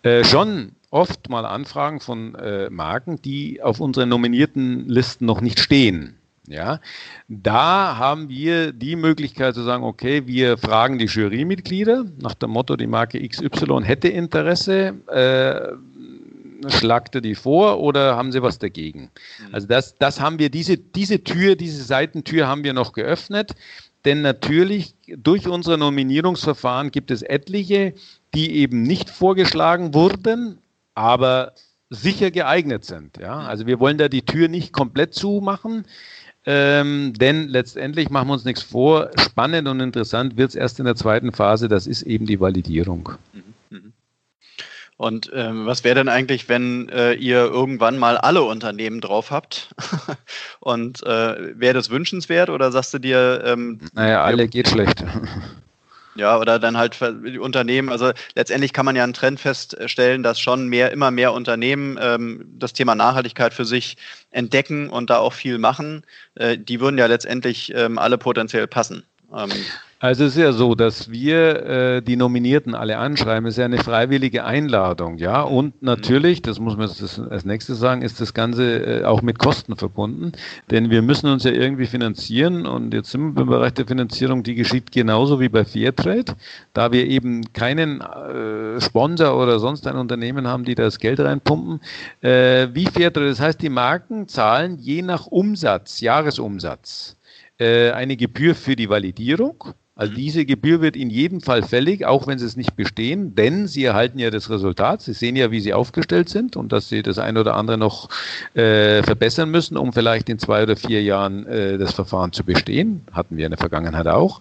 äh, 0.02 0.26
schon 0.26 0.74
oft 0.94 1.28
mal 1.28 1.46
Anfragen 1.46 2.00
von 2.00 2.36
äh, 2.36 2.70
Marken, 2.70 3.22
die 3.22 3.62
auf 3.62 3.80
unseren 3.80 4.10
nominierten 4.10 4.88
Listen 4.88 5.26
noch 5.26 5.42
nicht 5.42 5.60
stehen. 5.60 6.16
Ja, 6.46 6.82
da 7.30 7.98
haben 7.98 8.28
wir 8.28 8.74
die 8.74 8.98
Möglichkeit 8.98 9.56
zu 9.56 9.64
sagen, 9.64 9.84
okay, 9.84 10.28
wir 10.28 10.58
fragen 10.58 10.98
die 10.98 11.06
Jurymitglieder 11.06 12.06
nach 12.22 12.34
dem 12.34 12.52
Motto, 12.52 12.76
die 12.76 12.86
Marke 12.86 13.26
XY 13.26 13.82
hätte 13.84 14.10
Interesse, 14.10 14.94
äh, 15.08 16.70
schlagt 16.70 17.16
er 17.16 17.22
die 17.22 17.36
vor 17.36 17.80
oder 17.80 18.18
haben 18.18 18.34
sie 18.34 18.42
was 18.42 18.60
dagegen? 18.60 19.10
Mhm. 19.40 19.54
Also 19.54 19.68
das, 19.68 19.96
das 19.98 20.20
haben 20.20 20.38
wir, 20.38 20.50
diese, 20.50 20.78
diese 20.78 21.24
Tür, 21.24 21.56
diese 21.56 21.82
Seitentür 21.82 22.48
haben 22.48 22.66
wir 22.66 22.74
noch 22.74 22.92
geöffnet, 22.92 23.54
denn 24.04 24.22
natürlich 24.22 24.96
durch 25.08 25.48
unser 25.48 25.78
Nominierungsverfahren 25.78 26.92
gibt 26.92 27.10
es 27.10 27.22
etliche, 27.22 27.94
die 28.34 28.58
eben 28.58 28.84
nicht 28.84 29.10
vorgeschlagen 29.10 29.94
wurden, 29.94 30.60
aber 30.96 31.54
sicher 31.90 32.32
geeignet 32.32 32.86
sind. 32.86 33.18
Ja? 33.18 33.40
Also 33.40 33.68
wir 33.68 33.80
wollen 33.80 33.98
da 33.98 34.10
die 34.10 34.26
Tür 34.26 34.48
nicht 34.48 34.74
komplett 34.74 35.14
zumachen, 35.14 35.86
ähm, 36.46 37.14
denn 37.14 37.48
letztendlich 37.48 38.10
machen 38.10 38.28
wir 38.28 38.34
uns 38.34 38.46
nichts 38.46 38.64
vor. 38.64 39.12
Spannend 39.20 39.68
und 39.68 39.80
interessant 39.80 40.36
wird 40.38 40.50
es 40.50 40.56
erst 40.56 40.80
in 40.80 40.86
der 40.86 40.96
zweiten 40.96 41.32
Phase, 41.32 41.68
das 41.70 41.88
ist 41.88 42.02
eben 42.02 42.26
die 42.26 42.40
Validierung. 42.40 43.10
Mhm, 43.32 43.44
mhm. 43.70 43.94
Und 44.98 45.32
ähm, 45.34 45.66
was 45.66 45.84
wäre 45.84 45.96
denn 45.96 46.10
eigentlich, 46.10 46.50
wenn 46.50 46.90
äh, 46.90 47.14
ihr 47.14 47.40
irgendwann 47.40 47.98
mal 47.98 48.18
alle 48.18 48.44
Unternehmen 48.44 49.02
drauf 49.02 49.32
habt? 49.32 49.74
Und 50.60 51.04
äh, 51.04 51.60
wäre 51.60 51.74
das 51.74 51.90
wünschenswert 51.90 52.50
oder 52.50 52.72
sagst 52.72 52.94
du 52.94 53.00
dir? 53.00 53.44
Ähm, 53.46 53.80
naja, 53.94 54.24
alle 54.24 54.48
geht 54.48 54.70
schlecht. 54.70 55.04
Ja, 56.16 56.38
oder 56.38 56.60
dann 56.60 56.78
halt 56.78 57.00
die 57.26 57.40
Unternehmen. 57.40 57.90
Also 57.90 58.12
letztendlich 58.36 58.72
kann 58.72 58.86
man 58.86 58.96
ja 58.96 59.04
einen 59.04 59.14
Trend 59.14 59.40
feststellen, 59.40 60.22
dass 60.22 60.40
schon 60.40 60.68
mehr, 60.68 60.92
immer 60.92 61.10
mehr 61.10 61.34
Unternehmen 61.34 61.98
ähm, 62.00 62.46
das 62.60 62.74
Thema 62.74 62.94
Nachhaltigkeit 62.94 63.54
für 63.54 63.66
sich 63.66 63.98
entdecken 64.30 64.90
und 64.90 65.10
da 65.10 65.18
auch 65.18 65.34
viel 65.34 65.58
machen. 65.58 66.06
Äh, 66.36 66.58
die 66.60 66.80
würden 66.80 67.00
ja 67.00 67.08
letztendlich 67.08 67.74
ähm, 67.76 67.98
alle 67.98 68.20
potenziell 68.20 68.68
passen. 68.68 69.04
Ähm, 69.34 69.50
also 70.04 70.26
es 70.26 70.36
ist 70.36 70.42
ja 70.42 70.52
so, 70.52 70.76
dass 70.76 71.12
wir 71.12 71.66
äh, 71.66 72.02
die 72.02 72.18
Nominierten 72.18 72.76
alle 72.76 72.98
anschreiben. 72.98 73.46
Es 73.46 73.54
ist 73.54 73.60
ja 73.60 73.64
eine 73.64 73.78
freiwillige 73.78 74.44
Einladung, 74.44 75.18
ja. 75.18 75.44
Und 75.44 75.82
natürlich, 75.82 76.42
das 76.42 76.60
muss 76.60 76.76
man 76.76 76.90
das 76.90 77.22
als 77.22 77.46
nächstes 77.46 77.80
sagen, 77.80 78.02
ist 78.02 78.20
das 78.20 78.34
Ganze 78.34 79.02
äh, 79.02 79.06
auch 79.06 79.22
mit 79.22 79.40
Kosten 79.40 79.78
verbunden. 79.78 80.34
Denn 80.70 80.90
wir 80.90 81.02
müssen 81.02 81.30
uns 81.30 81.46
ja 81.46 81.52
irgendwie 81.52 81.86
finanzieren 81.86 82.66
und 82.66 82.94
jetzt 82.94 83.12
sind 83.12 83.34
wir 83.34 83.44
im 83.44 83.48
Bereich 83.48 83.76
der 83.76 83.88
Finanzierung, 83.88 84.44
die 84.44 84.56
geschieht 84.56 84.92
genauso 84.92 85.40
wie 85.40 85.48
bei 85.48 85.64
Fairtrade, 85.64 86.36
da 86.74 86.92
wir 86.92 87.08
eben 87.08 87.54
keinen 87.54 88.02
äh, 88.02 88.82
Sponsor 88.82 89.42
oder 89.42 89.58
sonst 89.60 89.88
ein 89.88 89.96
Unternehmen 89.96 90.48
haben, 90.48 90.66
die 90.66 90.76
das 90.76 91.00
Geld 91.00 91.22
reinpumpen. 91.22 91.80
Äh, 92.20 92.68
wie 92.74 92.88
Fairtrade, 92.88 93.30
das 93.30 93.40
heißt, 93.40 93.62
die 93.62 93.70
Marken 93.70 94.28
zahlen 94.28 94.80
je 94.80 95.02
nach 95.02 95.28
Umsatz, 95.28 96.02
Jahresumsatz, 96.02 97.16
äh, 97.60 97.92
eine 97.92 98.18
Gebühr 98.18 98.56
für 98.56 98.76
die 98.76 98.90
Validierung 98.90 99.74
also 99.96 100.12
mhm. 100.14 100.16
diese 100.16 100.46
Gebühr 100.46 100.82
wird 100.82 100.96
in 100.96 101.10
jedem 101.10 101.42
Fall 101.42 101.62
fällig, 101.62 102.06
auch 102.06 102.26
wenn 102.26 102.40
sie 102.40 102.46
es 102.46 102.56
nicht 102.56 102.76
bestehen, 102.76 103.36
denn 103.36 103.68
sie 103.68 103.84
erhalten 103.84 104.18
ja 104.18 104.32
das 104.32 104.50
Resultat. 104.50 105.02
Sie 105.02 105.14
sehen 105.14 105.36
ja, 105.36 105.52
wie 105.52 105.60
sie 105.60 105.74
aufgestellt 105.74 106.30
sind 106.30 106.56
und 106.56 106.72
dass 106.72 106.90
sie 106.90 107.04
das 107.04 107.20
ein 107.20 107.38
oder 107.38 107.56
andere 107.56 107.78
noch 107.78 108.10
äh, 108.56 109.04
verbessern 109.04 109.52
müssen, 109.52 109.78
um 109.78 109.94
vielleicht 109.94 110.30
in 110.30 110.40
zwei 110.40 110.64
oder 110.64 110.76
vier 110.76 111.04
Jahren 111.04 111.46
äh, 111.46 111.78
das 111.78 111.94
Verfahren 111.94 112.32
zu 112.32 112.44
bestehen. 112.44 113.02
Hatten 113.12 113.38
wir 113.38 113.46
in 113.46 113.52
der 113.52 113.60
Vergangenheit 113.60 114.08
auch. 114.08 114.40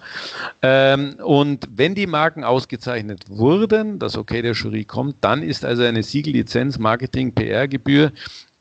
Ähm, 0.63 1.17
und 1.23 1.69
wenn 1.75 1.95
die 1.95 2.07
Marken 2.07 2.45
ausgezeichnet 2.45 3.25
wurden, 3.29 3.99
das 3.99 4.17
Okay 4.17 4.41
der 4.41 4.53
Jury 4.53 4.85
kommt, 4.85 5.17
dann 5.21 5.43
ist 5.43 5.67
also 5.67 5.83
eine 5.83 6.03
Siegellizenz, 6.03 6.79
Marketing, 6.79 7.35
PR-Gebühr 7.35 8.13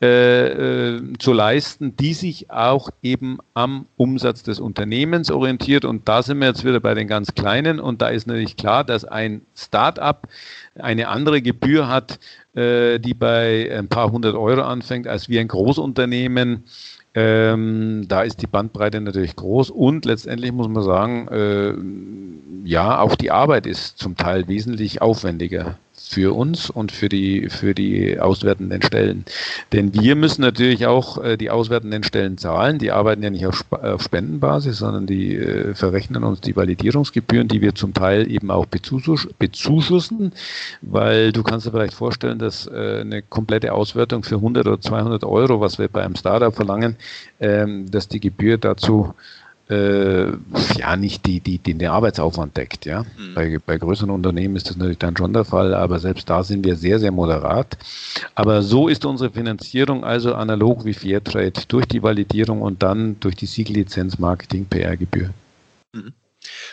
äh, 0.02 0.96
äh, 0.96 1.00
zu 1.20 1.32
leisten, 1.32 1.94
die 1.94 2.12
sich 2.12 2.50
auch 2.50 2.90
eben 3.04 3.38
am 3.54 3.86
Umsatz 3.96 4.42
des 4.42 4.58
Unternehmens 4.58 5.30
orientiert. 5.30 5.84
Und 5.84 6.08
da 6.08 6.24
sind 6.24 6.40
wir 6.40 6.48
jetzt 6.48 6.64
wieder 6.64 6.80
bei 6.80 6.94
den 6.94 7.06
ganz 7.06 7.34
Kleinen. 7.34 7.78
Und 7.78 8.02
da 8.02 8.08
ist 8.08 8.26
natürlich 8.26 8.56
klar, 8.56 8.82
dass 8.82 9.04
ein 9.04 9.42
Start-up 9.54 10.26
eine 10.74 11.06
andere 11.06 11.40
Gebühr 11.40 11.86
hat, 11.86 12.18
äh, 12.56 12.98
die 12.98 13.14
bei 13.14 13.72
ein 13.78 13.86
paar 13.86 14.10
hundert 14.10 14.34
Euro 14.34 14.62
anfängt, 14.62 15.06
als 15.06 15.28
wie 15.28 15.38
ein 15.38 15.46
Großunternehmen. 15.46 16.64
Ähm, 17.14 18.06
da 18.08 18.22
ist 18.22 18.42
die 18.42 18.48
Bandbreite 18.48 19.00
natürlich 19.00 19.36
groß 19.36 19.70
und 19.70 20.04
letztendlich 20.04 20.50
muss 20.50 20.66
man 20.66 20.82
sagen, 20.82 21.28
äh, 21.28 22.68
ja, 22.68 22.98
auch 22.98 23.14
die 23.14 23.30
Arbeit 23.30 23.66
ist 23.66 23.98
zum 23.98 24.16
Teil 24.16 24.48
wesentlich 24.48 25.00
aufwendiger 25.00 25.76
für 26.08 26.34
uns 26.34 26.70
und 26.70 26.92
für 26.92 27.08
die, 27.08 27.48
für 27.48 27.74
die 27.74 28.18
auswertenden 28.18 28.82
Stellen. 28.82 29.24
Denn 29.72 29.94
wir 29.94 30.16
müssen 30.16 30.42
natürlich 30.42 30.86
auch 30.86 31.22
äh, 31.22 31.36
die 31.36 31.50
auswertenden 31.50 32.02
Stellen 32.04 32.38
zahlen. 32.38 32.78
Die 32.78 32.90
arbeiten 32.90 33.22
ja 33.22 33.30
nicht 33.30 33.46
auf, 33.46 33.54
Sp 33.62 33.76
auf 33.82 34.02
Spendenbasis, 34.02 34.78
sondern 34.78 35.06
die 35.06 35.36
äh, 35.36 35.74
verrechnen 35.74 36.24
uns 36.24 36.40
die 36.40 36.56
Validierungsgebühren, 36.56 37.48
die 37.48 37.60
wir 37.60 37.74
zum 37.74 37.94
Teil 37.94 38.30
eben 38.30 38.50
auch 38.50 38.66
bezuschuss 38.66 39.28
bezuschussen, 39.38 40.32
weil 40.80 41.32
du 41.32 41.42
kannst 41.42 41.66
dir 41.66 41.70
vielleicht 41.70 41.94
vorstellen, 41.94 42.38
dass 42.38 42.66
äh, 42.66 43.00
eine 43.00 43.22
komplette 43.22 43.72
Auswertung 43.72 44.22
für 44.22 44.36
100 44.36 44.66
oder 44.66 44.80
200 44.80 45.24
Euro, 45.24 45.60
was 45.60 45.78
wir 45.78 45.88
bei 45.88 46.02
einem 46.02 46.16
Startup 46.16 46.54
verlangen, 46.54 46.96
ähm, 47.40 47.90
dass 47.90 48.08
die 48.08 48.20
Gebühr 48.20 48.58
dazu 48.58 49.14
äh, 49.68 50.26
ja 50.76 50.96
nicht 50.96 51.26
die, 51.26 51.40
die, 51.40 51.58
die 51.58 51.74
den 51.74 51.88
Arbeitsaufwand 51.88 52.56
deckt. 52.56 52.84
Ja? 52.84 53.02
Mhm. 53.02 53.34
Bei, 53.34 53.58
bei 53.64 53.78
größeren 53.78 54.10
Unternehmen 54.10 54.56
ist 54.56 54.68
das 54.68 54.76
natürlich 54.76 54.98
dann 54.98 55.16
schon 55.16 55.32
der 55.32 55.44
Fall, 55.44 55.74
aber 55.74 55.98
selbst 55.98 56.28
da 56.28 56.42
sind 56.42 56.64
wir 56.64 56.76
sehr, 56.76 56.98
sehr 56.98 57.12
moderat. 57.12 57.78
Aber 58.34 58.62
so 58.62 58.88
ist 58.88 59.04
unsere 59.04 59.30
Finanzierung 59.30 60.04
also 60.04 60.34
analog 60.34 60.84
wie 60.84 60.94
Fairtrade 60.94 61.60
durch 61.68 61.86
die 61.86 62.02
Validierung 62.02 62.62
und 62.62 62.82
dann 62.82 63.18
durch 63.20 63.36
die 63.36 63.46
Siegellizenz 63.46 64.18
Marketing 64.18 64.66
PR-Gebühr. 64.66 65.30
Mhm. 65.92 66.12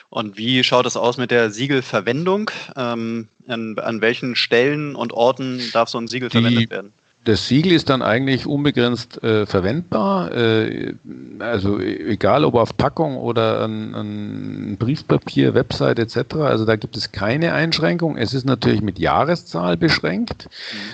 Und 0.09 0.37
wie 0.37 0.63
schaut 0.63 0.85
es 0.85 0.97
aus 0.97 1.17
mit 1.17 1.31
der 1.31 1.51
Siegelverwendung? 1.51 2.49
Ähm, 2.75 3.27
an, 3.47 3.77
an, 3.77 4.01
welchen 4.01 4.35
Stellen 4.35 4.95
und 4.95 5.13
Orten 5.13 5.61
darf 5.73 5.89
so 5.89 5.99
ein 5.99 6.07
Siegel 6.07 6.29
die, 6.29 6.39
verwendet 6.39 6.71
werden? 6.71 6.93
Das 7.26 7.47
Siegel 7.47 7.74
ist 7.74 7.89
dann 7.89 8.01
eigentlich 8.01 8.47
unbegrenzt 8.47 9.22
äh, 9.24 9.45
verwendbar. 9.45 10.32
Äh, 10.32 10.93
also 11.39 11.80
egal 11.80 12.45
ob 12.45 12.55
auf 12.55 12.78
Packung 12.78 13.17
oder 13.17 13.61
an, 13.61 13.93
an, 13.93 14.78
Briefpapier, 14.80 15.53
Website 15.53 15.99
etc. 15.99 16.36
Also 16.36 16.65
da 16.65 16.78
gibt 16.78 16.95
es 16.95 17.11
keine 17.11 17.53
Einschränkung. 17.53 18.17
Es 18.17 18.34
ist 18.34 18.45
natürlich 18.45 18.82
mit 18.82 18.99
Jahreszahl 18.99 19.76
beschränkt. 19.76 20.47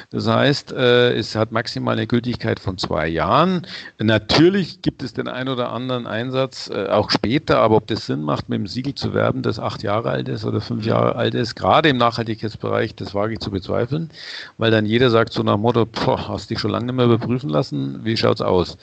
Das 0.09 0.27
heißt, 0.27 0.71
äh, 0.71 1.13
es 1.13 1.35
hat 1.35 1.51
maximal 1.51 1.95
eine 1.95 2.07
Gültigkeit 2.07 2.59
von 2.59 2.79
zwei 2.79 3.07
Jahren. 3.07 3.67
Natürlich 3.99 4.81
gibt 4.81 5.03
es 5.03 5.13
den 5.13 5.27
ein 5.27 5.47
oder 5.47 5.71
anderen 5.71 6.07
Einsatz 6.07 6.71
äh, 6.73 6.87
auch 6.87 7.11
später, 7.11 7.59
aber 7.59 7.75
ob 7.77 7.87
das 7.87 8.07
Sinn 8.07 8.23
macht, 8.23 8.49
mit 8.49 8.59
dem 8.59 8.67
Siegel 8.67 8.95
zu 8.95 9.13
werben, 9.13 9.43
das 9.43 9.59
acht 9.59 9.83
Jahre 9.83 10.09
alt 10.09 10.27
ist 10.27 10.43
oder 10.43 10.59
fünf 10.59 10.85
Jahre 10.85 11.15
alt 11.15 11.35
ist, 11.35 11.55
gerade 11.55 11.89
im 11.89 11.97
Nachhaltigkeitsbereich, 11.97 12.95
das 12.95 13.13
wage 13.13 13.33
ich 13.33 13.39
zu 13.39 13.51
bezweifeln, 13.51 14.09
weil 14.57 14.71
dann 14.71 14.87
jeder 14.87 15.11
sagt 15.11 15.31
so 15.31 15.43
nach 15.43 15.57
Motto, 15.57 15.85
boah, 15.85 16.14
hast 16.17 16.49
dich 16.49 16.59
schon 16.59 16.71
lange 16.71 16.87
nicht 16.87 16.95
mehr 16.95 17.05
überprüfen 17.05 17.49
lassen. 17.49 18.03
Wie 18.03 18.17
schaut 18.17 18.37
es 18.37 18.41
aus? 18.41 18.77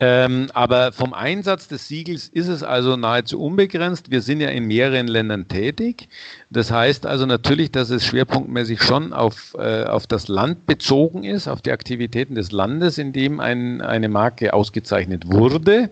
Ähm, 0.00 0.48
aber 0.54 0.92
vom 0.92 1.14
Einsatz 1.14 1.68
des 1.68 1.88
Siegels 1.88 2.28
ist 2.28 2.48
es 2.48 2.62
also 2.62 2.96
nahezu 2.96 3.40
unbegrenzt. 3.40 4.10
Wir 4.10 4.22
sind 4.22 4.40
ja 4.40 4.48
in 4.48 4.66
mehreren 4.66 5.08
Ländern 5.08 5.48
tätig. 5.48 6.08
Das 6.50 6.70
heißt 6.70 7.06
also 7.06 7.26
natürlich, 7.26 7.70
dass 7.70 7.90
es 7.90 8.04
schwerpunktmäßig 8.04 8.82
schon 8.82 9.12
auf, 9.12 9.54
äh, 9.58 9.84
auf 9.84 10.06
das 10.06 10.28
Land 10.28 10.66
bezogen 10.66 11.24
ist, 11.24 11.46
auf 11.46 11.62
die 11.62 11.70
Aktivitäten 11.70 12.34
des 12.34 12.50
Landes, 12.50 12.98
in 12.98 13.12
dem 13.12 13.38
ein, 13.40 13.80
eine 13.80 14.08
Marke 14.08 14.52
ausgezeichnet 14.52 15.30
wurde. 15.30 15.90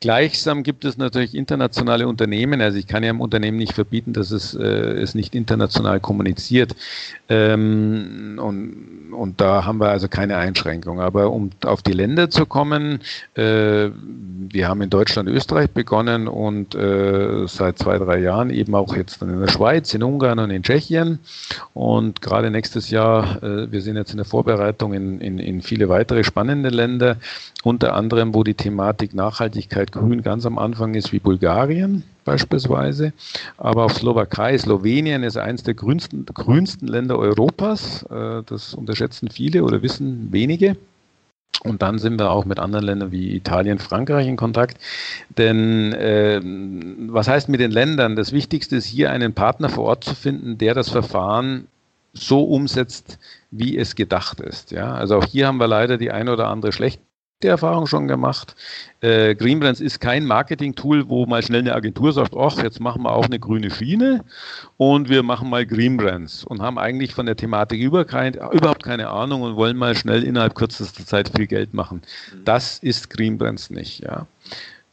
Gleichsam 0.00 0.62
gibt 0.62 0.84
es 0.84 0.98
natürlich 0.98 1.34
internationale 1.34 2.06
Unternehmen. 2.06 2.60
Also 2.60 2.78
ich 2.78 2.86
kann 2.86 3.02
ja 3.02 3.10
einem 3.10 3.20
Unternehmen 3.20 3.56
nicht 3.56 3.72
verbieten, 3.72 4.12
dass 4.12 4.30
es, 4.30 4.54
äh, 4.54 4.62
es 4.62 5.14
nicht 5.14 5.34
international 5.34 6.00
kommuniziert. 6.00 6.76
Ähm, 7.28 8.38
und, 8.40 9.12
und 9.12 9.40
da 9.40 9.64
haben 9.64 9.80
wir 9.80 9.88
also 9.88 10.08
keine 10.18 10.36
Einschränkung. 10.36 11.00
Aber 11.00 11.30
um 11.30 11.50
auf 11.64 11.80
die 11.82 11.92
Länder 11.92 12.28
zu 12.28 12.44
kommen, 12.44 13.00
äh, 13.34 13.88
wir 13.92 14.68
haben 14.68 14.82
in 14.82 14.90
Deutschland, 14.90 15.28
Österreich 15.28 15.70
begonnen 15.70 16.26
und 16.26 16.74
äh, 16.74 17.46
seit 17.46 17.78
zwei, 17.78 17.98
drei 17.98 18.18
Jahren 18.18 18.50
eben 18.50 18.74
auch 18.74 18.96
jetzt 18.96 19.22
in 19.22 19.40
der 19.40 19.48
Schweiz 19.48 19.94
in 19.94 20.02
Ungarn 20.02 20.40
und 20.40 20.50
in 20.50 20.64
Tschechien. 20.64 21.20
Und 21.72 22.20
gerade 22.20 22.50
nächstes 22.50 22.90
Jahr, 22.90 23.40
äh, 23.44 23.70
wir 23.70 23.80
sind 23.80 23.94
jetzt 23.94 24.10
in 24.10 24.16
der 24.16 24.26
Vorbereitung 24.26 24.92
in, 24.92 25.20
in, 25.20 25.38
in 25.38 25.62
viele 25.62 25.88
weitere 25.88 26.24
spannende 26.24 26.70
Länder, 26.70 27.18
unter 27.62 27.94
anderem, 27.94 28.34
wo 28.34 28.42
die 28.42 28.54
Thematik 28.54 29.14
Nachhaltigkeit 29.14 29.92
grün 29.92 30.22
ganz 30.22 30.46
am 30.46 30.58
Anfang 30.58 30.94
ist, 30.94 31.12
wie 31.12 31.20
Bulgarien 31.20 32.02
beispielsweise. 32.28 33.12
Aber 33.56 33.86
auch 33.86 33.90
Slowakei, 33.90 34.56
Slowenien 34.58 35.22
ist 35.22 35.38
eines 35.38 35.62
der 35.62 35.74
grünsten, 35.74 36.26
grünsten 36.26 36.86
Länder 36.86 37.18
Europas. 37.18 38.02
Äh, 38.10 38.42
das 38.44 38.74
unterschätzen 38.74 39.30
viele 39.30 39.64
oder 39.64 39.82
wissen 39.82 40.28
wenige. 40.30 40.76
Und 41.64 41.82
dann 41.82 41.98
sind 41.98 42.20
wir 42.20 42.30
auch 42.30 42.44
mit 42.44 42.58
anderen 42.60 42.84
Ländern 42.84 43.10
wie 43.10 43.34
Italien, 43.34 43.78
Frankreich 43.78 44.28
in 44.28 44.36
Kontakt. 44.36 44.78
Denn 45.38 45.92
äh, 45.94 46.40
was 47.10 47.26
heißt 47.26 47.48
mit 47.48 47.60
den 47.60 47.70
Ländern? 47.70 48.14
Das 48.14 48.32
Wichtigste 48.32 48.76
ist 48.76 48.84
hier 48.84 49.10
einen 49.10 49.32
Partner 49.32 49.68
vor 49.68 49.84
Ort 49.84 50.04
zu 50.04 50.14
finden, 50.14 50.58
der 50.58 50.74
das 50.74 50.90
Verfahren 50.90 51.66
so 52.12 52.44
umsetzt, 52.44 53.18
wie 53.50 53.76
es 53.78 53.96
gedacht 53.96 54.40
ist. 54.40 54.70
Ja? 54.70 54.94
Also 54.94 55.16
auch 55.16 55.24
hier 55.24 55.46
haben 55.46 55.58
wir 55.58 55.66
leider 55.66 55.96
die 55.96 56.10
eine 56.10 56.32
oder 56.32 56.48
andere 56.48 56.72
schlechte 56.72 57.07
die 57.42 57.46
Erfahrung 57.46 57.86
schon 57.86 58.08
gemacht. 58.08 58.56
Äh, 59.00 59.36
Greenbrands 59.36 59.80
ist 59.80 60.00
kein 60.00 60.24
Marketing-Tool, 60.24 61.08
wo 61.08 61.24
mal 61.24 61.42
schnell 61.42 61.60
eine 61.60 61.74
Agentur 61.74 62.12
sagt, 62.12 62.34
ach, 62.36 62.60
jetzt 62.62 62.80
machen 62.80 63.02
wir 63.02 63.12
auch 63.12 63.26
eine 63.26 63.38
grüne 63.38 63.70
Schiene 63.70 64.24
und 64.76 65.08
wir 65.08 65.22
machen 65.22 65.48
mal 65.48 65.64
Greenbrands 65.64 66.42
und 66.42 66.60
haben 66.60 66.78
eigentlich 66.78 67.14
von 67.14 67.26
der 67.26 67.36
Thematik 67.36 67.80
über 67.80 68.04
kein, 68.04 68.34
überhaupt 68.34 68.82
keine 68.82 69.08
Ahnung 69.10 69.42
und 69.42 69.54
wollen 69.54 69.76
mal 69.76 69.94
schnell 69.94 70.24
innerhalb 70.24 70.56
kürzester 70.56 71.06
Zeit 71.06 71.30
viel 71.36 71.46
Geld 71.46 71.74
machen. 71.74 72.02
Das 72.44 72.78
ist 72.80 73.08
Greenbrands 73.10 73.70
nicht. 73.70 74.00
Ja. 74.00 74.26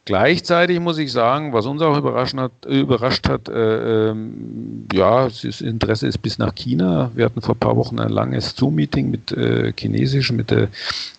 Gleichzeitig 0.06 0.78
muss 0.78 0.98
ich 0.98 1.10
sagen, 1.10 1.52
was 1.52 1.66
uns 1.66 1.82
auch 1.82 1.98
überrascht 1.98 2.36
hat, 2.36 2.52
überrascht 2.64 3.28
hat 3.28 3.48
äh, 3.48 4.10
ähm, 4.10 4.86
ja, 4.92 5.24
das 5.24 5.60
Interesse 5.60 6.06
ist 6.06 6.18
bis 6.18 6.38
nach 6.38 6.54
China. 6.54 7.10
Wir 7.16 7.24
hatten 7.24 7.42
vor 7.42 7.56
ein 7.56 7.58
paar 7.58 7.76
Wochen 7.76 7.98
ein 7.98 8.10
langes 8.10 8.54
Zoom-Meeting 8.54 9.10
mit 9.10 9.32
äh, 9.32 9.72
chinesischen, 9.76 10.36
mit 10.36 10.52
der 10.52 10.68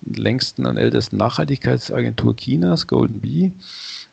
längsten 0.06 0.66
und 0.66 0.78
ältesten 0.78 1.18
Nachhaltigkeitsagentur 1.18 2.38
Chinas, 2.38 2.88
Golden 2.88 3.20
Bee. 3.20 3.52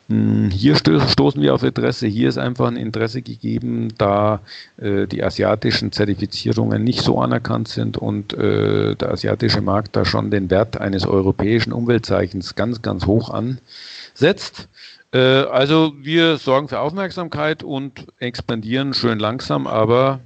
Hm, 0.09 0.49
hier 0.51 0.75
stoßen 0.75 1.41
wir 1.41 1.53
auf 1.53 1.63
Interesse. 1.63 2.07
Hier 2.07 2.27
ist 2.27 2.37
einfach 2.37 2.67
ein 2.67 2.75
Interesse 2.75 3.21
gegeben, 3.21 3.93
da 3.97 4.41
äh, 4.75 5.07
die 5.07 5.23
asiatischen 5.23 5.93
Zertifizierungen 5.93 6.83
nicht 6.83 7.01
so 7.01 7.21
anerkannt 7.21 7.69
sind 7.69 7.97
und 7.97 8.33
äh, 8.33 8.95
der 8.95 9.09
asiatische 9.09 9.61
Markt 9.61 9.95
da 9.95 10.03
schon 10.03 10.31
den 10.31 10.49
Wert 10.49 10.81
eines 10.81 11.07
europäischen 11.07 11.71
Umweltzeichens 11.71 12.55
ganz, 12.55 12.81
ganz 12.81 13.05
hoch 13.05 13.29
an 13.29 13.59
setzt. 14.17 14.69
Äh, 15.13 15.19
also 15.19 15.93
wir 15.97 16.37
sorgen 16.37 16.67
für 16.67 16.79
Aufmerksamkeit 16.79 17.63
und 17.63 18.07
expandieren 18.17 18.93
schön 18.93 19.19
langsam, 19.19 19.67
aber 19.67 20.19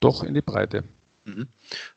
doch 0.00 0.22
in 0.22 0.34
die 0.34 0.42
Breite. 0.42 0.84
Mhm. 1.26 1.48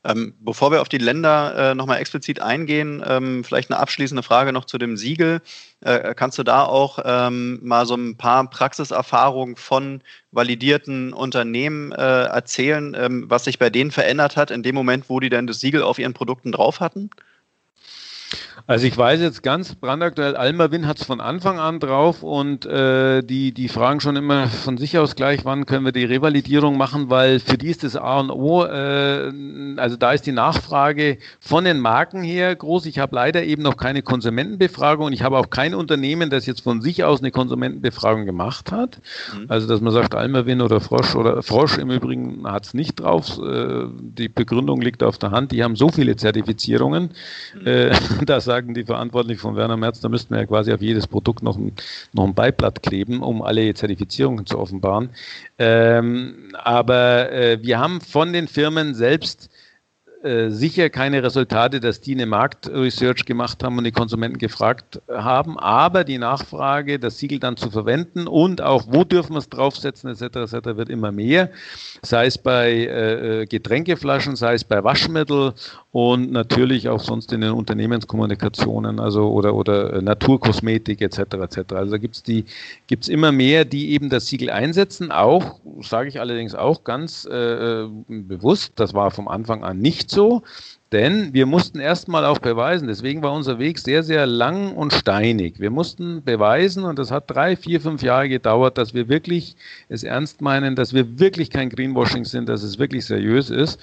Ähm, 0.04 0.34
bevor 0.40 0.72
wir 0.72 0.82
auf 0.82 0.90
die 0.90 0.98
Länder 0.98 1.72
äh, 1.72 1.76
nochmal 1.76 2.00
explizit 2.00 2.42
eingehen, 2.42 3.04
ähm, 3.06 3.44
vielleicht 3.44 3.70
eine 3.70 3.80
abschließende 3.80 4.24
Frage 4.24 4.52
noch 4.52 4.66
zu 4.66 4.80
dem 4.80 4.98
Siegel. 4.98 5.42
Äh, 5.82 6.16
kannst 6.16 6.40
du 6.40 6.44
da 6.44 6.64
auch 6.64 6.98
ähm, 7.06 7.60
mal 7.62 7.86
so 7.86 7.96
ein 7.96 8.18
paar 8.18 8.50
Praxiserfahrungen 8.50 9.56
von 9.56 10.02
validierten 10.32 11.14
Unternehmen 11.14 11.92
äh, 11.92 12.24
erzählen, 12.24 12.96
ähm, 13.00 13.26
was 13.30 13.44
sich 13.44 13.60
bei 13.60 13.70
denen 13.70 13.92
verändert 13.92 14.36
hat 14.36 14.50
in 14.50 14.64
dem 14.64 14.74
Moment, 14.74 15.10
wo 15.10 15.20
die 15.20 15.30
denn 15.30 15.46
das 15.46 15.60
Siegel 15.60 15.84
auf 15.84 16.00
ihren 16.00 16.14
Produkten 16.14 16.52
drauf 16.52 16.80
hatten? 16.80 17.12
Also 18.70 18.86
ich 18.86 18.96
weiß 18.96 19.20
jetzt 19.20 19.42
ganz 19.42 19.74
brandaktuell, 19.74 20.36
Almawin 20.36 20.86
hat 20.86 21.00
es 21.00 21.04
von 21.04 21.22
Anfang 21.22 21.58
an 21.58 21.80
drauf 21.80 22.22
und 22.22 22.68
äh, 22.68 23.24
die, 23.24 23.52
die 23.52 23.68
fragen 23.68 24.00
schon 24.00 24.16
immer 24.16 24.46
von 24.46 24.78
sich 24.78 24.96
aus 25.00 25.16
gleich, 25.16 25.44
wann 25.44 25.66
können 25.66 25.86
wir 25.86 25.92
die 25.92 26.06
Revalidierung 26.06 26.78
machen, 26.78 27.10
weil 27.10 27.40
für 27.40 27.58
die 27.58 27.70
ist 27.70 27.84
das 27.84 27.96
A 27.96 28.20
und 28.20 28.30
O, 28.30 28.64
äh, 28.66 29.32
also 29.78 29.96
da 29.96 30.12
ist 30.12 30.28
die 30.28 30.34
Nachfrage 30.34 31.18
von 31.40 31.64
den 31.64 31.80
Marken 31.80 32.22
her 32.22 32.56
groß. 32.56 32.86
Ich 32.86 33.00
habe 33.00 33.16
leider 33.16 33.42
eben 33.44 33.64
noch 33.64 33.76
keine 33.76 34.04
Konsumentenbefragung 34.04 35.08
und 35.08 35.14
ich 35.14 35.24
habe 35.24 35.40
auch 35.40 35.50
kein 35.50 35.74
Unternehmen, 35.74 36.30
das 36.30 36.46
jetzt 36.46 36.62
von 36.62 36.80
sich 36.82 37.04
aus 37.04 37.22
eine 37.22 37.32
Konsumentenbefragung 37.32 38.28
gemacht 38.28 38.72
hat. 38.72 39.02
Mhm. 39.34 39.46
Also 39.48 39.68
dass 39.68 39.82
man 39.82 39.94
sagt, 39.94 40.14
Almawin 40.14 40.62
oder 40.62 40.80
Frosch 40.80 41.16
oder 41.16 41.42
Frosch 41.42 41.80
im 41.80 41.90
Übrigen 41.90 42.46
hat 42.46 42.68
es 42.68 42.76
nicht 42.76 43.00
drauf. 43.00 43.40
Äh, 43.40 43.86
die 44.00 44.30
Begründung 44.30 44.80
liegt 44.80 45.02
auf 45.02 45.18
der 45.18 45.32
Hand. 45.32 45.54
Die 45.54 45.64
haben 45.64 45.76
so 45.76 45.90
viele 45.90 46.16
Zertifizierungen, 46.18 47.10
mhm. 47.60 47.66
äh, 47.66 47.96
dass 48.28 48.46
sagen 48.60 48.74
die 48.74 48.84
Verantwortlichen 48.84 49.40
von 49.40 49.56
Werner 49.56 49.78
Merz, 49.78 50.02
da 50.02 50.10
müssten 50.10 50.34
wir 50.34 50.42
ja 50.42 50.46
quasi 50.46 50.74
auf 50.74 50.82
jedes 50.82 51.08
Produkt 51.08 51.44
noch 51.44 51.58
ein, 51.58 51.72
noch 52.12 52.26
ein 52.26 52.34
Beiblatt 52.34 52.84
kleben, 52.84 53.22
um 53.22 53.42
alle 53.42 53.74
Zertifizierungen 53.74 54.46
zu 54.46 54.60
offenbaren. 54.60 55.12
Ähm, 55.58 56.52
aber 56.62 57.32
äh, 57.32 57.60
wir 57.62 57.80
haben 57.80 58.02
von 58.02 58.34
den 58.34 58.50
Firmen 58.50 58.96
selbst 58.96 59.50
äh, 60.22 60.50
sicher 60.50 60.90
keine 60.90 61.24
Resultate, 61.24 61.80
dass 61.80 62.02
die 62.02 62.14
eine 62.14 62.26
Marktresearch 62.26 63.24
gemacht 63.24 63.64
haben 63.64 63.78
und 63.78 63.86
die 63.86 63.94
Konsumenten 63.94 64.38
gefragt 64.38 65.02
haben, 65.08 65.58
aber 65.58 66.04
die 66.04 66.18
Nachfrage, 66.18 67.00
das 67.00 67.20
Siegel 67.20 67.40
dann 67.40 67.56
zu 67.56 67.72
verwenden 67.72 68.28
und 68.28 68.62
auch, 68.62 68.84
wo 68.90 69.06
dürfen 69.06 69.36
wir 69.36 69.40
es 69.40 69.48
draufsetzen, 69.48 70.10
etc., 70.10 70.54
etc., 70.54 70.76
wird 70.76 70.90
immer 70.90 71.14
mehr, 71.14 71.50
sei 72.02 72.26
es 72.26 72.38
bei 72.38 72.70
äh, 72.70 73.44
äh, 73.44 73.46
Getränkeflaschen, 73.46 74.36
sei 74.36 74.56
es 74.56 74.66
bei 74.66 74.84
Waschmittel 74.84 75.54
und 75.92 76.34
natürlich 76.34 76.90
auch 76.90 77.00
sonst 77.00 77.32
in 77.32 77.40
den 77.40 77.52
Unternehmenskommunikationen, 77.52 79.00
also 79.00 79.32
oder, 79.32 79.56
oder 79.56 80.02
Naturkosmetik, 80.02 81.02
etc., 81.02 81.20
etc. 81.20 81.74
Also 81.74 81.92
da 81.92 81.98
gibt 81.98 82.16
es 82.16 82.24
gibt's 82.88 83.08
immer 83.08 83.32
mehr, 83.32 83.64
die 83.64 83.92
eben 83.92 84.10
das 84.10 84.28
Siegel 84.28 84.50
einsetzen, 84.50 85.14
auch, 85.14 85.62
sage 85.82 86.10
ich 86.10 86.20
allerdings 86.20 86.56
auch 86.56 86.84
ganz 86.84 87.24
äh, 87.26 87.86
bewusst, 88.10 88.74
das 88.76 88.94
war 88.94 89.12
vom 89.12 89.30
Anfang 89.30 89.64
an 89.64 89.80
nicht 89.80 90.09
nicht 90.10 90.16
so, 90.16 90.44
denn 90.92 91.34
wir 91.36 91.46
mussten 91.46 91.80
erstmal 91.80 92.26
auch 92.26 92.40
beweisen, 92.40 92.88
deswegen 92.88 93.22
war 93.22 93.32
unser 93.32 93.60
Weg 93.60 93.78
sehr, 93.78 94.02
sehr 94.02 94.26
lang 94.26 94.74
und 94.76 94.92
steinig. 94.92 95.60
Wir 95.60 95.70
mussten 95.70 96.24
beweisen, 96.24 96.84
und 96.84 96.98
das 96.98 97.12
hat 97.12 97.26
drei, 97.28 97.56
vier, 97.56 97.80
fünf 97.80 98.02
Jahre 98.02 98.28
gedauert, 98.28 98.80
dass 98.80 98.96
wir 98.96 99.08
wirklich 99.08 99.56
es 99.88 100.04
ernst 100.04 100.42
meinen, 100.42 100.76
dass 100.76 100.94
wir 100.94 101.20
wirklich 101.20 101.52
kein 101.52 101.70
Greenwashing 101.70 102.26
sind, 102.26 102.50
dass 102.50 102.64
es 102.64 102.80
wirklich 102.80 103.06
seriös 103.06 103.52
ist. 103.52 103.80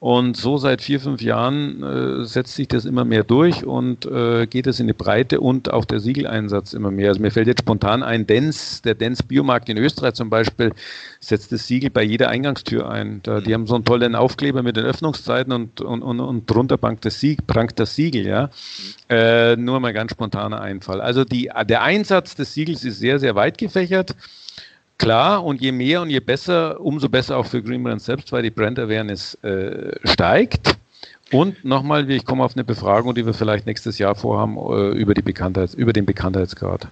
Und 0.00 0.36
so 0.36 0.58
seit 0.58 0.80
vier, 0.80 1.00
fünf 1.00 1.20
Jahren 1.22 1.82
äh, 1.82 2.24
setzt 2.24 2.54
sich 2.54 2.68
das 2.68 2.84
immer 2.84 3.04
mehr 3.04 3.24
durch 3.24 3.64
und 3.64 4.06
äh, 4.06 4.46
geht 4.46 4.68
es 4.68 4.78
in 4.78 4.86
die 4.86 4.92
Breite 4.92 5.40
und 5.40 5.72
auch 5.72 5.84
der 5.84 5.98
Siegeleinsatz 5.98 6.72
immer 6.72 6.92
mehr. 6.92 7.08
Also 7.08 7.20
mir 7.20 7.32
fällt 7.32 7.48
jetzt 7.48 7.62
spontan 7.62 8.04
ein, 8.04 8.24
Dens, 8.24 8.80
der 8.82 8.94
Dens 8.94 9.24
Biomarkt 9.24 9.68
in 9.68 9.76
Österreich 9.76 10.14
zum 10.14 10.30
Beispiel, 10.30 10.72
setzt 11.18 11.50
das 11.50 11.66
Siegel 11.66 11.90
bei 11.90 12.04
jeder 12.04 12.28
Eingangstür 12.28 12.88
ein. 12.88 13.18
Da, 13.24 13.40
die 13.40 13.52
haben 13.52 13.66
so 13.66 13.74
einen 13.74 13.84
tollen 13.84 14.14
Aufkleber 14.14 14.62
mit 14.62 14.76
den 14.76 14.84
Öffnungszeiten 14.84 15.52
und, 15.52 15.80
und, 15.80 16.02
und, 16.02 16.20
und 16.20 16.48
drunter 16.48 16.76
prangt 16.76 17.04
das, 17.04 17.18
Sieg, 17.18 17.48
prangt 17.48 17.80
das 17.80 17.96
Siegel. 17.96 18.24
Ja? 18.24 18.50
Äh, 19.08 19.56
nur 19.56 19.80
mal 19.80 19.92
ganz 19.92 20.12
spontaner 20.12 20.60
Einfall. 20.60 21.00
Also 21.00 21.24
die, 21.24 21.50
der 21.68 21.82
Einsatz 21.82 22.36
des 22.36 22.54
Siegels 22.54 22.84
ist 22.84 23.00
sehr, 23.00 23.18
sehr 23.18 23.34
weit 23.34 23.58
gefächert. 23.58 24.14
Klar, 24.98 25.44
und 25.44 25.60
je 25.60 25.70
mehr 25.70 26.02
und 26.02 26.10
je 26.10 26.18
besser, 26.18 26.80
umso 26.80 27.08
besser 27.08 27.36
auch 27.36 27.46
für 27.46 27.62
Green 27.62 27.82
Brand 27.84 28.02
selbst, 28.02 28.32
weil 28.32 28.42
die 28.42 28.50
Brand 28.50 28.80
Awareness 28.80 29.34
äh, 29.44 29.92
steigt. 30.04 30.76
Und 31.30 31.64
nochmal, 31.64 32.10
ich 32.10 32.24
komme 32.24 32.42
auf 32.42 32.54
eine 32.54 32.64
Befragung, 32.64 33.14
die 33.14 33.24
wir 33.24 33.32
vielleicht 33.32 33.66
nächstes 33.66 33.98
Jahr 33.98 34.16
vorhaben, 34.16 34.56
äh, 34.56 34.98
über, 34.98 35.14
die 35.14 35.22
Bekanntheit, 35.22 35.74
über 35.74 35.92
den 35.92 36.04
Bekanntheitsgrad. 36.04 36.88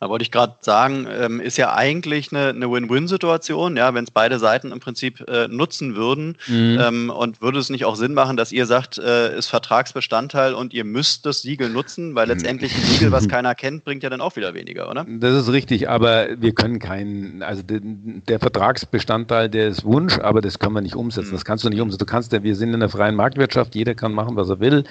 Da 0.00 0.08
wollte 0.08 0.22
ich 0.22 0.30
gerade 0.30 0.56
sagen, 0.60 1.06
ähm, 1.10 1.40
ist 1.40 1.56
ja 1.56 1.74
eigentlich 1.74 2.32
eine, 2.32 2.48
eine 2.48 2.70
Win-Win-Situation, 2.70 3.76
ja, 3.76 3.94
wenn 3.94 4.04
es 4.04 4.10
beide 4.10 4.38
Seiten 4.38 4.72
im 4.72 4.80
Prinzip 4.80 5.20
äh, 5.28 5.46
nutzen 5.48 5.94
würden. 5.94 6.36
Mhm. 6.48 6.78
Ähm, 6.80 7.10
und 7.10 7.40
würde 7.40 7.58
es 7.58 7.70
nicht 7.70 7.84
auch 7.84 7.96
Sinn 7.96 8.14
machen, 8.14 8.36
dass 8.36 8.50
ihr 8.52 8.66
sagt, 8.66 8.98
äh, 8.98 9.36
ist 9.36 9.48
Vertragsbestandteil 9.48 10.54
und 10.54 10.74
ihr 10.74 10.84
müsst 10.84 11.26
das 11.26 11.42
Siegel 11.42 11.70
nutzen, 11.70 12.14
weil 12.14 12.26
mhm. 12.26 12.32
letztendlich 12.32 12.74
ein 12.74 12.82
Siegel, 12.82 13.12
was 13.12 13.28
keiner 13.28 13.54
kennt, 13.54 13.84
bringt 13.84 14.02
ja 14.02 14.10
dann 14.10 14.20
auch 14.20 14.36
wieder 14.36 14.54
weniger, 14.54 14.90
oder? 14.90 15.06
Das 15.08 15.34
ist 15.34 15.52
richtig, 15.52 15.88
aber 15.88 16.28
wir 16.40 16.52
können 16.52 16.78
keinen, 16.78 17.42
also 17.42 17.62
den, 17.62 18.22
der 18.26 18.40
Vertragsbestandteil, 18.40 19.48
der 19.48 19.68
ist 19.68 19.84
Wunsch, 19.84 20.18
aber 20.18 20.40
das 20.40 20.58
können 20.58 20.74
wir 20.74 20.80
nicht 20.80 20.96
umsetzen. 20.96 21.30
Mhm. 21.30 21.34
Das 21.34 21.44
kannst 21.44 21.64
du 21.64 21.68
nicht 21.68 21.80
umsetzen. 21.80 21.98
Du 21.98 22.06
kannst 22.06 22.32
ja, 22.32 22.42
wir 22.42 22.56
sind 22.56 22.74
in 22.74 22.80
der 22.80 22.88
freien 22.88 23.14
Marktwirtschaft, 23.14 23.74
jeder 23.74 23.94
kann 23.94 24.12
machen, 24.12 24.36
was 24.36 24.48
er 24.48 24.60
will, 24.60 24.84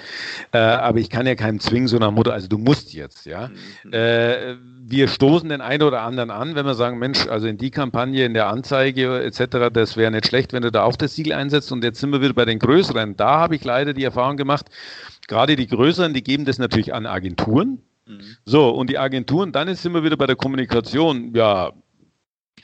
äh, 0.52 0.58
aber 0.58 0.98
ich 0.98 1.10
kann 1.10 1.26
ja 1.26 1.34
keinem 1.34 1.60
zwingen, 1.60 1.88
so 1.88 1.98
nach 1.98 2.10
Motto, 2.10 2.30
also 2.30 2.48
du 2.48 2.58
musst 2.58 2.92
jetzt, 2.94 3.26
ja. 3.26 3.48
Mhm. 3.84 3.92
Wir 4.90 5.06
stoßen 5.06 5.48
den 5.48 5.60
einen 5.60 5.84
oder 5.84 6.02
anderen 6.02 6.32
an, 6.32 6.56
wenn 6.56 6.66
wir 6.66 6.74
sagen, 6.74 6.98
Mensch, 6.98 7.28
also 7.28 7.46
in 7.46 7.56
die 7.56 7.70
Kampagne, 7.70 8.24
in 8.24 8.34
der 8.34 8.48
Anzeige 8.48 9.22
etc., 9.22 9.70
das 9.72 9.96
wäre 9.96 10.10
nicht 10.10 10.26
schlecht, 10.26 10.52
wenn 10.52 10.62
du 10.62 10.72
da 10.72 10.82
auch 10.82 10.96
das 10.96 11.14
Siegel 11.14 11.32
einsetzt. 11.32 11.70
Und 11.70 11.84
jetzt 11.84 12.00
sind 12.00 12.10
wir 12.10 12.20
wieder 12.20 12.34
bei 12.34 12.44
den 12.44 12.58
größeren. 12.58 13.16
Da 13.16 13.38
habe 13.38 13.54
ich 13.54 13.64
leider 13.64 13.94
die 13.94 14.02
Erfahrung 14.02 14.36
gemacht, 14.36 14.66
gerade 15.28 15.54
die 15.54 15.68
größeren, 15.68 16.12
die 16.12 16.24
geben 16.24 16.44
das 16.44 16.58
natürlich 16.58 16.92
an 16.92 17.06
Agenturen. 17.06 17.82
Mhm. 18.04 18.20
So, 18.44 18.70
und 18.70 18.90
die 18.90 18.98
Agenturen, 18.98 19.52
dann 19.52 19.72
sind 19.76 19.94
wir 19.94 20.02
wieder 20.02 20.16
bei 20.16 20.26
der 20.26 20.34
Kommunikation. 20.34 21.32
Ja, 21.36 21.72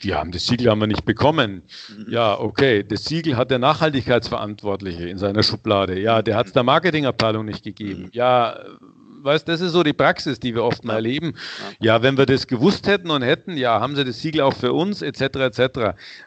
die 0.03 0.13
haben 0.13 0.31
das 0.31 0.45
Siegel 0.45 0.69
haben 0.69 0.79
wir 0.79 0.87
nicht 0.87 1.05
bekommen. 1.05 1.63
Mhm. 1.89 2.11
Ja, 2.11 2.37
okay. 2.37 2.83
Das 2.83 3.05
Siegel 3.05 3.37
hat 3.37 3.51
der 3.51 3.59
Nachhaltigkeitsverantwortliche 3.59 5.07
in 5.07 5.17
seiner 5.17 5.43
Schublade. 5.43 5.97
Ja, 5.97 6.21
der 6.21 6.35
hat 6.35 6.47
es 6.47 6.53
der 6.53 6.63
Marketingabteilung 6.63 7.45
nicht 7.45 7.63
gegeben. 7.63 8.03
Mhm. 8.03 8.09
Ja, 8.11 8.59
weißt, 9.27 9.47
das 9.47 9.61
ist 9.61 9.73
so 9.73 9.83
die 9.83 9.93
Praxis, 9.93 10.39
die 10.39 10.55
wir 10.55 10.63
oft 10.63 10.83
mal 10.83 10.95
erleben. 10.95 11.35
Ja, 11.79 12.01
wenn 12.01 12.17
wir 12.17 12.25
das 12.25 12.47
gewusst 12.47 12.87
hätten 12.87 13.11
und 13.11 13.21
hätten, 13.21 13.57
ja, 13.57 13.79
haben 13.79 13.95
sie 13.95 14.03
das 14.03 14.19
Siegel 14.21 14.41
auch 14.41 14.53
für 14.53 14.73
uns, 14.73 15.01
etc., 15.01 15.21
etc. 15.21 15.59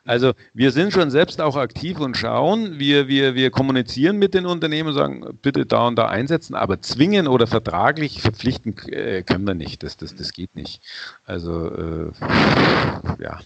Also 0.05 0.33
wir 0.55 0.71
sind 0.71 0.93
schon 0.93 1.11
selbst 1.11 1.41
auch 1.41 1.57
aktiv 1.57 1.99
und 1.99 2.17
schauen, 2.17 2.79
wir, 2.79 3.09
wir, 3.09 3.35
wir 3.35 3.51
kommunizieren 3.51 4.19
mit 4.19 4.35
den 4.35 4.47
Unternehmen, 4.47 4.95
sagen, 4.95 5.25
bitte 5.43 5.67
da 5.67 5.89
und 5.89 5.97
da 5.97 6.07
einsetzen, 6.07 6.55
aber 6.55 6.81
zwingen 6.81 7.27
oder 7.27 7.47
vertraglich 7.47 8.23
verpflichten 8.23 8.77
äh, 8.89 9.23
können 9.23 9.47
wir 9.47 9.55
nicht. 9.55 9.83
Das, 9.83 9.97
das, 9.97 10.15
das 10.15 10.33
geht 10.33 10.55
nicht. 10.55 10.83
Also, 11.25 11.71
äh, 11.75 12.13
ja. 13.21 13.41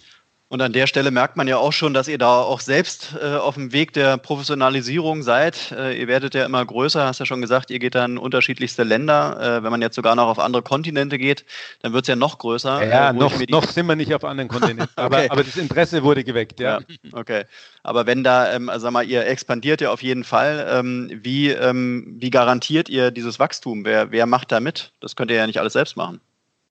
Und 0.49 0.61
an 0.61 0.73
der 0.73 0.87
Stelle 0.87 1.11
merkt 1.11 1.37
man 1.37 1.49
ja 1.49 1.57
auch 1.57 1.73
schon, 1.73 1.95
dass 1.95 2.07
ihr 2.07 2.19
da 2.19 2.43
auch 2.43 2.61
selbst 2.61 3.17
äh, 3.21 3.35
auf 3.35 3.55
dem 3.55 3.73
Weg 3.73 3.95
der 3.95 4.19
Professionalisierung 4.19 5.23
seid. 5.23 5.73
Äh, 5.73 5.99
ihr 5.99 6.07
werdet 6.07 6.35
ja 6.35 6.45
immer 6.45 6.65
größer, 6.65 7.07
hast 7.07 7.19
ja 7.19 7.27
schon 7.27 7.41
gesagt, 7.41 7.71
ihr 7.71 7.79
geht 7.79 7.95
dann 7.95 8.13
in 8.13 8.19
unterschiedlichste 8.19 8.83
Länder. 8.83 9.41
Äh, 9.41 9.65
wenn 9.65 9.71
man 9.71 9.81
jetzt 9.81 9.97
sogar 9.97 10.15
noch 10.15 10.29
auf 10.29 10.39
andere 10.39 10.63
Kontinente 10.63 11.19
geht, 11.19 11.47
dann 11.81 11.95
wird 11.95 12.05
es 12.05 12.09
ja 12.09 12.17
noch 12.17 12.39
größer. 12.39 12.87
Ja, 12.87 13.11
äh, 13.11 13.13
noch, 13.15 13.33
noch 13.49 13.65
sind 13.65 13.87
wir 13.87 13.97
nicht 13.97 14.15
auf 14.15 14.23
anderen 14.23 14.49
Kontinenten, 14.49 14.87
aber, 14.97 15.17
okay. 15.17 15.29
aber, 15.31 15.45
das 15.45 15.57
Interesse 15.57 16.03
wurde 16.03 16.25
geweckt, 16.25 16.61
ja. 16.61 16.81
ja 16.81 16.87
okay. 17.13 17.45
Aber 17.83 18.07
wenn 18.07 18.23
da, 18.23 18.53
ähm, 18.53 18.71
sag 18.77 18.93
mal, 18.93 19.05
ihr 19.05 19.27
expandiert 19.27 19.81
ja 19.81 19.91
auf 19.91 20.03
jeden 20.03 20.25
Fall, 20.25 20.67
ähm, 20.71 21.11
wie, 21.23 21.51
ähm, 21.51 22.17
wie 22.19 22.31
garantiert 22.31 22.91
ihr 22.91 23.11
dieses 23.11 23.39
Wachstum? 23.39 23.85
Wer, 23.87 24.13
wer 24.13 24.27
macht 24.27 24.53
da 24.53 24.61
mit? 24.61 24.93
Das 25.01 25.17
könnt 25.17 25.31
ihr 25.31 25.39
ja 25.39 25.47
nicht 25.47 25.59
alles 25.59 25.73
selbst 25.73 25.97
machen. 25.97 26.21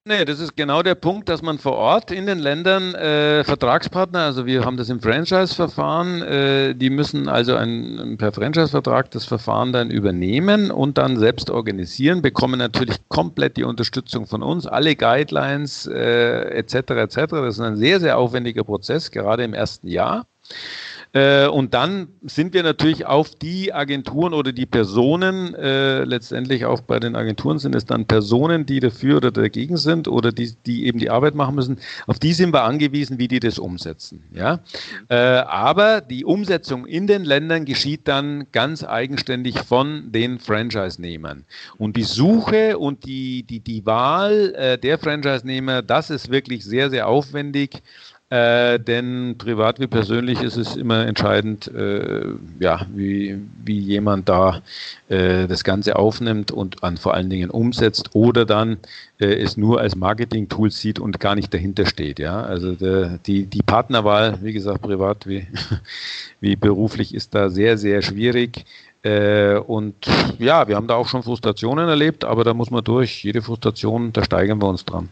Nee, 0.06 0.26
das 0.26 0.42
ist 0.42 0.58
genau 0.58 0.84
der 0.84 0.96
Punkt, 0.96 1.30
dass 1.30 1.42
man 1.42 1.60
vor 1.60 1.78
Ort 1.78 2.12
in 2.12 2.26
den 2.26 2.38
Ländern 2.38 2.94
äh, 2.94 3.46
Vertragspartner, 3.46 4.20
also 4.20 4.46
wir 4.46 4.66
haben 4.66 4.76
das 4.76 4.90
im 4.90 5.00
Franchise-Verfahren, 5.00 6.22
äh, 6.22 6.76
die 6.76 6.90
müssen 6.90 7.30
also 7.30 7.56
ein, 7.56 8.18
per 8.18 8.34
Franchise-Vertrag 8.34 9.12
das 9.12 9.24
Verfahren 9.24 9.72
dann 9.72 9.92
übernehmen 9.92 10.72
und 10.72 10.98
dann 10.98 11.16
selbst 11.16 11.50
organisieren, 11.50 12.22
bekommen 12.22 12.60
natürlich 12.60 12.98
komplett 13.08 13.56
die 13.56 13.64
Unterstützung 13.64 14.28
von 14.28 14.44
uns, 14.44 14.68
alle 14.68 14.98
Guidelines 14.98 15.88
äh, 15.88 16.50
etc. 16.50 16.76
etc. 16.76 17.16
Das 17.30 17.56
ist 17.56 17.62
ein 17.62 17.78
sehr, 17.78 18.02
sehr 18.02 18.18
aufwendiger 18.18 18.66
Prozess, 18.66 19.10
gerade 19.10 19.46
im 19.46 19.54
ersten 19.54 19.88
Jahr. 19.88 20.28
Äh, 21.14 21.48
und 21.48 21.76
dann 21.76 22.08
sind 22.24 22.56
wir 22.56 22.64
natürlich 22.64 23.06
auf 23.06 23.36
die 23.36 23.72
Agenturen 23.72 24.34
oder 24.34 24.52
die 24.52 24.66
Personen, 24.66 25.54
äh, 25.54 26.04
letztendlich 26.04 26.66
auch 26.66 26.82
bei 26.82 27.00
den 27.00 27.16
Agenturen 27.16 27.60
sind 27.60 27.76
es 27.76 27.86
dann 27.86 28.08
Personen, 28.08 28.66
die 28.66 28.80
dafür 28.80 29.18
oder 29.18 29.32
dagegen 29.32 29.78
sind 29.78 30.08
oder 30.08 30.32
die, 30.32 30.54
die 30.66 30.88
eben 30.88 30.98
die 30.98 31.12
Arbeit 31.12 31.36
machen 31.36 31.54
müssen, 31.54 31.78
auf 32.08 32.18
die 32.18 32.34
sind 32.34 32.52
wir 32.52 32.64
angewiesen, 32.64 33.20
wie 33.20 33.28
die 33.28 33.40
das 33.40 33.60
umsetzen. 33.60 34.24
Ja? 34.34 34.62
Äh, 35.10 35.16
aber 35.16 36.02
die 36.02 36.26
Umsetzung 36.26 36.88
in 36.88 37.06
den 37.06 37.24
Ländern 37.26 37.66
geschieht 37.66 38.08
dann 38.08 38.48
ganz 38.52 38.84
eigenständig 38.84 39.60
von 39.60 40.12
den 40.12 40.40
Franchise-Nehmern. 40.40 41.46
Und 41.78 41.96
die 41.96 42.04
Suche 42.04 42.80
und 42.80 43.06
die, 43.06 43.44
die, 43.44 43.60
die 43.60 43.86
Wahl 43.86 44.56
äh, 44.56 44.78
der 44.80 44.98
Franchise-Nehmer, 44.98 45.84
das 45.84 46.10
ist 46.10 46.32
wirklich 46.32 46.66
sehr, 46.66 46.90
sehr 46.90 47.08
aufwendig. 47.08 47.84
Äh, 48.34 48.80
denn 48.80 49.36
privat 49.38 49.80
wie 49.80 49.86
persönlich 49.86 50.42
ist 50.42 50.58
es 50.58 50.76
immer 50.76 51.06
entscheidend, 51.06 51.68
äh, 51.68 52.24
ja, 52.60 52.88
wie, 52.92 53.38
wie 53.64 53.78
jemand 53.78 54.28
da 54.28 54.64
äh, 55.08 55.46
das 55.46 55.64
Ganze 55.64 55.98
aufnimmt 55.98 56.50
und 56.52 56.84
an 56.84 56.98
vor 56.98 57.14
allen 57.14 57.30
Dingen 57.30 57.52
umsetzt 57.52 58.10
oder 58.14 58.44
dann 58.46 58.78
äh, 59.20 59.36
es 59.36 59.56
nur 59.56 59.82
als 59.82 59.96
Marketing-Tool 59.96 60.72
sieht 60.72 60.98
und 60.98 61.20
gar 61.20 61.36
nicht 61.36 61.54
dahinter 61.54 61.86
steht. 61.86 62.18
Ja? 62.18 62.42
Also 62.42 62.72
der, 62.72 63.20
die, 63.20 63.46
die 63.46 63.62
Partnerwahl, 63.62 64.40
wie 64.42 64.54
gesagt, 64.54 64.82
privat 64.82 65.28
wie, 65.28 65.46
wie 66.42 66.56
beruflich, 66.56 67.14
ist 67.14 67.36
da 67.36 67.52
sehr, 67.52 67.78
sehr 67.78 68.02
schwierig. 68.02 68.66
Äh, 69.04 69.58
und 69.58 69.94
ja, 70.40 70.68
wir 70.68 70.76
haben 70.76 70.88
da 70.88 70.96
auch 70.96 71.08
schon 71.08 71.22
Frustrationen 71.22 71.88
erlebt, 71.88 72.26
aber 72.26 72.44
da 72.44 72.56
muss 72.56 72.72
man 72.72 72.84
durch. 72.84 73.24
Jede 73.24 73.44
Frustration, 73.44 74.12
da 74.12 74.24
steigern 74.24 74.60
wir 74.60 74.70
uns 74.70 74.86
dran. 74.86 75.10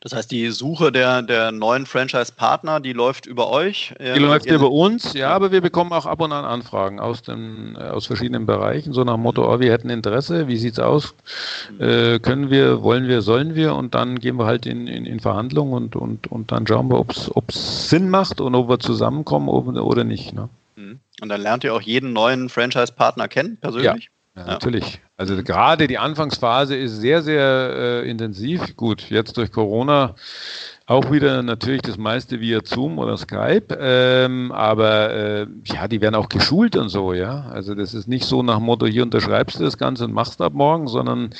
Das 0.00 0.12
heißt, 0.12 0.30
die 0.30 0.50
Suche 0.50 0.92
der, 0.92 1.22
der 1.22 1.52
neuen 1.52 1.86
Franchise-Partner, 1.86 2.80
die 2.80 2.92
läuft 2.92 3.26
über 3.26 3.50
euch? 3.50 3.94
Die 3.98 4.04
ähm, 4.04 4.22
läuft 4.24 4.46
über 4.46 4.70
uns, 4.70 5.12
ja, 5.14 5.30
aber 5.30 5.52
wir 5.52 5.60
bekommen 5.60 5.92
auch 5.92 6.06
ab 6.06 6.20
und 6.20 6.32
an 6.32 6.44
Anfragen 6.44 7.00
aus, 7.00 7.22
den, 7.22 7.76
äh, 7.76 7.84
aus 7.84 8.06
verschiedenen 8.06 8.46
Bereichen, 8.46 8.92
so 8.92 9.04
nach 9.04 9.14
dem 9.14 9.22
Motto, 9.22 9.52
oh, 9.52 9.60
wir 9.60 9.70
hätten 9.70 9.90
Interesse, 9.90 10.48
wie 10.48 10.56
sieht 10.56 10.74
es 10.74 10.78
aus? 10.78 11.14
Äh, 11.78 12.18
können 12.18 12.50
wir, 12.50 12.82
wollen 12.82 13.08
wir, 13.08 13.22
sollen 13.22 13.54
wir? 13.54 13.74
Und 13.74 13.94
dann 13.94 14.18
gehen 14.18 14.36
wir 14.36 14.46
halt 14.46 14.66
in, 14.66 14.86
in, 14.86 15.06
in 15.06 15.20
Verhandlungen 15.20 15.72
und, 15.74 15.96
und, 15.96 16.26
und 16.26 16.52
dann 16.52 16.66
schauen 16.66 16.88
wir, 16.88 16.98
ob 16.98 17.10
es 17.48 17.88
Sinn 17.88 18.08
macht 18.08 18.40
und 18.40 18.54
ob 18.54 18.68
wir 18.68 18.78
zusammenkommen 18.78 19.48
oder 19.48 20.04
nicht. 20.04 20.32
Ne? 20.32 20.48
Mhm. 20.76 21.00
Und 21.20 21.28
dann 21.28 21.40
lernt 21.40 21.64
ihr 21.64 21.74
auch 21.74 21.82
jeden 21.82 22.12
neuen 22.12 22.48
Franchise-Partner 22.48 23.28
kennen, 23.28 23.58
persönlich? 23.60 24.10
Ja, 24.34 24.46
natürlich. 24.46 25.00
Also 25.16 25.42
gerade 25.42 25.86
die 25.86 25.98
Anfangsphase 25.98 26.74
ist 26.74 26.96
sehr, 26.96 27.22
sehr 27.22 28.02
äh, 28.04 28.10
intensiv. 28.10 28.76
Gut, 28.76 29.10
jetzt 29.10 29.36
durch 29.36 29.52
Corona 29.52 30.14
auch 30.86 31.12
wieder 31.12 31.42
natürlich 31.42 31.82
das 31.82 31.96
meiste 31.96 32.40
via 32.40 32.60
Zoom 32.64 32.98
oder 32.98 33.16
Skype, 33.16 33.76
ähm, 33.78 34.50
aber 34.52 35.12
äh, 35.12 35.46
ja, 35.64 35.86
die 35.86 36.00
werden 36.00 36.16
auch 36.16 36.28
geschult 36.28 36.76
und 36.76 36.88
so, 36.88 37.12
ja. 37.12 37.46
Also 37.50 37.74
das 37.74 37.94
ist 37.94 38.08
nicht 38.08 38.24
so 38.24 38.42
nach 38.42 38.58
Motto, 38.58 38.86
hier 38.86 39.04
unterschreibst 39.04 39.60
du 39.60 39.64
das 39.64 39.78
Ganze 39.78 40.04
und 40.04 40.12
machst 40.12 40.40
ab 40.40 40.54
morgen, 40.54 40.88
sondern 40.88 41.30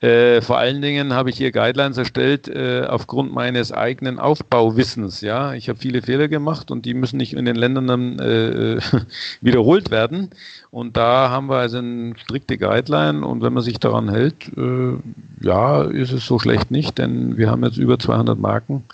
äh, 0.00 0.40
vor 0.40 0.58
allen 0.58 0.82
Dingen 0.82 1.12
habe 1.12 1.30
ich 1.30 1.36
hier 1.36 1.52
Guidelines 1.52 1.96
erstellt 1.96 2.48
äh, 2.48 2.86
aufgrund 2.88 3.32
meines 3.32 3.72
eigenen 3.72 4.18
Aufbauwissens, 4.18 5.20
ja. 5.20 5.54
Ich 5.54 5.68
habe 5.68 5.78
viele 5.78 6.02
Fehler 6.02 6.28
gemacht 6.28 6.70
und 6.70 6.84
die 6.84 6.94
müssen 6.94 7.18
nicht 7.18 7.34
in 7.34 7.44
den 7.44 7.56
Ländern 7.56 7.86
dann 7.86 8.18
äh, 8.18 8.80
wiederholt 9.40 9.90
werden. 9.90 10.30
Und 10.70 10.96
da 10.96 11.30
haben 11.30 11.48
wir 11.48 11.56
also 11.56 11.78
eine 11.78 12.14
strikte 12.18 12.58
Guideline 12.58 13.26
und 13.26 13.42
wenn 13.42 13.54
man 13.54 13.62
sich 13.62 13.78
daran 13.78 14.10
hält, 14.10 14.50
äh, 14.56 14.96
ja, 15.40 15.82
ist 15.84 16.12
es 16.12 16.26
so 16.26 16.38
schlecht 16.38 16.70
nicht, 16.70 16.98
denn 16.98 17.38
wir 17.38 17.50
haben 17.50 17.64
jetzt 17.64 17.78
über 17.78 17.98
200 17.98 18.38
Marken 18.38 18.84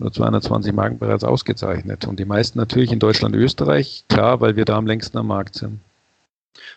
oder 0.00 0.12
220 0.12 0.72
Marken 0.72 0.98
bereits 0.98 1.24
ausgezeichnet. 1.24 2.06
Und 2.06 2.18
die 2.18 2.24
meisten 2.24 2.58
natürlich 2.58 2.92
in 2.92 2.98
Deutschland, 2.98 3.34
Österreich, 3.34 4.04
klar, 4.08 4.40
weil 4.40 4.56
wir 4.56 4.64
da 4.64 4.76
am 4.76 4.86
längsten 4.86 5.18
am 5.18 5.28
Markt 5.28 5.54
sind. 5.54 5.80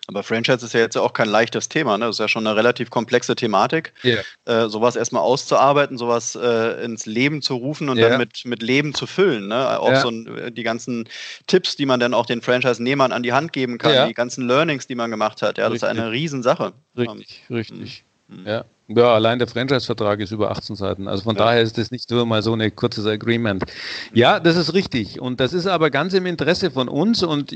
Aber 0.08 0.24
Franchise 0.24 0.66
ist 0.66 0.74
ja 0.74 0.80
jetzt 0.80 0.98
auch 0.98 1.14
kein 1.14 1.28
leichtes 1.28 1.70
Thema. 1.70 1.98
Ne? 1.98 2.06
Das 2.06 2.16
ist 2.16 2.20
ja 2.20 2.28
schon 2.28 2.48
eine 2.48 2.56
relativ 2.56 2.90
komplexe 2.90 3.36
Thematik. 3.36 3.94
Yeah. 4.04 4.24
Äh, 4.46 4.70
sowas 4.70 4.96
erstmal 4.96 5.22
auszuarbeiten, 5.22 5.98
sowas 5.98 6.36
äh, 6.36 6.84
ins 6.84 7.06
Leben 7.06 7.42
zu 7.42 7.56
rufen 7.56 7.90
und 7.90 7.98
yeah. 7.98 8.10
dann 8.10 8.20
mit, 8.20 8.46
mit 8.46 8.64
Leben 8.64 8.94
zu 8.94 9.06
füllen. 9.06 9.50
Ne? 9.50 9.80
Auch 9.80 9.90
yeah. 9.90 10.02
so 10.02 10.10
ein, 10.10 10.54
die 10.56 10.64
ganzen 10.64 11.10
Tipps, 11.46 11.76
die 11.76 11.86
man 11.86 12.00
dann 12.00 12.14
auch 12.14 12.26
den 12.26 12.42
Franchise-Nehmern 12.42 13.12
an 13.12 13.22
die 13.22 13.34
Hand 13.34 13.54
geben 13.54 13.78
kann, 13.78 14.08
die 14.08 14.14
ganzen 14.14 14.48
Learnings, 14.48 14.88
die 14.88 14.96
man 14.96 15.12
gemacht 15.12 15.42
hat. 15.42 15.58
Ja, 15.58 15.68
das 15.68 15.78
ist 15.78 15.84
eine 15.84 16.12
Riesensache. 16.12 16.74
Richtig, 16.98 17.44
richtig. 17.50 18.04
Mhm. 18.30 18.48
Ja. 18.48 18.66
Ja, 18.90 19.16
allein 19.16 19.38
der 19.38 19.50
Franchise-Vertrag 19.50 20.22
ist 20.22 20.32
über 20.32 20.50
18 20.50 20.78
Seiten. 20.78 21.10
Also 21.10 21.24
von 21.24 21.36
ja. 21.36 21.44
daher 21.44 21.62
ist 21.62 21.78
das 21.78 21.92
nicht 21.92 22.10
nur 22.10 22.26
mal 22.26 22.42
so 22.42 22.54
ein 22.54 22.74
kurzes 22.74 23.06
Agreement. 23.06 23.66
Ja, 24.14 24.40
das 24.40 24.56
ist 24.56 24.74
richtig. 24.74 25.20
Und 25.20 25.42
das 25.42 25.52
ist 25.52 25.68
aber 25.68 25.90
ganz 25.90 26.14
im 26.14 26.26
Interesse 26.26 26.72
von 26.72 26.88
uns 26.88 27.22
und 27.22 27.54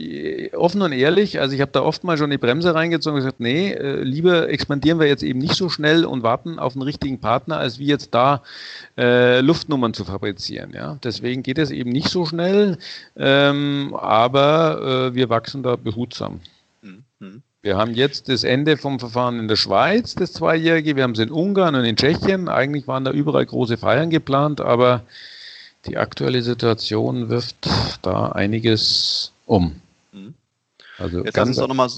offen 0.53 0.81
und 0.81 0.91
ehrlich, 0.91 1.39
also 1.39 1.55
ich 1.55 1.61
habe 1.61 1.71
da 1.71 1.83
oft 1.83 2.03
mal 2.03 2.17
schon 2.17 2.31
die 2.31 2.37
Bremse 2.37 2.75
reingezogen 2.75 3.15
und 3.15 3.23
gesagt, 3.23 3.39
nee, 3.39 3.71
äh, 3.71 4.01
lieber 4.03 4.49
expandieren 4.49 4.99
wir 4.99 5.07
jetzt 5.07 5.23
eben 5.23 5.39
nicht 5.39 5.55
so 5.55 5.69
schnell 5.69 6.03
und 6.03 6.21
warten 6.21 6.59
auf 6.59 6.75
einen 6.75 6.81
richtigen 6.81 7.19
Partner, 7.19 7.57
als 7.57 7.79
wie 7.79 7.87
jetzt 7.87 8.13
da 8.13 8.43
äh, 8.97 9.39
Luftnummern 9.39 9.93
zu 9.93 10.03
fabrizieren. 10.03 10.73
Ja? 10.73 10.97
Deswegen 11.01 11.43
geht 11.43 11.59
es 11.59 11.71
eben 11.71 11.91
nicht 11.91 12.09
so 12.09 12.25
schnell, 12.25 12.77
ähm, 13.15 13.95
aber 13.97 15.11
äh, 15.11 15.15
wir 15.15 15.29
wachsen 15.29 15.63
da 15.63 15.77
behutsam. 15.77 16.41
Wir 17.63 17.77
haben 17.77 17.93
jetzt 17.93 18.27
das 18.27 18.43
Ende 18.43 18.75
vom 18.75 18.99
Verfahren 18.99 19.39
in 19.39 19.47
der 19.47 19.55
Schweiz, 19.55 20.15
das 20.15 20.33
Zweijährige. 20.33 20.95
Wir 20.95 21.03
haben 21.03 21.11
es 21.11 21.19
in 21.19 21.29
Ungarn 21.29 21.75
und 21.75 21.85
in 21.85 21.95
Tschechien. 21.95 22.49
Eigentlich 22.49 22.87
waren 22.87 23.05
da 23.05 23.11
überall 23.11 23.45
große 23.45 23.77
Feiern 23.77 24.09
geplant, 24.09 24.61
aber 24.61 25.03
die 25.85 25.97
aktuelle 25.97 26.41
Situation 26.41 27.29
wirft 27.29 27.69
da 28.01 28.29
einiges 28.29 29.31
um. 29.45 29.79
Mhm. 30.11 30.33
Also 30.97 31.23
Jetzt 31.23 31.37
lass 31.37 31.49
uns 31.49 31.57
doch 31.57 31.67
nochmal 31.67 31.89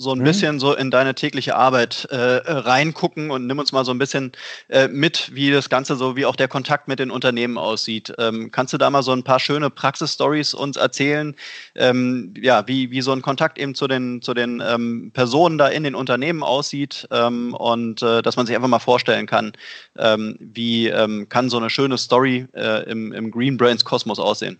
so 0.00 0.12
ein 0.12 0.20
mhm. 0.20 0.24
bisschen 0.24 0.60
so 0.60 0.74
in 0.74 0.90
deine 0.90 1.14
tägliche 1.14 1.56
Arbeit 1.56 2.06
äh, 2.10 2.16
reingucken 2.16 3.30
und 3.30 3.46
nimm 3.46 3.58
uns 3.58 3.70
mal 3.70 3.84
so 3.84 3.92
ein 3.92 3.98
bisschen 3.98 4.32
äh, 4.68 4.88
mit, 4.88 5.34
wie 5.34 5.50
das 5.50 5.68
Ganze 5.68 5.94
so, 5.94 6.16
wie 6.16 6.24
auch 6.24 6.36
der 6.36 6.48
Kontakt 6.48 6.88
mit 6.88 6.98
den 6.98 7.10
Unternehmen 7.10 7.58
aussieht. 7.58 8.14
Ähm, 8.18 8.50
kannst 8.50 8.72
du 8.72 8.78
da 8.78 8.88
mal 8.88 9.02
so 9.02 9.12
ein 9.12 9.24
paar 9.24 9.38
schöne 9.38 9.68
Praxisstories 9.68 10.54
uns 10.54 10.78
erzählen, 10.78 11.36
ähm, 11.74 12.32
ja, 12.40 12.66
wie, 12.66 12.90
wie 12.90 13.02
so 13.02 13.12
ein 13.12 13.20
Kontakt 13.20 13.58
eben 13.58 13.74
zu 13.74 13.88
den, 13.88 14.22
zu 14.22 14.32
den 14.32 14.62
ähm, 14.66 15.10
Personen 15.12 15.58
da 15.58 15.68
in 15.68 15.84
den 15.84 15.94
Unternehmen 15.94 16.42
aussieht 16.42 17.06
ähm, 17.10 17.52
und 17.52 18.02
äh, 18.02 18.22
dass 18.22 18.36
man 18.36 18.46
sich 18.46 18.56
einfach 18.56 18.68
mal 18.68 18.78
vorstellen 18.78 19.26
kann, 19.26 19.52
ähm, 19.98 20.38
wie 20.40 20.88
ähm, 20.88 21.28
kann 21.28 21.50
so 21.50 21.58
eine 21.58 21.68
schöne 21.68 21.98
Story 21.98 22.46
äh, 22.54 22.90
im, 22.90 23.12
im 23.12 23.30
Green 23.30 23.58
Brains 23.58 23.84
Kosmos 23.84 24.18
aussehen? 24.18 24.58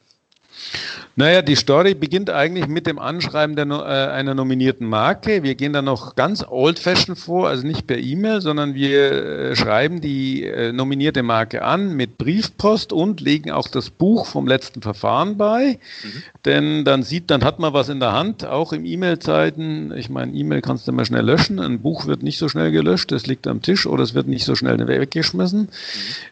Naja, 1.16 1.42
die 1.42 1.54
Story 1.54 1.94
beginnt 1.94 2.30
eigentlich 2.30 2.66
mit 2.66 2.86
dem 2.86 2.98
Anschreiben 2.98 3.56
der, 3.56 3.66
äh, 3.66 4.12
einer 4.12 4.34
nominierten 4.34 4.86
Marke. 4.86 5.42
Wir 5.42 5.54
gehen 5.54 5.72
da 5.72 5.82
noch 5.82 6.14
ganz 6.14 6.44
old-fashioned 6.48 7.18
vor, 7.18 7.48
also 7.48 7.66
nicht 7.66 7.86
per 7.86 7.98
E-Mail, 7.98 8.40
sondern 8.40 8.74
wir 8.74 9.12
äh, 9.12 9.56
schreiben 9.56 10.00
die 10.00 10.44
äh, 10.44 10.72
nominierte 10.72 11.22
Marke 11.22 11.62
an 11.62 11.94
mit 11.94 12.16
Briefpost 12.16 12.92
und 12.92 13.20
legen 13.20 13.50
auch 13.50 13.68
das 13.68 13.90
Buch 13.90 14.26
vom 14.26 14.46
letzten 14.46 14.82
Verfahren 14.82 15.36
bei. 15.36 15.78
Mhm. 16.02 16.22
Denn 16.44 16.84
dann 16.84 17.02
sieht, 17.02 17.30
dann 17.30 17.44
hat 17.44 17.58
man 17.58 17.74
was 17.74 17.88
in 17.90 18.00
der 18.00 18.12
Hand, 18.12 18.46
auch 18.46 18.72
im 18.72 18.86
E-Mail-Zeiten. 18.86 19.92
Ich 19.96 20.08
meine, 20.08 20.32
E-Mail 20.32 20.62
kannst 20.62 20.86
du 20.86 20.92
immer 20.92 21.04
schnell 21.04 21.24
löschen. 21.24 21.58
Ein 21.58 21.80
Buch 21.80 22.06
wird 22.06 22.22
nicht 22.22 22.38
so 22.38 22.48
schnell 22.48 22.70
gelöscht, 22.70 23.12
es 23.12 23.26
liegt 23.26 23.46
am 23.46 23.60
Tisch 23.60 23.84
oder 23.84 24.04
es 24.04 24.14
wird 24.14 24.26
nicht 24.26 24.44
so 24.44 24.54
schnell 24.54 24.78
weggeschmissen. 24.86 25.62
Mhm. 25.62 25.68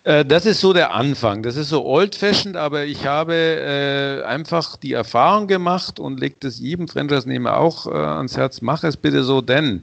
Äh, 0.04 0.24
das 0.24 0.46
ist 0.46 0.60
so 0.60 0.72
der 0.72 0.94
Anfang. 0.94 1.42
Das 1.42 1.56
ist 1.56 1.68
so 1.68 1.84
old-fashioned, 1.84 2.56
aber 2.56 2.84
ich 2.84 3.04
habe 3.06 4.17
einfach 4.24 4.76
die 4.76 4.92
Erfahrung 4.92 5.46
gemacht 5.46 5.98
und 6.00 6.20
legt 6.20 6.44
es 6.44 6.58
jedem 6.58 6.88
Franchise-Nehmer 6.88 7.56
auch 7.56 7.86
äh, 7.86 7.90
ans 7.90 8.36
Herz, 8.36 8.60
mach 8.60 8.84
es 8.84 8.96
bitte 8.96 9.24
so, 9.24 9.40
denn 9.40 9.82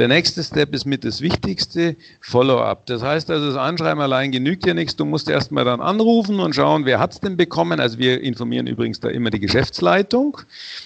der 0.00 0.08
nächste 0.08 0.42
Step 0.42 0.74
ist 0.74 0.86
mit 0.86 1.04
das 1.04 1.20
Wichtigste, 1.20 1.94
Follow-up. 2.22 2.86
Das 2.86 3.02
heißt 3.02 3.30
also, 3.30 3.48
das 3.48 3.56
Anschreiben 3.56 4.00
allein 4.00 4.32
genügt 4.32 4.64
ja 4.64 4.72
nichts. 4.72 4.96
Du 4.96 5.04
musst 5.04 5.28
erstmal 5.28 5.66
dann 5.66 5.82
anrufen 5.82 6.40
und 6.40 6.54
schauen, 6.54 6.86
wer 6.86 6.98
hat 6.98 7.12
es 7.12 7.20
denn 7.20 7.36
bekommen. 7.36 7.80
Also 7.80 7.98
wir 7.98 8.22
informieren 8.22 8.66
übrigens 8.66 9.00
da 9.00 9.08
immer 9.10 9.28
die 9.28 9.40
Geschäftsleitung, 9.40 10.38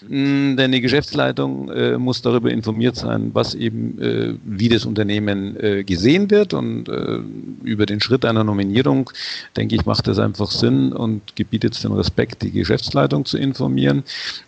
mh, 0.09 0.57
denn 0.57 0.73
die 0.73 0.81
Geschäftsleitung 0.81 1.71
äh, 1.71 1.97
muss 1.97 2.23
darüber 2.23 2.51
informiert 2.51 2.97
sein, 2.97 3.31
was 3.35 3.55
eben, 3.55 4.01
äh, 4.01 4.35
wie 4.45 4.69
das 4.69 4.85
Unternehmen 4.85 5.61
äh, 5.61 5.85
gesehen 5.85 6.31
wird 6.31 6.53
und 6.53 6.89
äh, 6.89 7.21
über 7.63 7.87
den 7.87 8.01
Schritt 8.01 8.25
einer 8.25 8.43
Nominierung, 8.43 9.11
denke 9.57 9.77
ich, 9.77 9.87
macht 9.87 10.09
das 10.09 10.19
einfach 10.19 10.51
Sinn 10.51 10.93
und 10.93 11.37
gebietet 11.37 11.83
den 11.85 11.93
Respekt, 11.93 12.43
die 12.43 12.51
Geschäftsleitung 12.51 12.84
zu 13.25 13.39
informieren. 13.39 14.05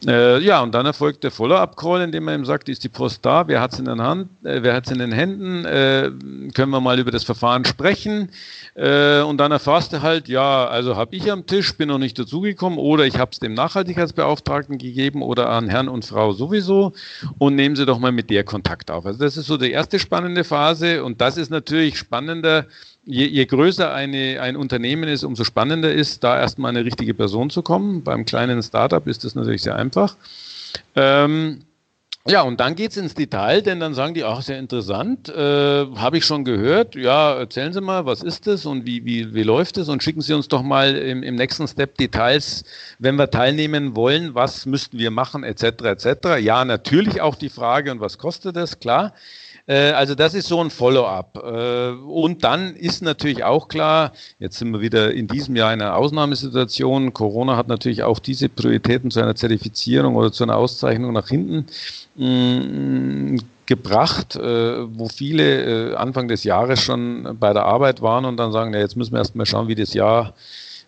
Äh, 0.07 0.41
ja, 0.41 0.63
und 0.63 0.75
dann 0.75 0.87
erfolgt 0.87 1.25
der 1.25 1.31
Follow-up-Call, 1.31 2.03
indem 2.03 2.25
man 2.25 2.41
ihm 2.41 2.45
sagt, 2.45 2.69
ist 2.69 2.85
die 2.85 2.89
Post 2.89 3.25
da, 3.25 3.49
wer 3.49 3.61
hat 3.61 3.73
es 3.73 3.79
in 3.79 3.87
Hand, 4.03 4.29
äh, 4.45 4.61
in 4.91 4.99
den 4.99 5.13
Händen, 5.13 5.65
äh, 5.65 6.11
können 6.55 6.71
wir 6.71 6.81
mal 6.81 6.99
über 6.99 7.11
das 7.11 7.25
Verfahren 7.25 7.65
sprechen. 7.65 8.31
Äh, 8.75 9.21
und 9.23 9.39
dann 9.39 9.53
erfasst 9.53 9.93
er 9.93 10.03
halt, 10.03 10.29
ja, 10.29 10.67
also 10.67 10.97
habe 10.97 11.17
ich 11.17 11.31
am 11.31 11.47
Tisch, 11.47 11.77
bin 11.77 11.89
noch 11.89 11.99
nicht 11.99 12.19
dazugekommen 12.19 12.79
oder 12.79 13.07
ich 13.07 13.19
habe 13.19 13.31
es 13.33 13.39
dem 13.39 13.55
Nachhaltigkeitsbeauftragten 13.55 14.79
gegeben 14.79 15.23
oder 15.23 15.49
an 15.49 15.69
Herrn 15.69 15.89
und 15.89 16.05
Frau 16.05 16.33
sowieso 16.33 16.93
und 17.39 17.55
nehmen 17.55 17.77
Sie 17.77 17.87
doch 17.87 17.99
mal 17.99 18.13
mit 18.13 18.31
der 18.31 18.45
Kontakt 18.45 18.91
auf. 18.91 19.07
Also 19.07 19.19
das 19.19 19.37
ist 19.37 19.47
so 19.47 19.57
die 19.57 19.71
erste 19.71 19.99
spannende 19.99 20.45
Phase 20.45 21.05
und 21.05 21.21
das 21.21 21.37
ist 21.37 21.51
natürlich 21.51 21.99
spannender, 21.99 22.67
Je, 23.07 23.27
je, 23.27 23.47
größer 23.47 23.93
eine, 23.95 24.41
ein 24.41 24.57
Unternehmen 24.57 25.09
ist, 25.09 25.23
umso 25.25 25.45
spannender 25.45 25.93
ist, 25.93 26.25
da 26.25 26.39
erstmal 26.41 26.71
eine 26.71 26.85
richtige 26.85 27.15
Person 27.15 27.51
zu 27.51 27.63
kommen. 27.63 28.03
Beim 28.03 28.25
kleinen 28.25 28.63
Startup 28.63 29.07
ist 29.07 29.25
das 29.25 29.35
natürlich 29.37 29.63
sehr 29.63 29.77
einfach. 29.77 30.17
Ähm, 30.97 31.63
Ja, 32.29 32.43
und 32.43 32.59
dann 32.61 32.75
geht 32.75 32.91
es 32.91 32.97
ins 32.97 33.15
Detail, 33.15 33.63
denn 33.63 33.79
dann 33.81 33.95
sagen 33.95 34.15
die, 34.15 34.25
ach, 34.25 34.43
sehr 34.43 34.59
interessant, 34.59 35.29
äh, 35.29 35.87
habe 35.97 36.19
ich 36.19 36.25
schon 36.25 36.45
gehört. 36.45 36.97
Ja, 36.97 37.35
erzählen 37.39 37.73
Sie 37.73 37.81
mal, 37.81 38.05
was 38.07 38.23
ist 38.23 38.49
das 38.49 38.67
und 38.67 38.85
wie, 38.85 39.05
wie, 39.05 39.33
wie 39.35 39.45
läuft 39.45 39.79
es? 39.79 39.89
Und 39.89 40.03
schicken 40.03 40.23
Sie 40.23 40.35
uns 40.35 40.49
doch 40.49 40.63
mal 40.63 40.97
im, 40.97 41.23
im 41.23 41.37
nächsten 41.37 41.69
Step 41.69 41.97
Details, 41.99 42.65
wenn 42.99 43.17
wir 43.17 43.31
teilnehmen 43.31 43.95
wollen, 43.95 44.35
was 44.35 44.67
müssten 44.67 44.99
wir 44.99 45.13
machen, 45.13 45.45
etc. 45.45 45.65
etc. 45.85 46.07
Ja, 46.41 46.65
natürlich 46.65 47.21
auch 47.21 47.37
die 47.37 47.51
Frage, 47.51 47.93
und 47.93 48.01
was 48.01 48.19
kostet 48.19 48.57
das? 48.57 48.81
Klar. 48.81 49.15
Äh, 49.67 49.91
also 49.93 50.15
das 50.15 50.35
ist 50.35 50.49
so 50.49 50.61
ein 50.63 50.71
Follow-up. 50.71 51.43
Äh, 51.45 51.91
und 51.91 52.45
dann 52.45 52.75
ist 52.75 53.03
natürlich 53.03 53.45
auch 53.45 53.69
klar, 53.69 54.13
jetzt 54.39 54.59
sind 54.59 54.73
wir 54.73 54.81
wieder 54.81 55.13
in 55.13 55.27
diesem 55.27 55.57
Jahr 55.57 55.73
in 55.73 55.83
einer 55.83 55.97
Ausnahmesituation. 55.97 57.13
Corona 57.13 57.57
hat 57.57 57.69
natürlich 57.69 58.03
auch 58.03 58.19
diese 58.19 58.49
Prioritäten 58.49 59.11
zu 59.11 59.21
einer 59.21 59.35
Zertifizierung 59.35 60.17
oder 60.17 60.33
zu 60.33 60.45
einer 60.45 60.57
Auszeichnung 60.57 61.13
nach 61.13 61.29
hinten 61.29 61.67
mm, 62.17 63.39
gebracht, 63.67 64.37
äh, 64.37 64.99
wo 64.99 65.09
viele 65.09 65.99
Anfang 65.99 66.29
des 66.29 66.45
Jahres 66.45 66.81
schon 66.81 67.37
bei 67.41 67.53
der 67.53 67.65
Arbeit 67.65 68.01
waren 68.01 68.25
und 68.25 68.37
dann 68.37 68.53
sagen, 68.53 68.73
ja, 68.73 68.81
jetzt 68.81 68.97
müssen 68.97 69.13
wir 69.13 69.19
erst 69.19 69.35
mal 69.35 69.47
schauen, 69.47 69.69
wie 69.69 69.75
das 69.75 69.93
Jahr 69.93 70.35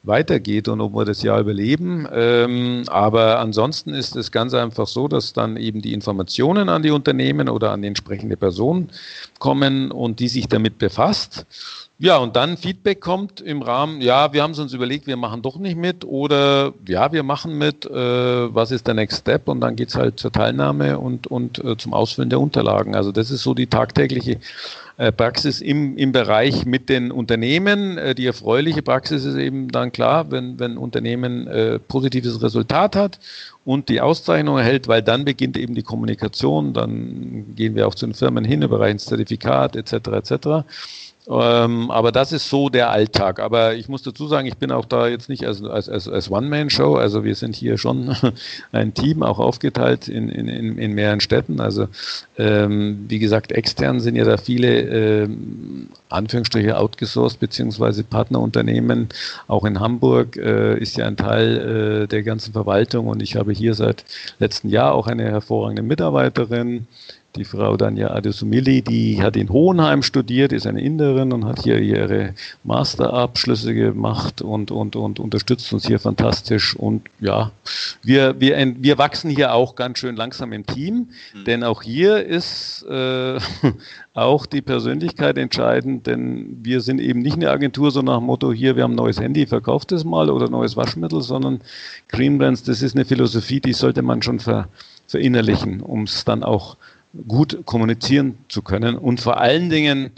weitergeht 0.09 0.67
und 0.67 0.81
ob 0.81 0.95
wir 0.95 1.05
das 1.05 1.23
Jahr 1.23 1.39
überleben. 1.41 2.09
Ähm, 2.13 2.85
aber 2.89 3.39
ansonsten 3.39 3.95
ist 3.95 4.17
es 4.17 4.33
ganz 4.33 4.55
einfach 4.55 4.89
so, 4.89 5.07
dass 5.07 5.33
dann 5.33 5.57
eben 5.57 5.81
die 5.81 5.93
Informationen 5.93 6.69
an 6.69 6.83
die 6.83 6.91
Unternehmen 6.91 7.49
oder 7.49 7.71
an 7.71 7.83
die 7.83 7.89
entsprechende 7.89 8.37
Person 8.37 8.89
kommen 9.39 9.93
und 9.93 10.19
die 10.19 10.29
sich 10.29 10.49
damit 10.49 10.79
befasst. 10.79 11.47
Ja, 12.01 12.19
und 12.19 12.37
dann 12.37 12.57
Feedback 12.57 13.01
kommt 13.01 13.41
im 13.41 13.61
Rahmen, 13.61 14.01
ja, 14.01 14.33
wir 14.33 14.45
haben 14.45 14.53
es 14.53 14.61
uns 14.61 14.73
überlegt, 14.73 15.09
wir 15.09 15.17
machen 15.17 15.43
doch 15.43 15.59
nicht 15.59 15.77
mit 15.77 16.05
oder 16.05 16.73
ja, 16.87 17.11
wir 17.11 17.25
machen 17.25 17.59
mit, 17.59 17.87
äh, 17.87 17.93
was 18.55 18.71
ist 18.71 18.87
der 18.87 18.95
Next 18.95 19.23
Step? 19.23 19.49
Und 19.49 19.61
dann 19.61 19.75
geht 19.75 19.89
es 19.89 19.97
halt 19.97 20.21
zur 20.21 20.31
Teilnahme 20.31 21.01
und, 21.01 21.27
und 21.27 21.59
äh, 21.65 21.77
zum 21.77 21.95
Ausfüllen 21.95 22.31
der 22.31 22.39
Unterlagen. 22.39 22.95
Also 22.95 23.11
das 23.11 23.33
ist 23.33 23.43
so 23.43 23.53
die 23.53 23.67
tagtägliche 23.67 24.39
Praxis 25.13 25.61
im, 25.61 25.97
im 25.97 26.11
Bereich 26.11 26.67
mit 26.67 26.89
den 26.89 27.13
Unternehmen. 27.13 27.99
Äh, 27.99 28.15
die 28.17 28.27
erfreuliche 28.27 28.83
Praxis 28.83 29.25
ist 29.25 29.37
eben 29.37 29.69
dann 29.69 29.93
klar, 29.93 30.33
wenn, 30.33 30.59
wenn 30.59 30.73
ein 30.73 30.79
Unternehmen 30.79 31.47
äh, 31.47 31.79
positives 31.79 32.43
Resultat 32.43 32.97
hat 32.97 33.21
und 33.65 33.89
die 33.89 34.01
Auszeichnung 34.01 34.59
erhält, 34.59 34.89
weil 34.89 35.03
dann 35.03 35.25
beginnt 35.25 35.57
eben 35.57 35.77
die 35.77 35.85
Kommunikation, 35.85 36.73
dann 36.73 37.55
gehen 37.55 37.77
wir 37.77 37.87
auch 37.87 37.95
zu 37.95 38.07
den 38.07 38.15
Firmen 38.15 38.45
hin, 38.45 38.63
überreichen 38.63 38.99
Zertifikat 38.99 39.77
etc. 39.77 39.93
etc. 40.09 40.47
Ähm, 41.31 41.91
aber 41.91 42.11
das 42.11 42.33
ist 42.33 42.49
so 42.49 42.71
der 42.71 42.91
Alltag. 42.91 43.39
Aber 43.39 43.75
ich 43.75 43.89
muss 43.89 44.03
dazu 44.03 44.27
sagen, 44.27 44.47
ich 44.47 44.57
bin 44.57 44.73
auch 44.73 44.87
da 44.87 45.09
jetzt 45.09 45.29
nicht 45.29 45.47
als, 45.47 45.63
als, 45.63 45.89
als, 45.89 46.09
als 46.09 46.31
One-Man-Show. 46.31 46.95
Also 46.95 47.23
wir 47.23 47.35
sind 47.35 47.55
hier 47.55 47.77
schon 47.77 48.17
ein 48.73 48.95
Team, 48.95 49.23
auch 49.23 49.39
aufgeteilt 49.39 50.09
in, 50.09 50.31
in, 50.31 50.49
in, 50.49 50.79
in 50.79 50.95
mehreren 50.95 51.21
Städten. 51.21 51.61
Also 51.61 51.89
ähm, 52.39 53.05
wie 53.09 53.19
gesagt, 53.19 53.53
extern 53.53 54.01
sind 54.01 54.17
ja 54.17 54.25
da 54.25 54.39
viele 54.39 54.81
ähm, 55.25 55.89
Anführungsstriche 56.09 56.79
outgesourced 56.79 57.41
beziehungsweise 57.41 58.05
Partnerunternehmen. 58.05 59.09
Auch 59.49 59.67
in 59.67 59.81
Hamburg 59.81 60.37
äh, 60.39 60.79
ist 60.79 60.97
ja 60.97 61.07
ein 61.07 61.19
Teil 61.19 62.05
äh, 62.05 62.07
der 62.07 62.23
ganzen 62.23 62.55
Verwaltung 62.55 63.07
und 63.07 63.23
ich 63.23 63.37
habe 63.37 63.53
hier 63.53 63.75
seit 63.75 64.05
letztem 64.39 64.71
Jahr 64.71 64.95
auch 64.95 65.07
eine 65.07 65.25
hervorragende 65.25 65.83
Mitarbeiterin 65.83 66.87
die 67.39 67.45
Frau 67.45 67.77
Danja 67.77 68.11
Adesumili, 68.11 68.83
die 68.83 69.23
hat 69.23 69.37
in 69.37 69.49
Hohenheim 69.49 70.03
studiert, 70.03 70.53
ist 70.53 70.67
eine 70.67 70.81
Inderin 70.81 71.33
und 71.33 71.45
hat 71.45 71.63
hier 71.63 71.79
ihre 71.79 72.35
Masterabschlüsse 72.65 73.75
gemacht 73.75 74.43
und, 74.43 74.71
und, 74.71 74.97
und 74.97 75.21
unterstützt 75.21 75.73
uns 75.73 75.87
hier 75.87 75.99
fantastisch. 75.99 76.77
Und 76.77 77.03
ja, 77.21 77.53
wir, 78.03 78.41
wir, 78.41 78.75
wir 78.79 78.99
wachsen 78.99 79.31
hier 79.31 79.55
auch 79.55 79.75
ganz 79.75 79.99
schön 79.99 80.17
langsam 80.17 80.53
im 80.53 80.67
Team, 80.67 81.09
mhm. 81.35 81.45
denn 81.45 81.65
auch 81.65 81.83
hier 81.83 82.25
ist 82.25 82.85
äh, 82.89 83.39
auch 84.15 84.47
die 84.47 84.63
Persönlichkeit 84.63 85.39
entscheidend, 85.39 86.07
denn 86.07 86.59
wir 86.63 86.81
sind 86.81 87.01
eben 87.01 87.21
nicht 87.21 87.37
eine 87.37 87.51
Agentur 87.51 87.91
so 87.91 88.03
nach 88.03 88.19
dem 88.19 88.27
Motto, 88.27 88.53
hier, 88.53 88.77
wir 88.77 88.83
haben 88.83 88.93
ein 88.93 88.97
neues 88.97 89.21
Handy, 89.21 89.47
verkauft 89.47 89.93
es 89.93 90.05
mal 90.05 90.29
oder 90.29 90.51
neues 90.51 90.77
Waschmittel, 90.77 91.23
sondern 91.23 91.61
Green 92.09 92.39
Brands, 92.39 92.65
das 92.65 92.83
ist 92.83 92.97
eine 92.97 93.05
Philosophie, 93.05 93.61
die 93.61 93.73
sollte 93.73 94.03
man 94.03 94.23
schon 94.23 94.41
ver, 94.41 94.69
verinnerlichen, 95.07 95.81
um 95.81 96.03
es 96.03 96.25
dann 96.25 96.43
auch 96.43 96.77
gut 97.27 97.65
kommunizieren 97.65 98.39
zu 98.49 98.63
können 98.63 98.97
und 98.97 99.21
vor 99.21 99.39
allen 99.39 99.71
Dingen 99.71 100.13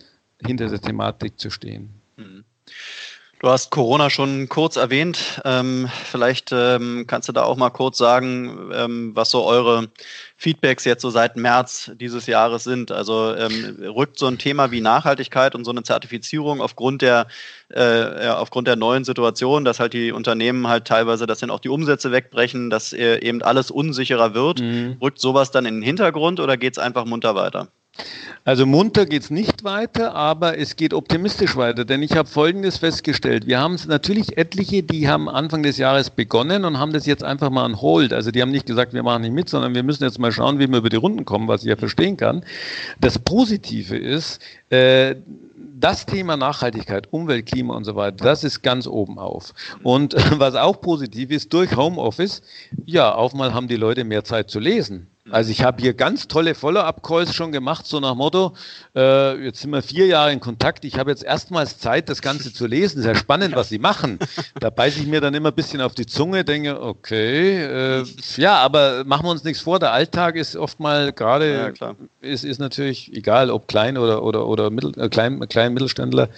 hinter 0.44 0.68
der 0.68 0.80
Thematik 0.80 1.38
zu 1.38 1.50
stehen. 1.50 1.99
Du 3.40 3.48
hast 3.48 3.70
Corona 3.70 4.10
schon 4.10 4.50
kurz 4.50 4.76
erwähnt. 4.76 5.40
Ähm, 5.46 5.88
vielleicht 6.04 6.52
ähm, 6.52 7.06
kannst 7.06 7.26
du 7.26 7.32
da 7.32 7.44
auch 7.44 7.56
mal 7.56 7.70
kurz 7.70 7.96
sagen, 7.96 8.70
ähm, 8.74 9.12
was 9.14 9.30
so 9.30 9.46
eure 9.46 9.88
Feedbacks 10.36 10.84
jetzt 10.84 11.00
so 11.00 11.08
seit 11.08 11.36
März 11.36 11.90
dieses 11.94 12.26
Jahres 12.26 12.64
sind. 12.64 12.92
Also 12.92 13.34
ähm, 13.34 13.78
rückt 13.96 14.18
so 14.18 14.26
ein 14.26 14.36
Thema 14.36 14.72
wie 14.72 14.82
Nachhaltigkeit 14.82 15.54
und 15.54 15.64
so 15.64 15.70
eine 15.70 15.82
Zertifizierung 15.82 16.60
aufgrund 16.60 17.00
der, 17.00 17.28
äh, 17.70 18.28
aufgrund 18.28 18.68
der 18.68 18.76
neuen 18.76 19.04
Situation, 19.04 19.64
dass 19.64 19.80
halt 19.80 19.94
die 19.94 20.12
Unternehmen 20.12 20.68
halt 20.68 20.84
teilweise, 20.84 21.26
dass 21.26 21.38
dann 21.38 21.48
auch 21.48 21.60
die 21.60 21.70
Umsätze 21.70 22.12
wegbrechen, 22.12 22.68
dass 22.68 22.92
äh, 22.92 23.20
eben 23.20 23.40
alles 23.40 23.70
unsicherer 23.70 24.34
wird. 24.34 24.60
Mhm. 24.60 24.98
Rückt 25.00 25.18
sowas 25.18 25.50
dann 25.50 25.64
in 25.64 25.76
den 25.76 25.82
Hintergrund 25.82 26.40
oder 26.40 26.58
geht 26.58 26.74
es 26.74 26.78
einfach 26.78 27.06
munter 27.06 27.34
weiter? 27.34 27.68
Also 28.44 28.64
munter 28.64 29.04
geht 29.04 29.22
es 29.22 29.30
nicht 29.30 29.64
weiter, 29.64 30.14
aber 30.14 30.58
es 30.58 30.76
geht 30.76 30.94
optimistisch 30.94 31.56
weiter, 31.56 31.84
denn 31.84 32.02
ich 32.02 32.12
habe 32.12 32.28
Folgendes 32.28 32.78
festgestellt. 32.78 33.46
Wir 33.46 33.60
haben 33.60 33.78
natürlich 33.86 34.38
etliche, 34.38 34.82
die 34.82 35.08
haben 35.08 35.28
Anfang 35.28 35.62
des 35.62 35.76
Jahres 35.76 36.08
begonnen 36.08 36.64
und 36.64 36.78
haben 36.78 36.92
das 36.92 37.04
jetzt 37.04 37.22
einfach 37.22 37.50
mal 37.50 37.64
an 37.64 37.80
Hold. 37.82 38.14
Also 38.14 38.30
die 38.30 38.40
haben 38.40 38.50
nicht 38.50 38.66
gesagt, 38.66 38.94
wir 38.94 39.02
machen 39.02 39.22
nicht 39.22 39.34
mit, 39.34 39.50
sondern 39.50 39.74
wir 39.74 39.82
müssen 39.82 40.04
jetzt 40.04 40.18
mal 40.18 40.32
schauen, 40.32 40.58
wie 40.58 40.68
wir 40.68 40.78
über 40.78 40.88
die 40.88 40.96
Runden 40.96 41.26
kommen, 41.26 41.48
was 41.48 41.62
ich 41.62 41.68
ja 41.68 41.76
verstehen 41.76 42.16
kann. 42.16 42.42
Das 42.98 43.18
Positive 43.18 43.96
ist, 43.96 44.40
äh, 44.70 45.16
das 45.78 46.06
Thema 46.06 46.36
Nachhaltigkeit, 46.36 47.12
Umwelt, 47.12 47.46
Klima 47.46 47.74
und 47.74 47.84
so 47.84 47.94
weiter, 47.94 48.24
das 48.24 48.44
ist 48.44 48.62
ganz 48.62 48.86
oben 48.86 49.18
auf. 49.18 49.52
Und 49.82 50.14
was 50.38 50.54
auch 50.54 50.80
positiv 50.80 51.30
ist, 51.30 51.52
durch 51.52 51.76
Homeoffice, 51.76 52.42
ja, 52.86 53.12
auf 53.12 53.34
mal 53.34 53.52
haben 53.52 53.68
die 53.68 53.76
Leute 53.76 54.04
mehr 54.04 54.24
Zeit 54.24 54.50
zu 54.50 54.60
lesen. 54.60 55.09
Also 55.28 55.50
ich 55.50 55.62
habe 55.62 55.82
hier 55.82 55.92
ganz 55.92 56.28
tolle 56.28 56.54
Follow-up-Calls 56.54 57.34
schon 57.34 57.52
gemacht, 57.52 57.86
so 57.86 58.00
nach 58.00 58.14
Motto, 58.14 58.54
äh, 58.96 59.44
jetzt 59.44 59.60
sind 59.60 59.70
wir 59.70 59.82
vier 59.82 60.06
Jahre 60.06 60.32
in 60.32 60.40
Kontakt, 60.40 60.84
ich 60.84 60.98
habe 60.98 61.10
jetzt 61.10 61.22
erstmals 61.22 61.78
Zeit, 61.78 62.08
das 62.08 62.22
Ganze 62.22 62.52
zu 62.52 62.66
lesen. 62.66 63.02
Sehr 63.02 63.14
spannend, 63.14 63.54
was 63.54 63.68
Sie 63.68 63.78
machen. 63.78 64.18
Da 64.58 64.70
beiße 64.70 64.98
ich 64.98 65.06
mir 65.06 65.20
dann 65.20 65.34
immer 65.34 65.50
ein 65.50 65.54
bisschen 65.54 65.82
auf 65.82 65.94
die 65.94 66.06
Zunge, 66.06 66.44
denke, 66.44 66.82
okay, 66.82 68.00
äh, 68.00 68.04
ja, 68.36 68.56
aber 68.56 69.04
machen 69.04 69.26
wir 69.26 69.30
uns 69.30 69.44
nichts 69.44 69.60
vor, 69.62 69.78
der 69.78 69.92
Alltag 69.92 70.36
ist 70.36 70.56
oft 70.56 70.80
mal 70.80 71.12
gerade, 71.12 71.74
ja, 71.78 71.94
ist, 72.22 72.44
ist 72.44 72.58
natürlich 72.58 73.14
egal, 73.14 73.50
ob 73.50 73.68
klein 73.68 73.98
oder, 73.98 74.22
oder, 74.22 74.46
oder 74.46 74.70
mittel, 74.70 74.98
äh, 74.98 75.08
klein, 75.08 75.38
klein 75.48 75.74
Mittelständler 75.74 76.28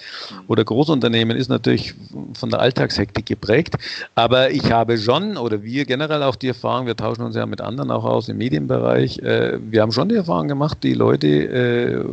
oder 0.49 0.65
Großunternehmen, 0.65 1.37
ist 1.37 1.49
natürlich 1.49 1.95
von 2.35 2.51
der 2.51 2.61
Alltagshektik 2.61 3.27
geprägt. 3.27 3.77
Aber 4.17 4.51
ich 4.51 4.71
habe 4.71 4.99
schon, 4.99 5.37
oder 5.37 5.63
wir 5.63 5.85
generell 5.85 6.23
auch 6.23 6.37
die 6.37 6.49
Erfahrung, 6.49 6.87
wir 6.87 6.97
tauschen 6.97 7.23
uns 7.23 7.37
ja 7.37 7.47
mit 7.47 7.61
anderen 7.61 7.91
auch 7.91 8.05
aus 8.05 8.29
im 8.29 8.39
Medienbereich, 8.39 8.82
Bereich. 8.83 9.19
Äh, 9.21 9.59
wir 9.71 9.81
haben 9.81 9.93
schon 9.93 10.09
die 10.09 10.17
Erfahrung 10.17 10.49
gemacht, 10.49 10.79
die 10.83 10.95
Leute 10.95 11.29
äh, 11.29 12.05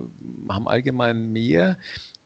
haben 0.50 0.68
allgemein 0.68 1.32
mehr 1.32 1.78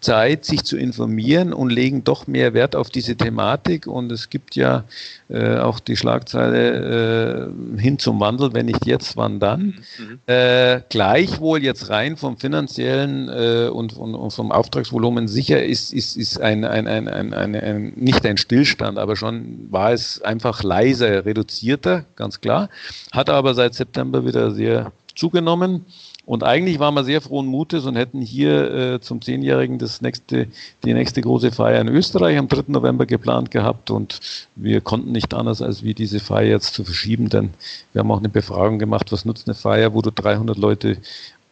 Zeit, 0.04 0.46
sich 0.46 0.64
zu 0.64 0.78
informieren 0.78 1.54
und 1.54 1.72
legen 1.72 2.04
doch 2.04 2.28
mehr 2.28 2.54
Wert 2.54 2.76
auf 2.76 2.90
diese 2.90 3.16
Thematik. 3.16 3.88
Und 3.88 4.12
es 4.12 4.30
gibt 4.30 4.56
ja 4.56 4.84
äh, 5.30 5.58
auch 5.58 5.80
die 5.80 5.96
Schlagzeile 5.96 7.50
äh, 7.78 7.82
hin 7.82 7.98
zum 7.98 8.20
Wandel, 8.20 8.54
wenn 8.54 8.68
nicht 8.68 8.86
jetzt, 8.86 9.18
wann 9.18 9.40
dann. 9.40 9.84
Mhm. 9.98 10.20
Äh, 10.28 10.82
gleichwohl 10.90 11.64
jetzt 11.64 11.90
rein 11.90 12.18
vom 12.18 12.38
finanziellen 12.38 13.30
äh, 13.30 13.70
und, 13.70 13.98
und, 13.98 14.14
und, 14.14 14.32
vom 14.32 14.52
Auftragsvolumen 14.52 15.28
sicher 15.28 15.64
ist, 15.64 15.94
ist, 15.94 16.18
ist 16.18 16.40
ein, 16.40 16.66
ein, 16.66 16.88
ein, 16.88 17.08
ein, 17.08 17.34
ein, 17.34 17.56
ein, 17.56 17.94
nicht 17.96 18.26
ein 18.26 18.38
Stillstand, 18.38 19.00
aber 19.00 19.16
schon 19.16 19.72
war 19.72 19.94
es 19.94 20.22
einfach 20.22 20.62
leiser, 20.64 21.26
reduzierter, 21.26 22.06
ganz 22.16 22.42
klar. 22.42 22.70
Hat 23.12 23.30
aber 23.30 23.54
seit 23.54 23.74
September 23.74 24.26
wieder 24.26 24.52
sehr 24.52 24.92
zugenommen. 25.16 25.86
Und 26.26 26.44
eigentlich 26.44 26.80
waren 26.80 26.94
wir 26.94 27.04
sehr 27.04 27.20
frohen 27.20 27.48
Mutes 27.48 27.86
und 27.86 27.98
hätten 27.98 28.22
hier 28.22 28.72
äh, 28.74 29.02
zum 29.02 29.22
Zehnjährigen 29.22 29.78
das 29.78 30.02
nächste, 30.02 30.48
die 30.86 30.94
nächste 30.94 31.22
große 31.22 31.52
Feier 31.52 31.82
in 31.82 31.90
Österreich 31.90 32.38
am 32.38 32.48
3. 32.48 32.64
November 32.68 33.06
geplant 33.06 33.52
gehabt 33.52 33.92
und 33.92 34.22
wir 34.56 34.80
konnten 34.80 35.12
nicht 35.12 35.34
anders, 35.34 35.62
als 35.62 35.84
wie 35.84 35.94
diese 35.94 36.22
Feier 36.22 36.52
jetzt 36.52 36.74
zu 36.76 36.86
verschieben, 36.86 37.28
denn 37.28 37.50
wir 37.92 38.00
haben 38.00 38.12
auch 38.12 38.20
eine 38.20 38.30
Befragung 38.30 38.80
gemacht, 38.80 39.12
was 39.12 39.26
nutzt 39.26 39.48
eine 39.48 39.56
Feier, 39.56 39.94
wo 39.94 40.02
du 40.02 40.12
300 40.12 40.58
Leute 40.58 40.98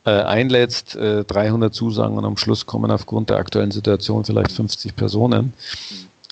äh, 0.05 0.11
einlädst, 0.11 0.95
äh, 0.95 1.26
300 1.26 1.74
Zusagen 1.74 2.17
und 2.17 2.24
am 2.24 2.38
Schluss 2.38 2.65
kommen 2.65 2.91
aufgrund 2.91 3.30
der 3.30 3.38
aktuellen 3.38 3.72
Situation 3.72 4.24
vielleicht 4.24 4.53
50 4.53 4.95
Personen. 4.95 5.51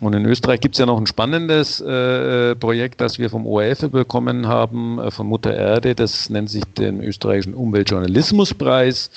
Und 0.02 0.16
in 0.16 0.26
Österreich 0.26 0.62
gibt 0.62 0.76
es 0.76 0.80
ja 0.80 0.86
noch 0.86 0.97
ein 0.97 1.08
spannendes 1.08 1.82
äh, 1.82 2.56
Projekt, 2.56 3.02
das 3.02 3.20
wir 3.20 3.30
vom 3.30 3.45
ORF 3.45 3.91
bekommen 3.91 4.47
haben, 4.47 4.97
äh, 5.00 5.12
von 5.12 5.28
Mutter 5.28 5.54
Erde. 5.54 5.93
Das 5.93 6.30
nennt 6.30 6.50
sich 6.50 6.64
den 6.78 7.04
österreichischen 7.04 7.54
Umweltjournalismuspreis. 7.54 9.12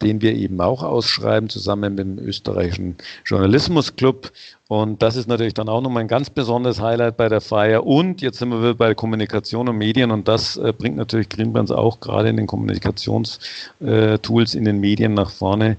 den 0.00 0.20
wir 0.20 0.34
eben 0.34 0.60
auch 0.60 0.82
ausschreiben, 0.82 1.48
zusammen 1.48 1.94
mit 1.94 1.98
dem 2.00 2.18
österreichischen 2.18 2.96
Journalismusclub. 3.24 4.32
Und 4.66 5.00
das 5.00 5.14
ist 5.14 5.28
natürlich 5.28 5.54
dann 5.54 5.68
auch 5.68 5.80
nochmal 5.80 6.02
ein 6.02 6.08
ganz 6.08 6.28
besonderes 6.28 6.80
Highlight 6.80 7.16
bei 7.16 7.28
der 7.28 7.40
Feier. 7.40 7.86
Und 7.86 8.20
jetzt 8.20 8.38
sind 8.38 8.48
wir 8.48 8.74
bei 8.74 8.94
Kommunikation 8.94 9.68
und 9.68 9.76
Medien 9.76 10.10
und 10.10 10.26
das 10.26 10.56
äh, 10.56 10.72
bringt 10.76 10.96
natürlich 10.96 11.28
Greenbrands 11.28 11.70
auch 11.70 12.00
gerade 12.00 12.30
in 12.30 12.36
den 12.36 12.48
Kommunikationstools 12.48 14.54
in 14.54 14.64
den 14.64 14.80
Medien 14.80 15.14
nach 15.14 15.30
vorne, 15.30 15.76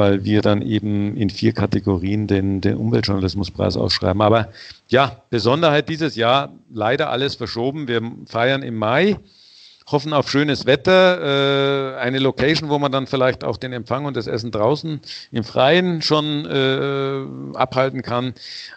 weil 0.00 0.24
wir 0.24 0.40
dann 0.40 0.62
eben 0.62 1.14
in 1.14 1.28
vier 1.28 1.52
Kategorien 1.52 2.26
den, 2.26 2.62
den 2.62 2.78
Umweltjournalismuspreis 2.78 3.76
ausschreiben. 3.76 4.22
Aber 4.22 4.48
ja, 4.88 5.20
Besonderheit 5.28 5.90
dieses 5.90 6.16
Jahr, 6.16 6.54
leider 6.72 7.10
alles 7.10 7.34
verschoben. 7.34 7.86
Wir 7.86 8.00
feiern 8.26 8.62
im 8.62 8.76
Mai 8.76 9.18
hoffen 9.92 10.12
auf 10.12 10.30
schönes 10.30 10.66
Wetter, 10.66 11.96
äh, 11.96 11.98
eine 11.98 12.18
Location, 12.18 12.68
wo 12.70 12.78
man 12.78 12.92
dann 12.92 13.06
vielleicht 13.06 13.44
auch 13.44 13.56
den 13.56 13.72
Empfang 13.72 14.04
und 14.04 14.16
das 14.16 14.26
Essen 14.26 14.50
draußen 14.50 15.00
im 15.32 15.44
Freien 15.44 16.02
schon 16.02 16.46
äh, 16.46 17.56
abhalten 17.56 18.02
kann. 18.02 18.34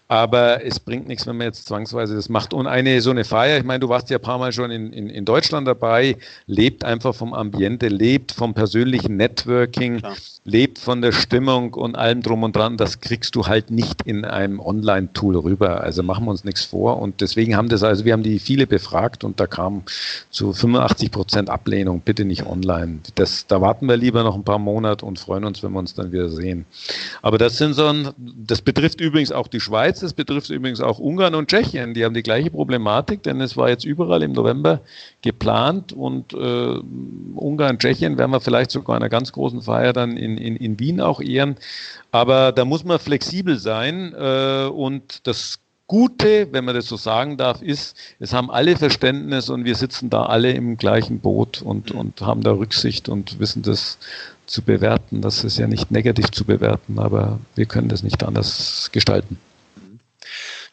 Aber 0.07 0.65
es 0.65 0.79
bringt 0.79 1.07
nichts, 1.07 1.27
wenn 1.27 1.37
man 1.37 1.47
jetzt 1.47 1.67
zwangsweise 1.67 2.15
das 2.15 2.29
macht. 2.29 2.53
Und 2.53 2.67
eine 2.67 3.01
so 3.01 3.11
eine 3.11 3.25
Feier, 3.25 3.57
ich 3.57 3.63
meine, 3.63 3.79
du 3.79 3.89
warst 3.89 4.09
ja 4.09 4.17
ein 4.17 4.21
paar 4.21 4.37
Mal 4.37 4.51
schon 4.51 4.71
in, 4.71 4.93
in, 4.93 5.09
in 5.09 5.25
Deutschland 5.25 5.67
dabei, 5.67 6.17
lebt 6.47 6.83
einfach 6.83 7.15
vom 7.15 7.33
Ambiente, 7.33 7.87
lebt 7.87 8.31
vom 8.31 8.53
persönlichen 8.53 9.17
Networking, 9.17 9.99
Klar. 9.99 10.15
Lebt 10.45 10.77
von 10.77 11.01
der 11.01 11.11
Stimmung 11.11 11.73
und 11.73 11.95
allem 11.95 12.21
drum 12.21 12.43
und 12.43 12.55
dran. 12.55 12.77
Das 12.77 12.99
kriegst 13.01 13.35
du 13.35 13.47
halt 13.47 13.71
nicht 13.71 14.03
in 14.03 14.25
einem 14.25 14.59
Online-Tool 14.59 15.37
rüber. 15.37 15.81
Also 15.81 16.03
machen 16.03 16.25
wir 16.25 16.31
uns 16.31 16.43
nichts 16.43 16.65
vor. 16.65 17.01
Und 17.01 17.21
deswegen 17.21 17.55
haben 17.55 17.69
das, 17.69 17.81
also 17.81 18.05
wir 18.05 18.13
haben 18.13 18.23
die 18.23 18.39
viele 18.39 18.67
befragt 18.67 19.23
und 19.23 19.39
da 19.39 19.47
kam 19.47 19.83
zu 20.29 20.53
85 20.53 21.11
Prozent 21.11 21.49
Ablehnung, 21.49 22.01
bitte 22.03 22.25
nicht 22.25 22.45
online. 22.45 22.99
Das, 23.15 23.47
da 23.47 23.61
warten 23.61 23.87
wir 23.87 23.97
lieber 23.97 24.23
noch 24.23 24.35
ein 24.35 24.43
paar 24.43 24.59
Monate 24.59 25.05
und 25.05 25.17
freuen 25.17 25.45
uns, 25.45 25.63
wenn 25.63 25.71
wir 25.71 25.79
uns 25.79 25.93
dann 25.95 26.11
wieder 26.11 26.29
sehen. 26.29 26.65
Aber 27.21 27.37
das 27.37 27.57
sind 27.57 27.73
so 27.73 27.87
ein, 27.87 28.09
das 28.17 28.61
betrifft 28.61 29.01
übrigens 29.01 29.31
auch 29.31 29.47
die 29.47 29.59
Schweiz 29.59 30.03
das 30.03 30.13
betrifft 30.13 30.49
übrigens 30.49 30.81
auch 30.81 30.99
Ungarn 30.99 31.33
und 31.33 31.49
Tschechien. 31.49 31.93
Die 31.93 32.03
haben 32.03 32.13
die 32.13 32.23
gleiche 32.23 32.51
Problematik, 32.51 33.23
denn 33.23 33.41
es 33.41 33.57
war 33.57 33.69
jetzt 33.69 33.85
überall 33.85 34.21
im 34.21 34.33
November 34.33 34.81
geplant 35.21 35.93
und 35.93 36.33
äh, 36.33 36.79
Ungarn, 37.35 37.79
Tschechien 37.79 38.17
werden 38.17 38.31
wir 38.31 38.41
vielleicht 38.41 38.71
sogar 38.71 38.97
einer 38.97 39.09
ganz 39.09 39.31
großen 39.31 39.61
Feier 39.61 39.93
dann 39.93 40.17
in, 40.17 40.32
in, 40.37 40.55
in 40.55 40.79
Wien 40.79 41.01
auch 41.01 41.21
ehren. 41.21 41.55
Aber 42.11 42.51
da 42.51 42.65
muss 42.65 42.83
man 42.83 42.99
flexibel 42.99 43.57
sein 43.57 44.13
äh, 44.13 44.65
und 44.65 45.27
das 45.27 45.59
Gute, 45.87 46.47
wenn 46.51 46.65
man 46.65 46.75
das 46.75 46.87
so 46.87 46.95
sagen 46.95 47.37
darf, 47.37 47.61
ist, 47.61 47.97
es 48.19 48.33
haben 48.33 48.49
alle 48.49 48.77
Verständnis 48.77 49.49
und 49.49 49.65
wir 49.65 49.75
sitzen 49.75 50.09
da 50.09 50.23
alle 50.23 50.51
im 50.51 50.77
gleichen 50.77 51.19
Boot 51.19 51.61
und, 51.61 51.91
und 51.91 52.21
haben 52.21 52.41
da 52.41 52.51
Rücksicht 52.51 53.09
und 53.09 53.39
wissen 53.39 53.63
das 53.63 53.97
zu 54.45 54.61
bewerten. 54.61 55.21
Das 55.21 55.43
ist 55.43 55.57
ja 55.57 55.67
nicht 55.67 55.91
negativ 55.91 56.31
zu 56.31 56.45
bewerten, 56.45 56.99
aber 56.99 57.39
wir 57.55 57.65
können 57.65 57.89
das 57.89 58.01
nicht 58.01 58.23
anders 58.23 58.89
gestalten. 58.91 59.37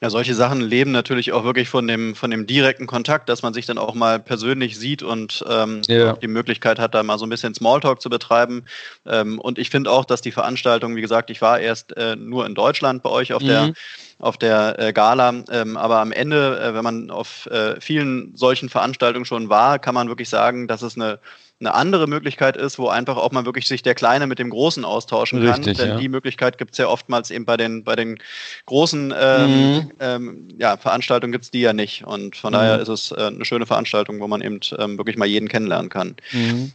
Ja, 0.03 0.09
solche 0.09 0.35
Sachen 0.35 0.63
leben 0.63 0.93
natürlich 0.93 1.33
auch 1.33 1.45
wirklich 1.45 1.69
von 1.69 1.87
dem, 1.87 2.15
von 2.15 2.31
dem 2.31 2.47
direkten 2.47 2.87
Kontakt, 2.87 3.29
dass 3.29 3.43
man 3.43 3.53
sich 3.53 3.67
dann 3.67 3.77
auch 3.77 3.95
mal 3.95 4.19
persönlich 4.19 4.79
sieht 4.79 5.03
und 5.03 5.45
ähm, 5.47 5.83
ja. 5.89 6.15
die 6.15 6.27
Möglichkeit 6.27 6.79
hat, 6.79 6.95
da 6.95 7.03
mal 7.03 7.19
so 7.19 7.27
ein 7.27 7.29
bisschen 7.29 7.55
Smalltalk 7.55 8.01
zu 8.01 8.09
betreiben. 8.09 8.65
Ähm, 9.05 9.39
und 9.39 9.59
ich 9.59 9.69
finde 9.69 9.91
auch, 9.91 10.07
dass 10.07 10.23
die 10.23 10.33
Veranstaltung, 10.33 10.97
wie 10.97 11.03
gesagt, 11.03 11.29
ich 11.29 11.43
war 11.43 11.61
erst 11.61 11.95
äh, 11.99 12.17
nur 12.17 12.47
in 12.47 12.55
Deutschland 12.55 13.03
bei 13.03 13.11
euch 13.11 13.35
auf 13.35 13.43
mhm. 13.43 13.47
der 13.47 13.73
auf 14.21 14.37
der 14.37 14.79
äh, 14.79 14.93
Gala. 14.93 15.43
Ähm, 15.51 15.77
aber 15.77 15.99
am 15.99 16.13
Ende, 16.13 16.61
äh, 16.61 16.75
wenn 16.75 16.85
man 16.85 17.11
auf 17.11 17.47
äh, 17.47 17.81
vielen 17.81 18.37
solchen 18.37 18.69
Veranstaltungen 18.69 19.25
schon 19.25 19.49
war, 19.49 19.79
kann 19.79 19.95
man 19.95 20.09
wirklich 20.09 20.29
sagen, 20.29 20.69
dass 20.69 20.83
es 20.83 20.97
eine 20.97 21.19
eine 21.61 21.75
andere 21.75 22.07
Möglichkeit 22.07 22.57
ist, 22.57 22.79
wo 22.79 22.89
einfach 22.89 23.19
auch 23.19 23.33
mal 23.33 23.45
wirklich 23.45 23.69
sich 23.69 23.83
der 23.83 23.95
Kleine 23.95 24.27
mit 24.27 24.39
dem 24.39 24.49
Großen 24.49 24.83
austauschen 24.85 25.45
kann. 25.45 25.57
Richtig, 25.57 25.77
Denn 25.77 25.89
ja. 25.91 25.97
die 25.99 26.09
Möglichkeit 26.09 26.57
gibt 26.57 26.73
es 26.73 26.79
ja 26.79 26.89
oftmals 26.89 27.31
eben 27.31 27.45
bei 27.45 27.59
den, 27.59 27.85
bei 27.85 27.97
den 27.97 28.19
großen 28.65 29.13
ähm, 29.17 29.51
mhm. 29.51 29.91
ähm, 30.01 30.49
ja, 30.59 30.79
Veranstaltungen 30.79 31.33
gibt 31.33 31.45
es 31.45 31.51
die 31.51 31.61
ja 31.61 31.75
nicht. 31.75 32.05
Und 32.07 32.35
von 32.35 32.53
mhm. 32.53 32.57
daher 32.57 32.81
ist 32.81 32.89
es 32.89 33.13
äh, 33.13 33.27
eine 33.27 33.45
schöne 33.45 33.67
Veranstaltung, 33.67 34.21
wo 34.21 34.27
man 34.27 34.41
eben 34.41 34.61
ähm, 34.79 34.97
wirklich 34.97 35.19
mal 35.19 35.27
jeden 35.27 35.49
kennenlernen 35.49 35.91
kann. 35.91 36.17
Mhm. 36.33 36.73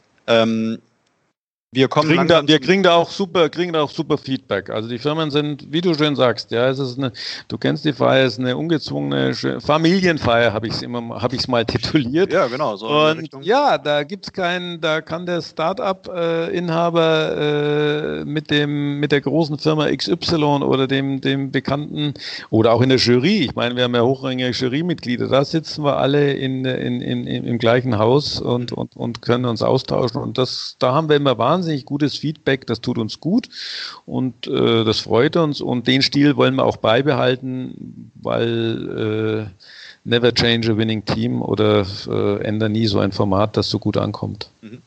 Wir, 1.75 1.89
kommen 1.89 2.07
kriegen 2.07 2.27
da, 2.29 2.47
wir 2.47 2.59
kriegen 2.59 2.83
da 2.83 2.95
auch 2.95 3.09
super, 3.09 3.49
kriegen 3.49 3.73
da 3.73 3.81
auch 3.81 3.89
super 3.89 4.17
Feedback. 4.17 4.69
Also 4.69 4.87
die 4.87 4.97
Firmen 4.97 5.29
sind, 5.29 5.73
wie 5.73 5.81
du 5.81 5.93
schön 5.93 6.15
sagst, 6.15 6.51
ja, 6.51 6.69
es 6.69 6.79
ist 6.79 6.97
eine, 6.97 7.11
du 7.49 7.57
kennst 7.57 7.83
die 7.83 7.91
Feier, 7.91 8.25
es 8.25 8.33
ist 8.33 8.39
eine 8.39 8.55
ungezwungene 8.55 9.33
Familienfeier, 9.59 10.53
habe 10.53 10.67
ich 10.67 10.73
es 10.75 10.81
immer, 10.81 11.21
habe 11.21 11.35
ich 11.35 11.41
es 11.41 11.47
mal 11.49 11.65
tituliert. 11.65 12.31
Ja, 12.31 12.47
genau. 12.47 12.77
So 12.77 12.87
Und 12.87 13.29
ja, 13.41 13.77
da 13.77 14.03
gibt 14.03 14.25
es 14.27 14.31
keinen, 14.31 14.79
da 14.79 15.01
kann 15.01 15.25
der 15.25 15.41
Start-up-Inhaber 15.41 17.35
äh, 17.37 18.21
äh, 18.21 18.25
mit 18.25 18.51
dem, 18.51 19.01
mit 19.01 19.11
der 19.11 19.19
großen 19.19 19.59
Firma 19.59 19.93
XY 19.93 20.63
oder 20.63 20.87
dem, 20.87 21.19
dem 21.19 21.51
Bekannten 21.51 22.13
oder 22.51 22.71
auch 22.71 22.81
in 22.81 22.87
der 22.87 22.99
Jury. 22.99 23.43
Ich 23.43 23.55
meine, 23.55 23.75
wir 23.75 23.83
haben 23.83 23.95
ja 23.95 24.01
hochrangige 24.01 24.51
Jurymitglieder. 24.51 25.27
Da 25.27 25.43
sitzen 25.43 25.83
wir 25.83 25.97
alle 25.97 26.31
in, 26.31 26.63
in, 26.63 27.01
in, 27.01 27.27
im 27.27 27.57
gleichen 27.57 27.97
Haus 27.97 28.39
und, 28.39 28.71
und, 28.71 28.95
und 28.95 29.21
können 29.21 29.43
uns 29.43 29.61
austauschen. 29.61 30.21
Und 30.21 30.37
das, 30.37 30.77
da 30.79 30.93
haben 30.93 31.09
wir 31.09 31.17
immer 31.17 31.37
wahnsinnig 31.37 31.54
wahnsinnig 31.55 31.85
gutes 31.85 32.17
Feedback, 32.17 32.67
das 32.67 32.81
tut 32.81 32.97
uns 32.97 33.19
gut 33.19 33.49
und 34.05 34.47
äh, 34.47 34.83
das 34.83 34.99
freut 34.99 35.37
uns 35.37 35.61
und 35.61 35.87
den 35.87 36.01
Stil 36.01 36.35
wollen 36.35 36.55
wir 36.55 36.65
auch 36.65 36.77
beibehalten, 36.77 38.11
weil 38.15 39.49
äh, 39.49 39.65
never 40.03 40.33
change 40.33 40.71
a 40.71 40.77
winning 40.77 41.03
team 41.05 41.41
oder 41.41 41.85
äh, 42.07 42.43
ändere 42.43 42.69
nie 42.69 42.87
so 42.87 42.99
ein 42.99 43.11
Format, 43.11 43.57
das 43.57 43.69
so 43.69 43.79
gut 43.79 43.97
ankommt. 43.97 44.49
Mhm. 44.61 44.81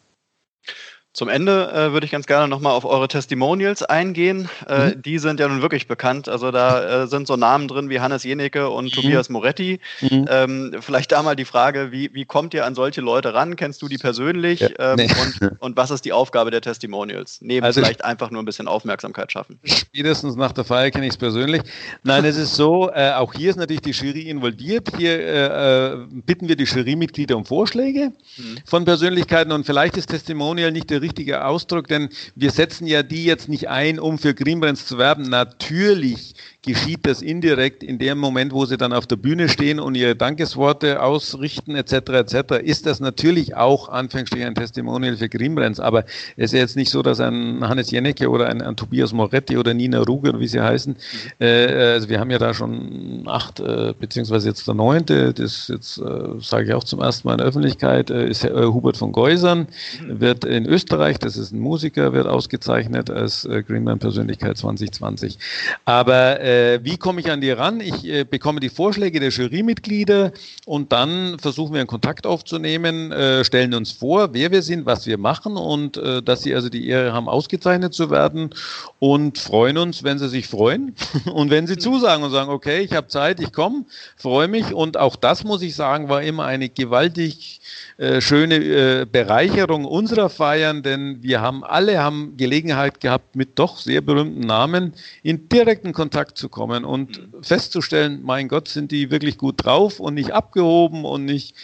Zum 1.18 1.28
Ende 1.28 1.72
äh, 1.72 1.92
würde 1.92 2.06
ich 2.06 2.12
ganz 2.12 2.28
gerne 2.28 2.46
nochmal 2.46 2.74
auf 2.74 2.84
eure 2.84 3.08
Testimonials 3.08 3.82
eingehen. 3.82 4.48
Äh, 4.68 4.90
mhm. 4.90 5.02
Die 5.02 5.18
sind 5.18 5.40
ja 5.40 5.48
nun 5.48 5.62
wirklich 5.62 5.88
bekannt. 5.88 6.28
Also 6.28 6.52
da 6.52 7.02
äh, 7.02 7.06
sind 7.08 7.26
so 7.26 7.34
Namen 7.34 7.66
drin 7.66 7.90
wie 7.90 7.98
Hannes 7.98 8.22
Jenecke 8.22 8.70
und 8.70 8.84
mhm. 8.84 8.90
Tobias 8.90 9.28
Moretti. 9.28 9.80
Mhm. 10.00 10.26
Ähm, 10.30 10.76
vielleicht 10.78 11.10
da 11.10 11.24
mal 11.24 11.34
die 11.34 11.44
Frage, 11.44 11.90
wie, 11.90 12.14
wie 12.14 12.24
kommt 12.24 12.54
ihr 12.54 12.64
an 12.64 12.76
solche 12.76 13.00
Leute 13.00 13.34
ran? 13.34 13.56
Kennst 13.56 13.82
du 13.82 13.88
die 13.88 13.98
persönlich? 13.98 14.60
Ja, 14.60 14.68
ähm, 14.78 14.94
nee. 14.94 15.08
und, 15.40 15.60
und 15.60 15.76
was 15.76 15.90
ist 15.90 16.04
die 16.04 16.12
Aufgabe 16.12 16.52
der 16.52 16.60
Testimonials? 16.60 17.38
Neben 17.40 17.66
also 17.66 17.80
vielleicht 17.80 18.04
einfach 18.04 18.30
nur 18.30 18.40
ein 18.40 18.46
bisschen 18.46 18.68
Aufmerksamkeit 18.68 19.32
schaffen. 19.32 19.58
Spätestens 19.64 20.36
nach 20.36 20.52
der 20.52 20.62
Feier 20.62 20.92
kenne 20.92 21.06
ich 21.06 21.14
es 21.14 21.18
persönlich. 21.18 21.62
Nein, 22.04 22.24
es 22.26 22.36
ist 22.36 22.54
so, 22.54 22.92
äh, 22.94 23.10
auch 23.14 23.34
hier 23.34 23.50
ist 23.50 23.56
natürlich 23.56 23.82
die 23.82 23.90
Jury 23.90 24.30
involviert. 24.30 24.92
Hier 24.96 25.18
äh, 25.18 25.94
äh, 25.94 25.96
bitten 26.24 26.46
wir 26.46 26.54
die 26.54 26.62
Jurymitglieder 26.62 27.36
um 27.36 27.44
Vorschläge 27.44 28.12
mhm. 28.36 28.58
von 28.64 28.84
Persönlichkeiten 28.84 29.50
und 29.50 29.66
vielleicht 29.66 29.96
ist 29.96 30.10
Testimonial 30.10 30.70
nicht 30.70 30.88
der 30.90 31.02
richtige 31.02 31.07
Ausdruck, 31.44 31.88
denn 31.88 32.08
wir 32.34 32.50
setzen 32.50 32.86
ja 32.86 33.02
die 33.02 33.24
jetzt 33.24 33.48
nicht 33.48 33.68
ein, 33.68 33.98
um 33.98 34.18
für 34.18 34.34
Greenbrands 34.34 34.86
zu 34.86 34.98
werben. 34.98 35.28
Natürlich 35.28 36.34
geschieht 36.68 37.06
das 37.06 37.22
indirekt 37.22 37.82
in 37.82 37.98
dem 37.98 38.18
Moment, 38.18 38.52
wo 38.52 38.66
sie 38.66 38.76
dann 38.76 38.92
auf 38.92 39.06
der 39.06 39.16
Bühne 39.16 39.48
stehen 39.48 39.80
und 39.80 39.94
ihre 39.94 40.14
Dankesworte 40.14 41.02
ausrichten 41.02 41.74
etc. 41.74 41.94
etc. 42.10 42.62
ist 42.62 42.84
das 42.84 43.00
natürlich 43.00 43.56
auch 43.56 43.88
anfänglich 43.88 44.44
ein 44.44 44.54
Testimonial 44.54 45.16
für 45.16 45.30
Greenbrands, 45.30 45.80
aber 45.80 46.04
es 46.36 46.52
ist 46.52 46.58
jetzt 46.58 46.76
nicht 46.76 46.90
so, 46.90 47.02
dass 47.02 47.20
ein 47.20 47.66
Hannes 47.66 47.90
Jennecke 47.90 48.28
oder 48.28 48.48
ein, 48.48 48.60
ein 48.60 48.76
Tobias 48.76 49.14
Moretti 49.14 49.56
oder 49.56 49.72
Nina 49.72 50.00
Ruger, 50.00 50.38
wie 50.40 50.46
sie 50.46 50.60
heißen, 50.60 50.92
mhm. 50.92 51.44
äh, 51.46 51.92
also 51.94 52.10
wir 52.10 52.20
haben 52.20 52.30
ja 52.30 52.38
da 52.38 52.52
schon 52.52 53.22
acht, 53.26 53.60
äh, 53.60 53.94
beziehungsweise 53.98 54.48
jetzt 54.48 54.68
der 54.68 54.74
neunte, 54.74 55.32
das 55.32 55.68
jetzt 55.68 55.96
äh, 55.96 56.38
sage 56.38 56.66
ich 56.66 56.74
auch 56.74 56.84
zum 56.84 57.00
ersten 57.00 57.26
Mal 57.26 57.32
in 57.32 57.38
der 57.38 57.46
Öffentlichkeit, 57.46 58.10
äh, 58.10 58.28
ist 58.28 58.44
äh, 58.44 58.50
Hubert 58.52 58.98
von 58.98 59.12
Geusern, 59.12 59.68
mhm. 60.02 60.20
wird 60.20 60.44
in 60.44 60.66
Österreich, 60.66 61.18
das 61.18 61.38
ist 61.38 61.52
ein 61.52 61.60
Musiker, 61.60 62.12
wird 62.12 62.26
ausgezeichnet 62.26 63.08
als 63.08 63.46
äh, 63.46 63.62
Greenbrand 63.62 64.02
Persönlichkeit 64.02 64.58
2020. 64.58 65.38
Aber 65.86 66.40
äh, 66.40 66.57
wie 66.82 66.96
komme 66.96 67.20
ich 67.20 67.30
an 67.30 67.40
die 67.40 67.50
ran? 67.50 67.80
Ich 67.80 68.04
äh, 68.04 68.24
bekomme 68.24 68.60
die 68.60 68.68
Vorschläge 68.68 69.20
der 69.20 69.30
Jurymitglieder 69.30 70.32
und 70.66 70.92
dann 70.92 71.38
versuchen 71.38 71.72
wir 71.74 71.80
einen 71.80 71.88
Kontakt 71.88 72.26
aufzunehmen, 72.26 73.12
äh, 73.12 73.44
stellen 73.44 73.74
uns 73.74 73.92
vor, 73.92 74.32
wer 74.32 74.50
wir 74.50 74.62
sind, 74.62 74.86
was 74.86 75.06
wir 75.06 75.18
machen 75.18 75.56
und 75.56 75.96
äh, 75.96 76.22
dass 76.22 76.42
sie 76.42 76.54
also 76.54 76.68
die 76.68 76.88
Ehre 76.88 77.12
haben, 77.12 77.28
ausgezeichnet 77.28 77.94
zu 77.94 78.10
werden 78.10 78.50
und 78.98 79.38
freuen 79.38 79.78
uns, 79.78 80.02
wenn 80.04 80.18
sie 80.18 80.28
sich 80.28 80.46
freuen 80.46 80.94
und 81.32 81.50
wenn 81.50 81.66
sie 81.66 81.76
zusagen 81.76 82.24
und 82.24 82.30
sagen, 82.30 82.50
okay, 82.50 82.80
ich 82.80 82.92
habe 82.92 83.08
Zeit, 83.08 83.40
ich 83.40 83.52
komme, 83.52 83.84
freue 84.16 84.48
mich 84.48 84.72
und 84.72 84.96
auch 84.96 85.16
das 85.16 85.44
muss 85.44 85.62
ich 85.62 85.74
sagen, 85.74 86.08
war 86.08 86.22
immer 86.22 86.44
eine 86.44 86.68
gewaltig 86.68 87.60
äh, 87.98 88.20
schöne 88.20 88.54
äh, 88.54 89.06
Bereicherung 89.10 89.84
unserer 89.84 90.28
Feiern, 90.28 90.84
denn 90.84 91.20
wir 91.20 91.40
haben 91.40 91.64
alle 91.64 91.98
haben 91.98 92.36
Gelegenheit 92.36 93.00
gehabt, 93.00 93.34
mit 93.34 93.58
doch 93.58 93.76
sehr 93.76 94.02
berühmten 94.02 94.46
Namen 94.46 94.92
in 95.24 95.48
direkten 95.48 95.92
Kontakt 95.92 96.38
zu 96.38 96.48
kommen 96.48 96.84
und 96.84 97.18
mhm. 97.18 97.42
festzustellen, 97.42 98.20
mein 98.22 98.46
Gott, 98.46 98.68
sind 98.68 98.92
die 98.92 99.10
wirklich 99.10 99.36
gut 99.36 99.64
drauf 99.64 99.98
und 99.98 100.14
nicht 100.14 100.30
abgehoben 100.30 101.04
und 101.04 101.24
nicht, 101.24 101.56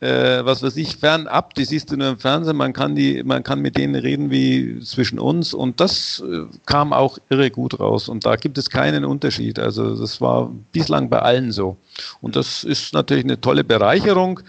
äh, 0.00 0.42
was 0.42 0.62
weiß 0.62 0.78
ich, 0.78 0.96
fernab, 0.96 1.52
die 1.52 1.66
siehst 1.66 1.90
du 1.90 1.98
nur 1.98 2.08
im 2.08 2.18
Fernsehen, 2.18 2.56
man 2.56 2.72
kann, 2.72 2.94
die, 2.94 3.22
man 3.22 3.42
kann 3.42 3.60
mit 3.60 3.76
denen 3.76 3.94
reden 3.94 4.30
wie 4.30 4.80
zwischen 4.80 5.18
uns 5.18 5.52
und 5.52 5.78
das 5.78 6.24
äh, 6.26 6.46
kam 6.64 6.94
auch 6.94 7.18
irre 7.28 7.50
gut 7.50 7.78
raus 7.80 8.08
und 8.08 8.24
da 8.24 8.36
gibt 8.36 8.56
es 8.56 8.70
keinen 8.70 9.04
Unterschied. 9.04 9.58
Also 9.58 9.94
das 9.94 10.22
war 10.22 10.50
bislang 10.72 11.10
bei 11.10 11.18
allen 11.18 11.52
so. 11.52 11.76
Und 12.22 12.34
das 12.34 12.64
ist 12.64 12.94
natürlich 12.94 13.24
eine 13.24 13.42
tolle 13.42 13.62
Bereicherung. 13.62 14.40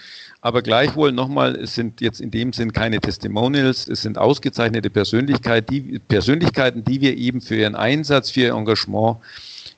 Aber 0.44 0.62
gleichwohl 0.62 1.14
nochmal, 1.14 1.56
es 1.56 1.74
sind 1.74 2.02
jetzt 2.02 2.20
in 2.20 2.30
dem 2.30 2.52
Sinn 2.52 2.74
keine 2.74 3.00
Testimonials, 3.00 3.88
es 3.88 4.02
sind 4.02 4.18
ausgezeichnete 4.18 4.89
Persönlichkeit, 4.89 5.70
die, 5.70 6.00
Persönlichkeiten, 6.00 6.84
die 6.84 7.00
wir 7.00 7.16
eben 7.16 7.39
für 7.39 7.56
ihren 7.56 7.76
Einsatz, 7.76 8.30
für 8.30 8.41
ihr 8.41 8.54
Engagement 8.54 9.20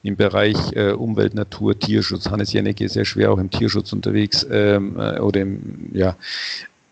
im 0.02 0.16
Bereich 0.16 0.58
äh, 0.74 0.94
Umwelt, 0.94 1.36
Natur, 1.36 1.78
Tierschutz, 1.78 2.32
Hannes 2.32 2.52
Jennecke 2.52 2.84
ist 2.84 2.94
sehr 2.94 3.06
schwer 3.06 3.32
auch 3.32 3.38
im 3.38 3.52
Tierschutz 3.52 3.94
unterwegs, 3.94 4.44
ähm, 4.50 5.00
äh, 5.00 5.20
oder 5.20 5.42
im, 5.42 5.92
ja, 5.94 6.16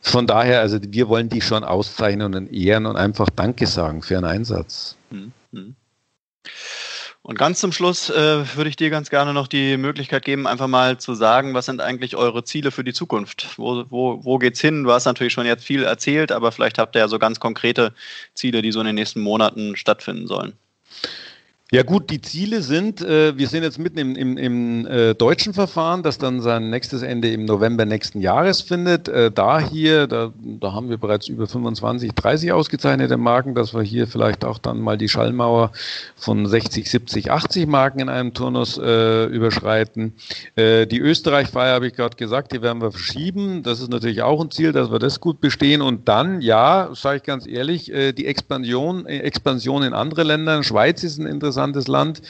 von 0.01 0.27
daher, 0.27 0.59
also 0.59 0.77
wir 0.79 1.09
wollen 1.09 1.29
die 1.29 1.41
schon 1.41 1.63
auszeichnen 1.63 2.35
und 2.35 2.53
ehren 2.53 2.85
und 2.85 2.95
einfach 2.95 3.31
Danke 3.31 3.65
sagen 3.65 4.03
für 4.03 4.13
ihren 4.13 4.25
Einsatz. 4.25 4.97
Mhm. 5.09 5.31
Und 7.25 7.39
ganz 7.39 7.61
zum 7.61 7.71
Schluss 7.71 8.09
äh, 8.09 8.55
würde 8.55 8.69
ich 8.69 8.75
dir 8.75 8.89
ganz 8.89 9.09
gerne 9.09 9.33
noch 9.33 9.47
die 9.47 9.77
Möglichkeit 9.77 10.25
geben, 10.25 10.45
einfach 10.45 10.67
mal 10.67 10.97
zu 10.97 11.13
sagen, 11.13 11.53
was 11.53 11.65
sind 11.67 11.79
eigentlich 11.79 12.17
eure 12.17 12.43
Ziele 12.43 12.69
für 12.69 12.83
die 12.83 12.91
Zukunft? 12.91 13.57
Wo, 13.57 13.85
wo, 13.89 14.19
wo 14.25 14.37
geht's 14.37 14.59
hin? 14.59 14.83
Du 14.83 14.91
hast 14.91 15.05
natürlich 15.05 15.31
schon 15.31 15.45
jetzt 15.45 15.63
viel 15.63 15.83
erzählt, 15.83 16.33
aber 16.33 16.51
vielleicht 16.51 16.77
habt 16.77 16.97
ihr 16.97 16.99
ja 16.99 17.07
so 17.07 17.19
ganz 17.19 17.39
konkrete 17.39 17.93
Ziele, 18.33 18.61
die 18.61 18.73
so 18.73 18.81
in 18.81 18.87
den 18.87 18.95
nächsten 18.95 19.21
Monaten 19.21 19.77
stattfinden 19.77 20.27
sollen. 20.27 20.51
Ja 21.73 21.81
gut, 21.81 22.11
die 22.11 22.21
Ziele 22.21 22.61
sind, 22.61 23.01
äh, 23.01 23.35
wir 23.35 23.47
sind 23.47 23.63
jetzt 23.63 23.79
mitten 23.79 23.97
im, 23.97 24.15
im, 24.15 24.37
im 24.37 24.85
äh, 24.85 25.15
deutschen 25.15 25.55
Verfahren, 25.55 26.03
das 26.03 26.19
dann 26.19 26.39
sein 26.39 26.69
nächstes 26.69 27.01
Ende 27.01 27.31
im 27.31 27.45
November 27.45 27.83
nächsten 27.85 28.21
Jahres 28.21 28.61
findet. 28.61 29.07
Äh, 29.07 29.31
da 29.31 29.59
hier, 29.59 30.05
da, 30.05 30.31
da 30.39 30.73
haben 30.73 30.91
wir 30.91 30.97
bereits 30.97 31.27
über 31.29 31.47
25, 31.47 32.11
30 32.11 32.51
ausgezeichnete 32.51 33.17
Marken, 33.17 33.55
dass 33.55 33.73
wir 33.73 33.81
hier 33.81 34.05
vielleicht 34.05 34.45
auch 34.45 34.59
dann 34.59 34.81
mal 34.81 34.99
die 34.99 35.09
Schallmauer 35.09 35.71
von 36.15 36.45
60, 36.45 36.87
70, 36.87 37.31
80 37.31 37.65
Marken 37.65 38.01
in 38.01 38.09
einem 38.09 38.35
Turnus 38.35 38.77
äh, 38.77 39.25
überschreiten. 39.25 40.13
Äh, 40.55 40.85
die 40.85 40.99
Österreich-Feier 40.99 41.73
habe 41.73 41.87
ich 41.87 41.95
gerade 41.95 42.15
gesagt, 42.15 42.51
die 42.51 42.61
werden 42.61 42.83
wir 42.83 42.91
verschieben. 42.91 43.63
Das 43.63 43.81
ist 43.81 43.89
natürlich 43.89 44.21
auch 44.21 44.39
ein 44.39 44.51
Ziel, 44.51 44.73
dass 44.73 44.91
wir 44.91 44.99
das 44.99 45.19
gut 45.19 45.41
bestehen. 45.41 45.81
Und 45.81 46.07
dann, 46.07 46.39
ja, 46.39 46.89
sage 46.93 47.17
ich 47.17 47.23
ganz 47.23 47.47
ehrlich, 47.47 47.91
äh, 47.91 48.13
die 48.13 48.27
Expansion, 48.27 49.07
Expansion 49.07 49.81
in 49.81 49.93
andere 49.93 50.21
Länder. 50.21 50.61
Schweiz 50.61 51.03
ist 51.03 51.17
ein 51.17 51.25
interessanter 51.25 51.62
interessantes 51.63 51.87
Land. 51.87 52.21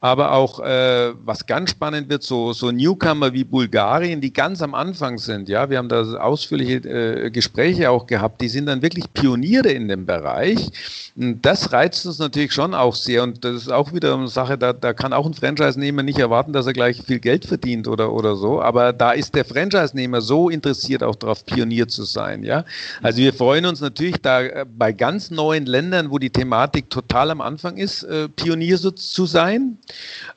Aber 0.00 0.32
auch, 0.32 0.60
äh, 0.60 1.12
was 1.24 1.46
ganz 1.46 1.70
spannend 1.70 2.08
wird, 2.08 2.22
so, 2.22 2.52
so 2.52 2.70
Newcomer 2.70 3.32
wie 3.32 3.44
Bulgarien, 3.44 4.20
die 4.20 4.32
ganz 4.32 4.62
am 4.62 4.74
Anfang 4.74 5.18
sind. 5.18 5.48
Ja, 5.48 5.70
wir 5.70 5.78
haben 5.78 5.88
da 5.88 6.02
ausführliche 6.18 6.76
äh, 6.88 7.30
Gespräche 7.30 7.90
auch 7.90 8.06
gehabt. 8.06 8.40
Die 8.40 8.48
sind 8.48 8.66
dann 8.66 8.82
wirklich 8.82 9.12
Pioniere 9.12 9.70
in 9.70 9.88
dem 9.88 10.06
Bereich. 10.06 10.70
Das 11.16 11.72
reizt 11.72 12.06
uns 12.06 12.18
natürlich 12.18 12.52
schon 12.52 12.74
auch 12.74 12.94
sehr. 12.94 13.22
Und 13.22 13.44
das 13.44 13.54
ist 13.56 13.72
auch 13.72 13.92
wieder 13.92 14.14
eine 14.14 14.28
Sache, 14.28 14.58
da, 14.58 14.72
da 14.72 14.92
kann 14.92 15.12
auch 15.12 15.26
ein 15.26 15.34
Franchise-Nehmer 15.34 16.02
nicht 16.02 16.18
erwarten, 16.18 16.52
dass 16.52 16.66
er 16.66 16.72
gleich 16.72 17.02
viel 17.02 17.18
Geld 17.18 17.44
verdient 17.44 17.88
oder, 17.88 18.12
oder 18.12 18.36
so. 18.36 18.60
Aber 18.60 18.92
da 18.92 19.12
ist 19.12 19.34
der 19.34 19.44
Franchise-Nehmer 19.44 20.20
so 20.20 20.50
interessiert, 20.50 21.02
auch 21.02 21.16
darauf 21.16 21.44
Pionier 21.44 21.88
zu 21.88 22.04
sein. 22.04 22.44
Ja, 22.44 22.64
also 23.02 23.18
wir 23.18 23.32
freuen 23.32 23.66
uns 23.66 23.80
natürlich 23.80 24.16
da 24.20 24.42
äh, 24.42 24.66
bei 24.68 24.92
ganz 24.92 25.30
neuen 25.30 25.66
Ländern, 25.66 26.10
wo 26.10 26.18
die 26.18 26.30
Thematik 26.30 26.90
total 26.90 27.30
am 27.30 27.40
Anfang 27.40 27.76
ist, 27.76 28.02
äh, 28.02 28.28
Pionier 28.28 28.65
Pionier 28.66 28.96
zu 28.96 29.26
sein. 29.26 29.78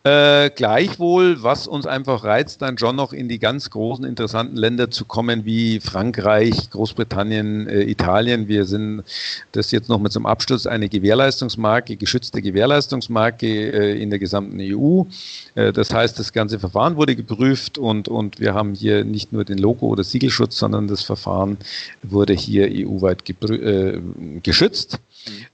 Äh, 0.04 0.50
gleichwohl, 0.52 1.42
was 1.44 1.68
uns 1.68 1.86
einfach 1.86 2.24
reizt, 2.24 2.62
dann 2.62 2.78
schon 2.78 2.96
noch 2.96 3.12
in 3.12 3.28
die 3.28 3.40
ganz 3.40 3.70
großen, 3.70 4.06
interessanten 4.06 4.56
Länder 4.56 4.92
zu 4.92 5.06
kommen, 5.06 5.46
wie 5.46 5.80
Frankreich, 5.80 6.70
Großbritannien, 6.70 7.68
äh, 7.68 7.82
Italien. 7.84 8.48
Wir 8.48 8.66
sind 8.66 9.04
das 9.52 9.72
jetzt 9.72 9.90
noch 9.90 10.00
mit 10.00 10.12
zum 10.12 10.26
Abschluss 10.26 10.68
eine 10.68 10.90
Gewährleistungsmarke, 10.90 11.96
geschützte 11.98 12.42
Gewährleistungsmarke 12.42 13.48
äh, 13.48 14.02
in 14.02 14.10
der 14.10 14.20
gesamten 14.20 14.60
EU. 14.62 15.04
Äh, 15.56 15.74
das 15.74 15.94
heißt, 15.94 16.20
das 16.20 16.32
ganze 16.32 16.60
Verfahren 16.60 16.96
wurde 16.96 17.16
geprüft 17.16 17.78
und, 17.78 18.08
und 18.08 18.40
wir 18.40 18.54
haben 18.54 18.74
hier 18.74 19.04
nicht 19.04 19.34
nur 19.34 19.44
den 19.44 19.58
Logo- 19.58 19.88
oder 19.88 20.04
Siegelschutz, 20.04 20.58
sondern 20.58 20.88
das 20.88 21.02
Verfahren 21.02 21.58
wurde 22.04 22.34
hier 22.34 22.70
EU-weit 22.72 23.24
äh, 23.30 24.00
geschützt. 24.44 25.00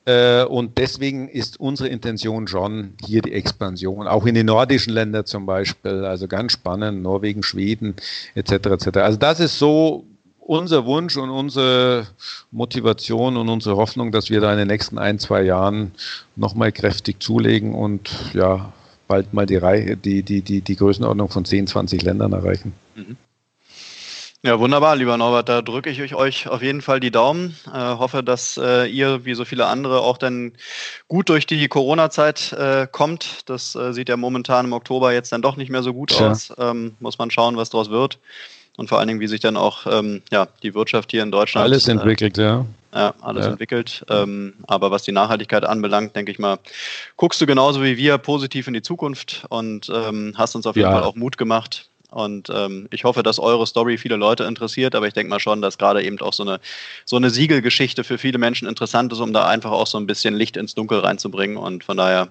Äh, 0.05 0.43
und 0.43 0.78
deswegen 0.78 1.28
ist 1.28 1.59
unsere 1.59 1.89
Intention 1.89 2.47
schon 2.47 2.93
hier 3.05 3.22
die 3.22 3.34
Expansion, 3.34 4.07
auch 4.07 4.26
in 4.26 4.36
die 4.36 4.43
nordischen 4.43 4.93
Länder 4.93 5.26
zum 5.26 5.45
Beispiel, 5.45 6.05
also 6.05 6.28
ganz 6.28 6.53
spannend, 6.53 7.01
Norwegen, 7.01 7.43
Schweden 7.43 7.95
etc. 8.36 8.51
etc. 8.51 8.97
Also 8.97 9.18
das 9.18 9.39
ist 9.39 9.59
so 9.59 10.05
unser 10.39 10.86
Wunsch 10.86 11.18
und 11.18 11.32
unsere 11.32 12.07
Motivation 12.51 13.36
und 13.36 13.49
unsere 13.49 13.78
Hoffnung, 13.78 14.11
dass 14.11 14.30
wir 14.30 14.41
da 14.41 14.51
in 14.51 14.59
den 14.59 14.68
nächsten 14.68 14.99
ein, 14.99 15.18
zwei 15.18 15.41
Jahren 15.41 15.91
nochmal 16.36 16.72
kräftig 16.72 17.22
zulegen 17.22 17.74
und 17.74 18.11
ja, 18.34 18.72
bald 19.07 19.34
mal 19.34 19.45
die, 19.47 19.55
Reihe, 19.55 19.97
die, 19.97 20.22
die, 20.24 20.41
die, 20.41 20.61
die 20.61 20.76
Größenordnung 20.76 21.30
von 21.30 21.45
10, 21.45 21.68
20 21.68 22.03
Ländern 22.03 22.34
erreichen. 22.34 22.74
Mhm. 22.95 23.18
Ja, 24.43 24.59
wunderbar, 24.59 24.95
lieber 24.95 25.17
Norbert. 25.17 25.49
Da 25.49 25.63
drücke 25.63 25.89
ich 25.89 26.13
euch 26.13 26.47
auf 26.47 26.61
jeden 26.61 26.83
Fall 26.83 26.99
die 26.99 27.09
Daumen. 27.09 27.55
Äh, 27.73 27.79
hoffe, 27.79 28.21
dass 28.21 28.57
äh, 28.57 28.86
ihr, 28.86 29.25
wie 29.25 29.33
so 29.33 29.43
viele 29.43 29.65
andere, 29.65 30.01
auch 30.01 30.19
dann 30.19 30.53
gut 31.07 31.29
durch 31.29 31.47
die 31.47 31.67
Corona-Zeit 31.67 32.53
äh, 32.53 32.88
kommt. 32.91 33.49
Das 33.49 33.73
äh, 33.73 33.91
sieht 33.91 34.07
ja 34.07 34.17
momentan 34.17 34.65
im 34.65 34.73
Oktober 34.73 35.13
jetzt 35.13 35.31
dann 35.31 35.41
doch 35.41 35.57
nicht 35.57 35.71
mehr 35.71 35.81
so 35.81 35.93
gut 35.93 36.09
Tja. 36.09 36.29
aus. 36.29 36.53
Ähm, 36.59 36.95
muss 36.99 37.17
man 37.17 37.31
schauen, 37.31 37.57
was 37.57 37.71
daraus 37.71 37.89
wird. 37.89 38.19
Und 38.77 38.88
vor 38.88 38.99
allen 38.99 39.07
Dingen, 39.07 39.19
wie 39.19 39.27
sich 39.27 39.39
dann 39.39 39.57
auch 39.57 39.88
ähm, 39.88 40.21
ja, 40.31 40.47
die 40.61 40.75
Wirtschaft 40.75 41.09
hier 41.09 41.23
in 41.23 41.31
Deutschland. 41.31 41.65
Alles 41.65 41.88
äh, 41.88 41.93
entwickelt, 41.93 42.38
ja. 42.38 42.65
Ja, 42.93 43.15
alles 43.21 43.45
ja. 43.45 43.51
entwickelt. 43.51 44.05
Ähm, 44.09 44.53
aber 44.67 44.91
was 44.91 45.01
die 45.01 45.11
Nachhaltigkeit 45.11 45.65
anbelangt, 45.65 46.15
denke 46.15 46.31
ich 46.31 46.38
mal, 46.38 46.59
guckst 47.17 47.41
du 47.41 47.47
genauso 47.47 47.81
wie 47.81 47.97
wir 47.97 48.19
positiv 48.19 48.67
in 48.67 48.75
die 48.75 48.83
Zukunft 48.83 49.45
und 49.49 49.91
ähm, 49.93 50.33
hast 50.38 50.55
uns 50.55 50.67
auf 50.67 50.75
jeden 50.75 50.89
ja. 50.89 50.93
Fall 50.93 51.03
auch 51.03 51.15
Mut 51.15 51.38
gemacht 51.38 51.89
und 52.16 52.49
ähm, 52.49 52.88
ich 52.91 53.03
hoffe, 53.03 53.24
dass 53.24 53.39
eure 53.39 53.68
Story 53.68 53.97
viele 53.97 54.16
Leute 54.16 54.45
interessiert, 54.45 54.95
aber 54.95 55.05
ich 55.05 55.13
denke 55.13 55.30
mal 55.30 55.41
schon, 55.41 55.61
dass 55.61 55.78
gerade 55.78 56.01
eben 56.01 56.18
auch 56.22 56.32
so 56.32 56.43
eine, 56.43 56.61
so 57.03 57.18
eine 57.18 57.30
Siegelgeschichte 57.30 58.05
für 58.05 58.18
viele 58.18 58.38
Menschen 58.38 58.70
interessant 58.70 59.11
ist, 59.11 59.20
um 59.20 59.34
da 59.34 59.49
einfach 59.49 59.72
auch 59.72 59.86
so 59.86 59.97
ein 59.97 60.07
bisschen 60.07 60.34
Licht 60.34 60.55
ins 60.55 60.76
Dunkel 60.76 60.99
reinzubringen. 60.99 61.57
Und 61.57 61.84
von 61.84 61.97
daher 61.97 62.30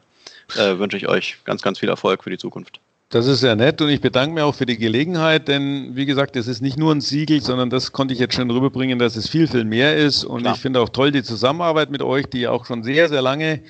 äh, 0.57 0.79
wünsche 0.79 0.97
ich 0.97 1.07
euch 1.07 1.37
ganz, 1.45 1.61
ganz 1.61 1.81
viel 1.81 1.91
Erfolg 1.91 2.25
für 2.25 2.31
die 2.31 2.39
Zukunft. 2.39 2.81
Das 3.11 3.27
ist 3.27 3.41
sehr 3.41 3.55
nett 3.55 3.81
und 3.81 3.91
ich 3.91 4.01
bedanke 4.01 4.35
mich 4.35 4.43
auch 4.43 4.55
für 4.55 4.67
die 4.67 4.77
Gelegenheit, 4.77 5.47
denn 5.47 5.95
wie 5.95 6.07
gesagt, 6.07 6.37
es 6.37 6.49
ist 6.49 6.63
nicht 6.63 6.77
nur 6.77 6.93
ein 6.93 7.01
Siegel, 7.01 7.41
sondern 7.43 7.71
das 7.71 7.93
konnte 7.93 8.13
ich 8.13 8.19
jetzt 8.19 8.35
schon 8.35 8.51
rüberbringen, 8.51 8.99
dass 8.99 9.15
es 9.15 9.29
viel, 9.29 9.47
viel 9.47 9.65
mehr 9.65 9.97
ist. 9.97 10.25
Und 10.25 10.43
Klar. 10.43 10.55
ich 10.55 10.61
finde 10.61 10.81
auch 10.81 10.89
toll 10.89 11.13
die 11.13 11.23
Zusammenarbeit 11.23 11.91
mit 11.91 12.03
euch, 12.03 12.27
die 12.27 12.49
auch 12.49 12.67
schon 12.67 12.83
sehr, 12.83 13.09
sehr 13.09 13.23
lange 13.23 13.61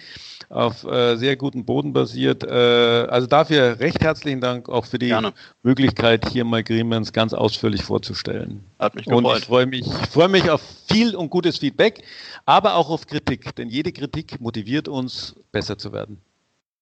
auf 0.49 0.85
äh, 0.85 1.17
sehr 1.17 1.37
guten 1.37 1.65
Boden 1.65 1.93
basiert. 1.93 2.45
Äh, 2.45 2.49
also 2.49 3.27
dafür 3.27 3.81
recht 3.81 4.01
herzlichen 4.01 4.41
Dank 4.41 4.69
auch 4.69 4.87
für 4.87 4.99
die 4.99 5.09
Gerne. 5.09 5.33
Möglichkeit, 5.63 6.29
hier 6.31 6.45
mal 6.45 6.63
Gremens 6.63 7.13
ganz 7.13 7.33
ausführlich 7.33 7.83
vorzustellen. 7.83 8.65
Hat 8.79 8.95
mich 8.95 9.07
gefreut. 9.07 9.25
Und 9.25 9.39
ich 9.39 9.45
freue 9.45 9.67
mich, 9.67 9.87
freue 10.11 10.29
mich 10.29 10.49
auf 10.51 10.63
viel 10.89 11.15
und 11.17 11.31
gutes 11.31 11.59
Feedback, 11.59 12.03
aber 12.47 12.77
auch 12.77 12.89
auf 12.89 13.07
Kritik, 13.07 13.55
denn 13.57 13.69
jede 13.69 13.93
Kritik 13.93 14.41
motiviert 14.41 14.89
uns, 14.89 15.35
besser 15.53 15.77
zu 15.77 15.93
werden. 15.93 16.21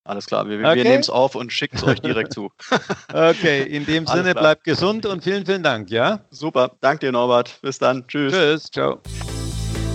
Alles 0.04 0.26
klar, 0.26 0.48
wir, 0.48 0.58
okay. 0.58 0.76
wir 0.76 0.84
nehmen 0.84 1.00
es 1.00 1.10
auf 1.10 1.36
und 1.36 1.52
schicken 1.52 1.76
es 1.76 1.84
euch 1.84 2.00
direkt 2.00 2.32
zu. 2.32 2.50
okay, 3.12 3.62
in 3.62 3.86
dem 3.86 4.06
Sinne 4.08 4.34
bleibt 4.34 4.64
gesund 4.64 5.06
und 5.06 5.22
vielen, 5.22 5.46
vielen 5.46 5.62
Dank, 5.62 5.90
ja? 5.90 6.20
Super, 6.30 6.72
danke 6.80 7.06
dir 7.06 7.12
Norbert. 7.12 7.60
Bis 7.62 7.78
dann, 7.78 8.04
tschüss. 8.08 8.32
Tschüss, 8.32 8.70
ciao. 8.70 9.00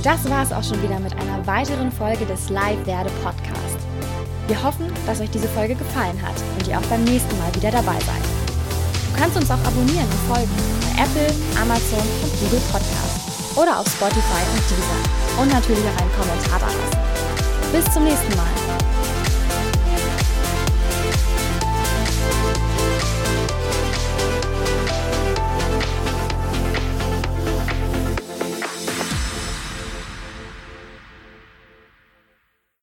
Das 0.04 0.30
war 0.30 0.44
es 0.44 0.54
auch 0.54 0.64
schon 0.64 0.82
wieder 0.82 1.00
mit 1.00 1.14
einer 1.14 1.46
weiteren 1.46 1.92
Folge 1.92 2.26
des 2.26 2.50
Live 2.50 2.86
Werde 2.86 3.10
Podcast. 3.22 3.78
Wir 4.48 4.64
hoffen, 4.64 4.90
dass 5.06 5.20
euch 5.20 5.30
diese 5.30 5.50
Folge 5.50 5.76
gefallen 5.76 6.22
hat 6.22 6.36
und 6.58 6.68
ihr 6.68 6.78
auch 6.78 6.86
beim 6.86 7.04
nächsten 7.04 7.38
Mal 7.40 7.54
wieder 7.56 7.72
dabei 7.72 8.00
seid. 8.00 8.24
Du 9.12 9.20
kannst 9.20 9.36
uns 9.36 9.52
auch 9.52 9.60
abonnieren 9.66 10.08
und 10.08 10.36
folgen 10.36 10.50
bei 10.80 11.04
Apple, 11.04 11.36
Amazon 11.60 12.08
und 12.24 12.40
Google 12.40 12.62
Podcast 12.72 13.58
oder 13.58 13.80
auf 13.80 13.88
Spotify 13.88 14.44
und 14.56 14.64
Deezer 14.72 15.42
und 15.42 15.52
natürlich 15.52 15.84
auch 15.84 16.02
einen 16.02 16.12
Kommentar 16.14 16.60
da 16.60 16.68
lassen. 16.68 17.74
Bis 17.74 17.94
zum 17.94 18.06
nächsten 18.06 18.34
Mal. 18.38 18.67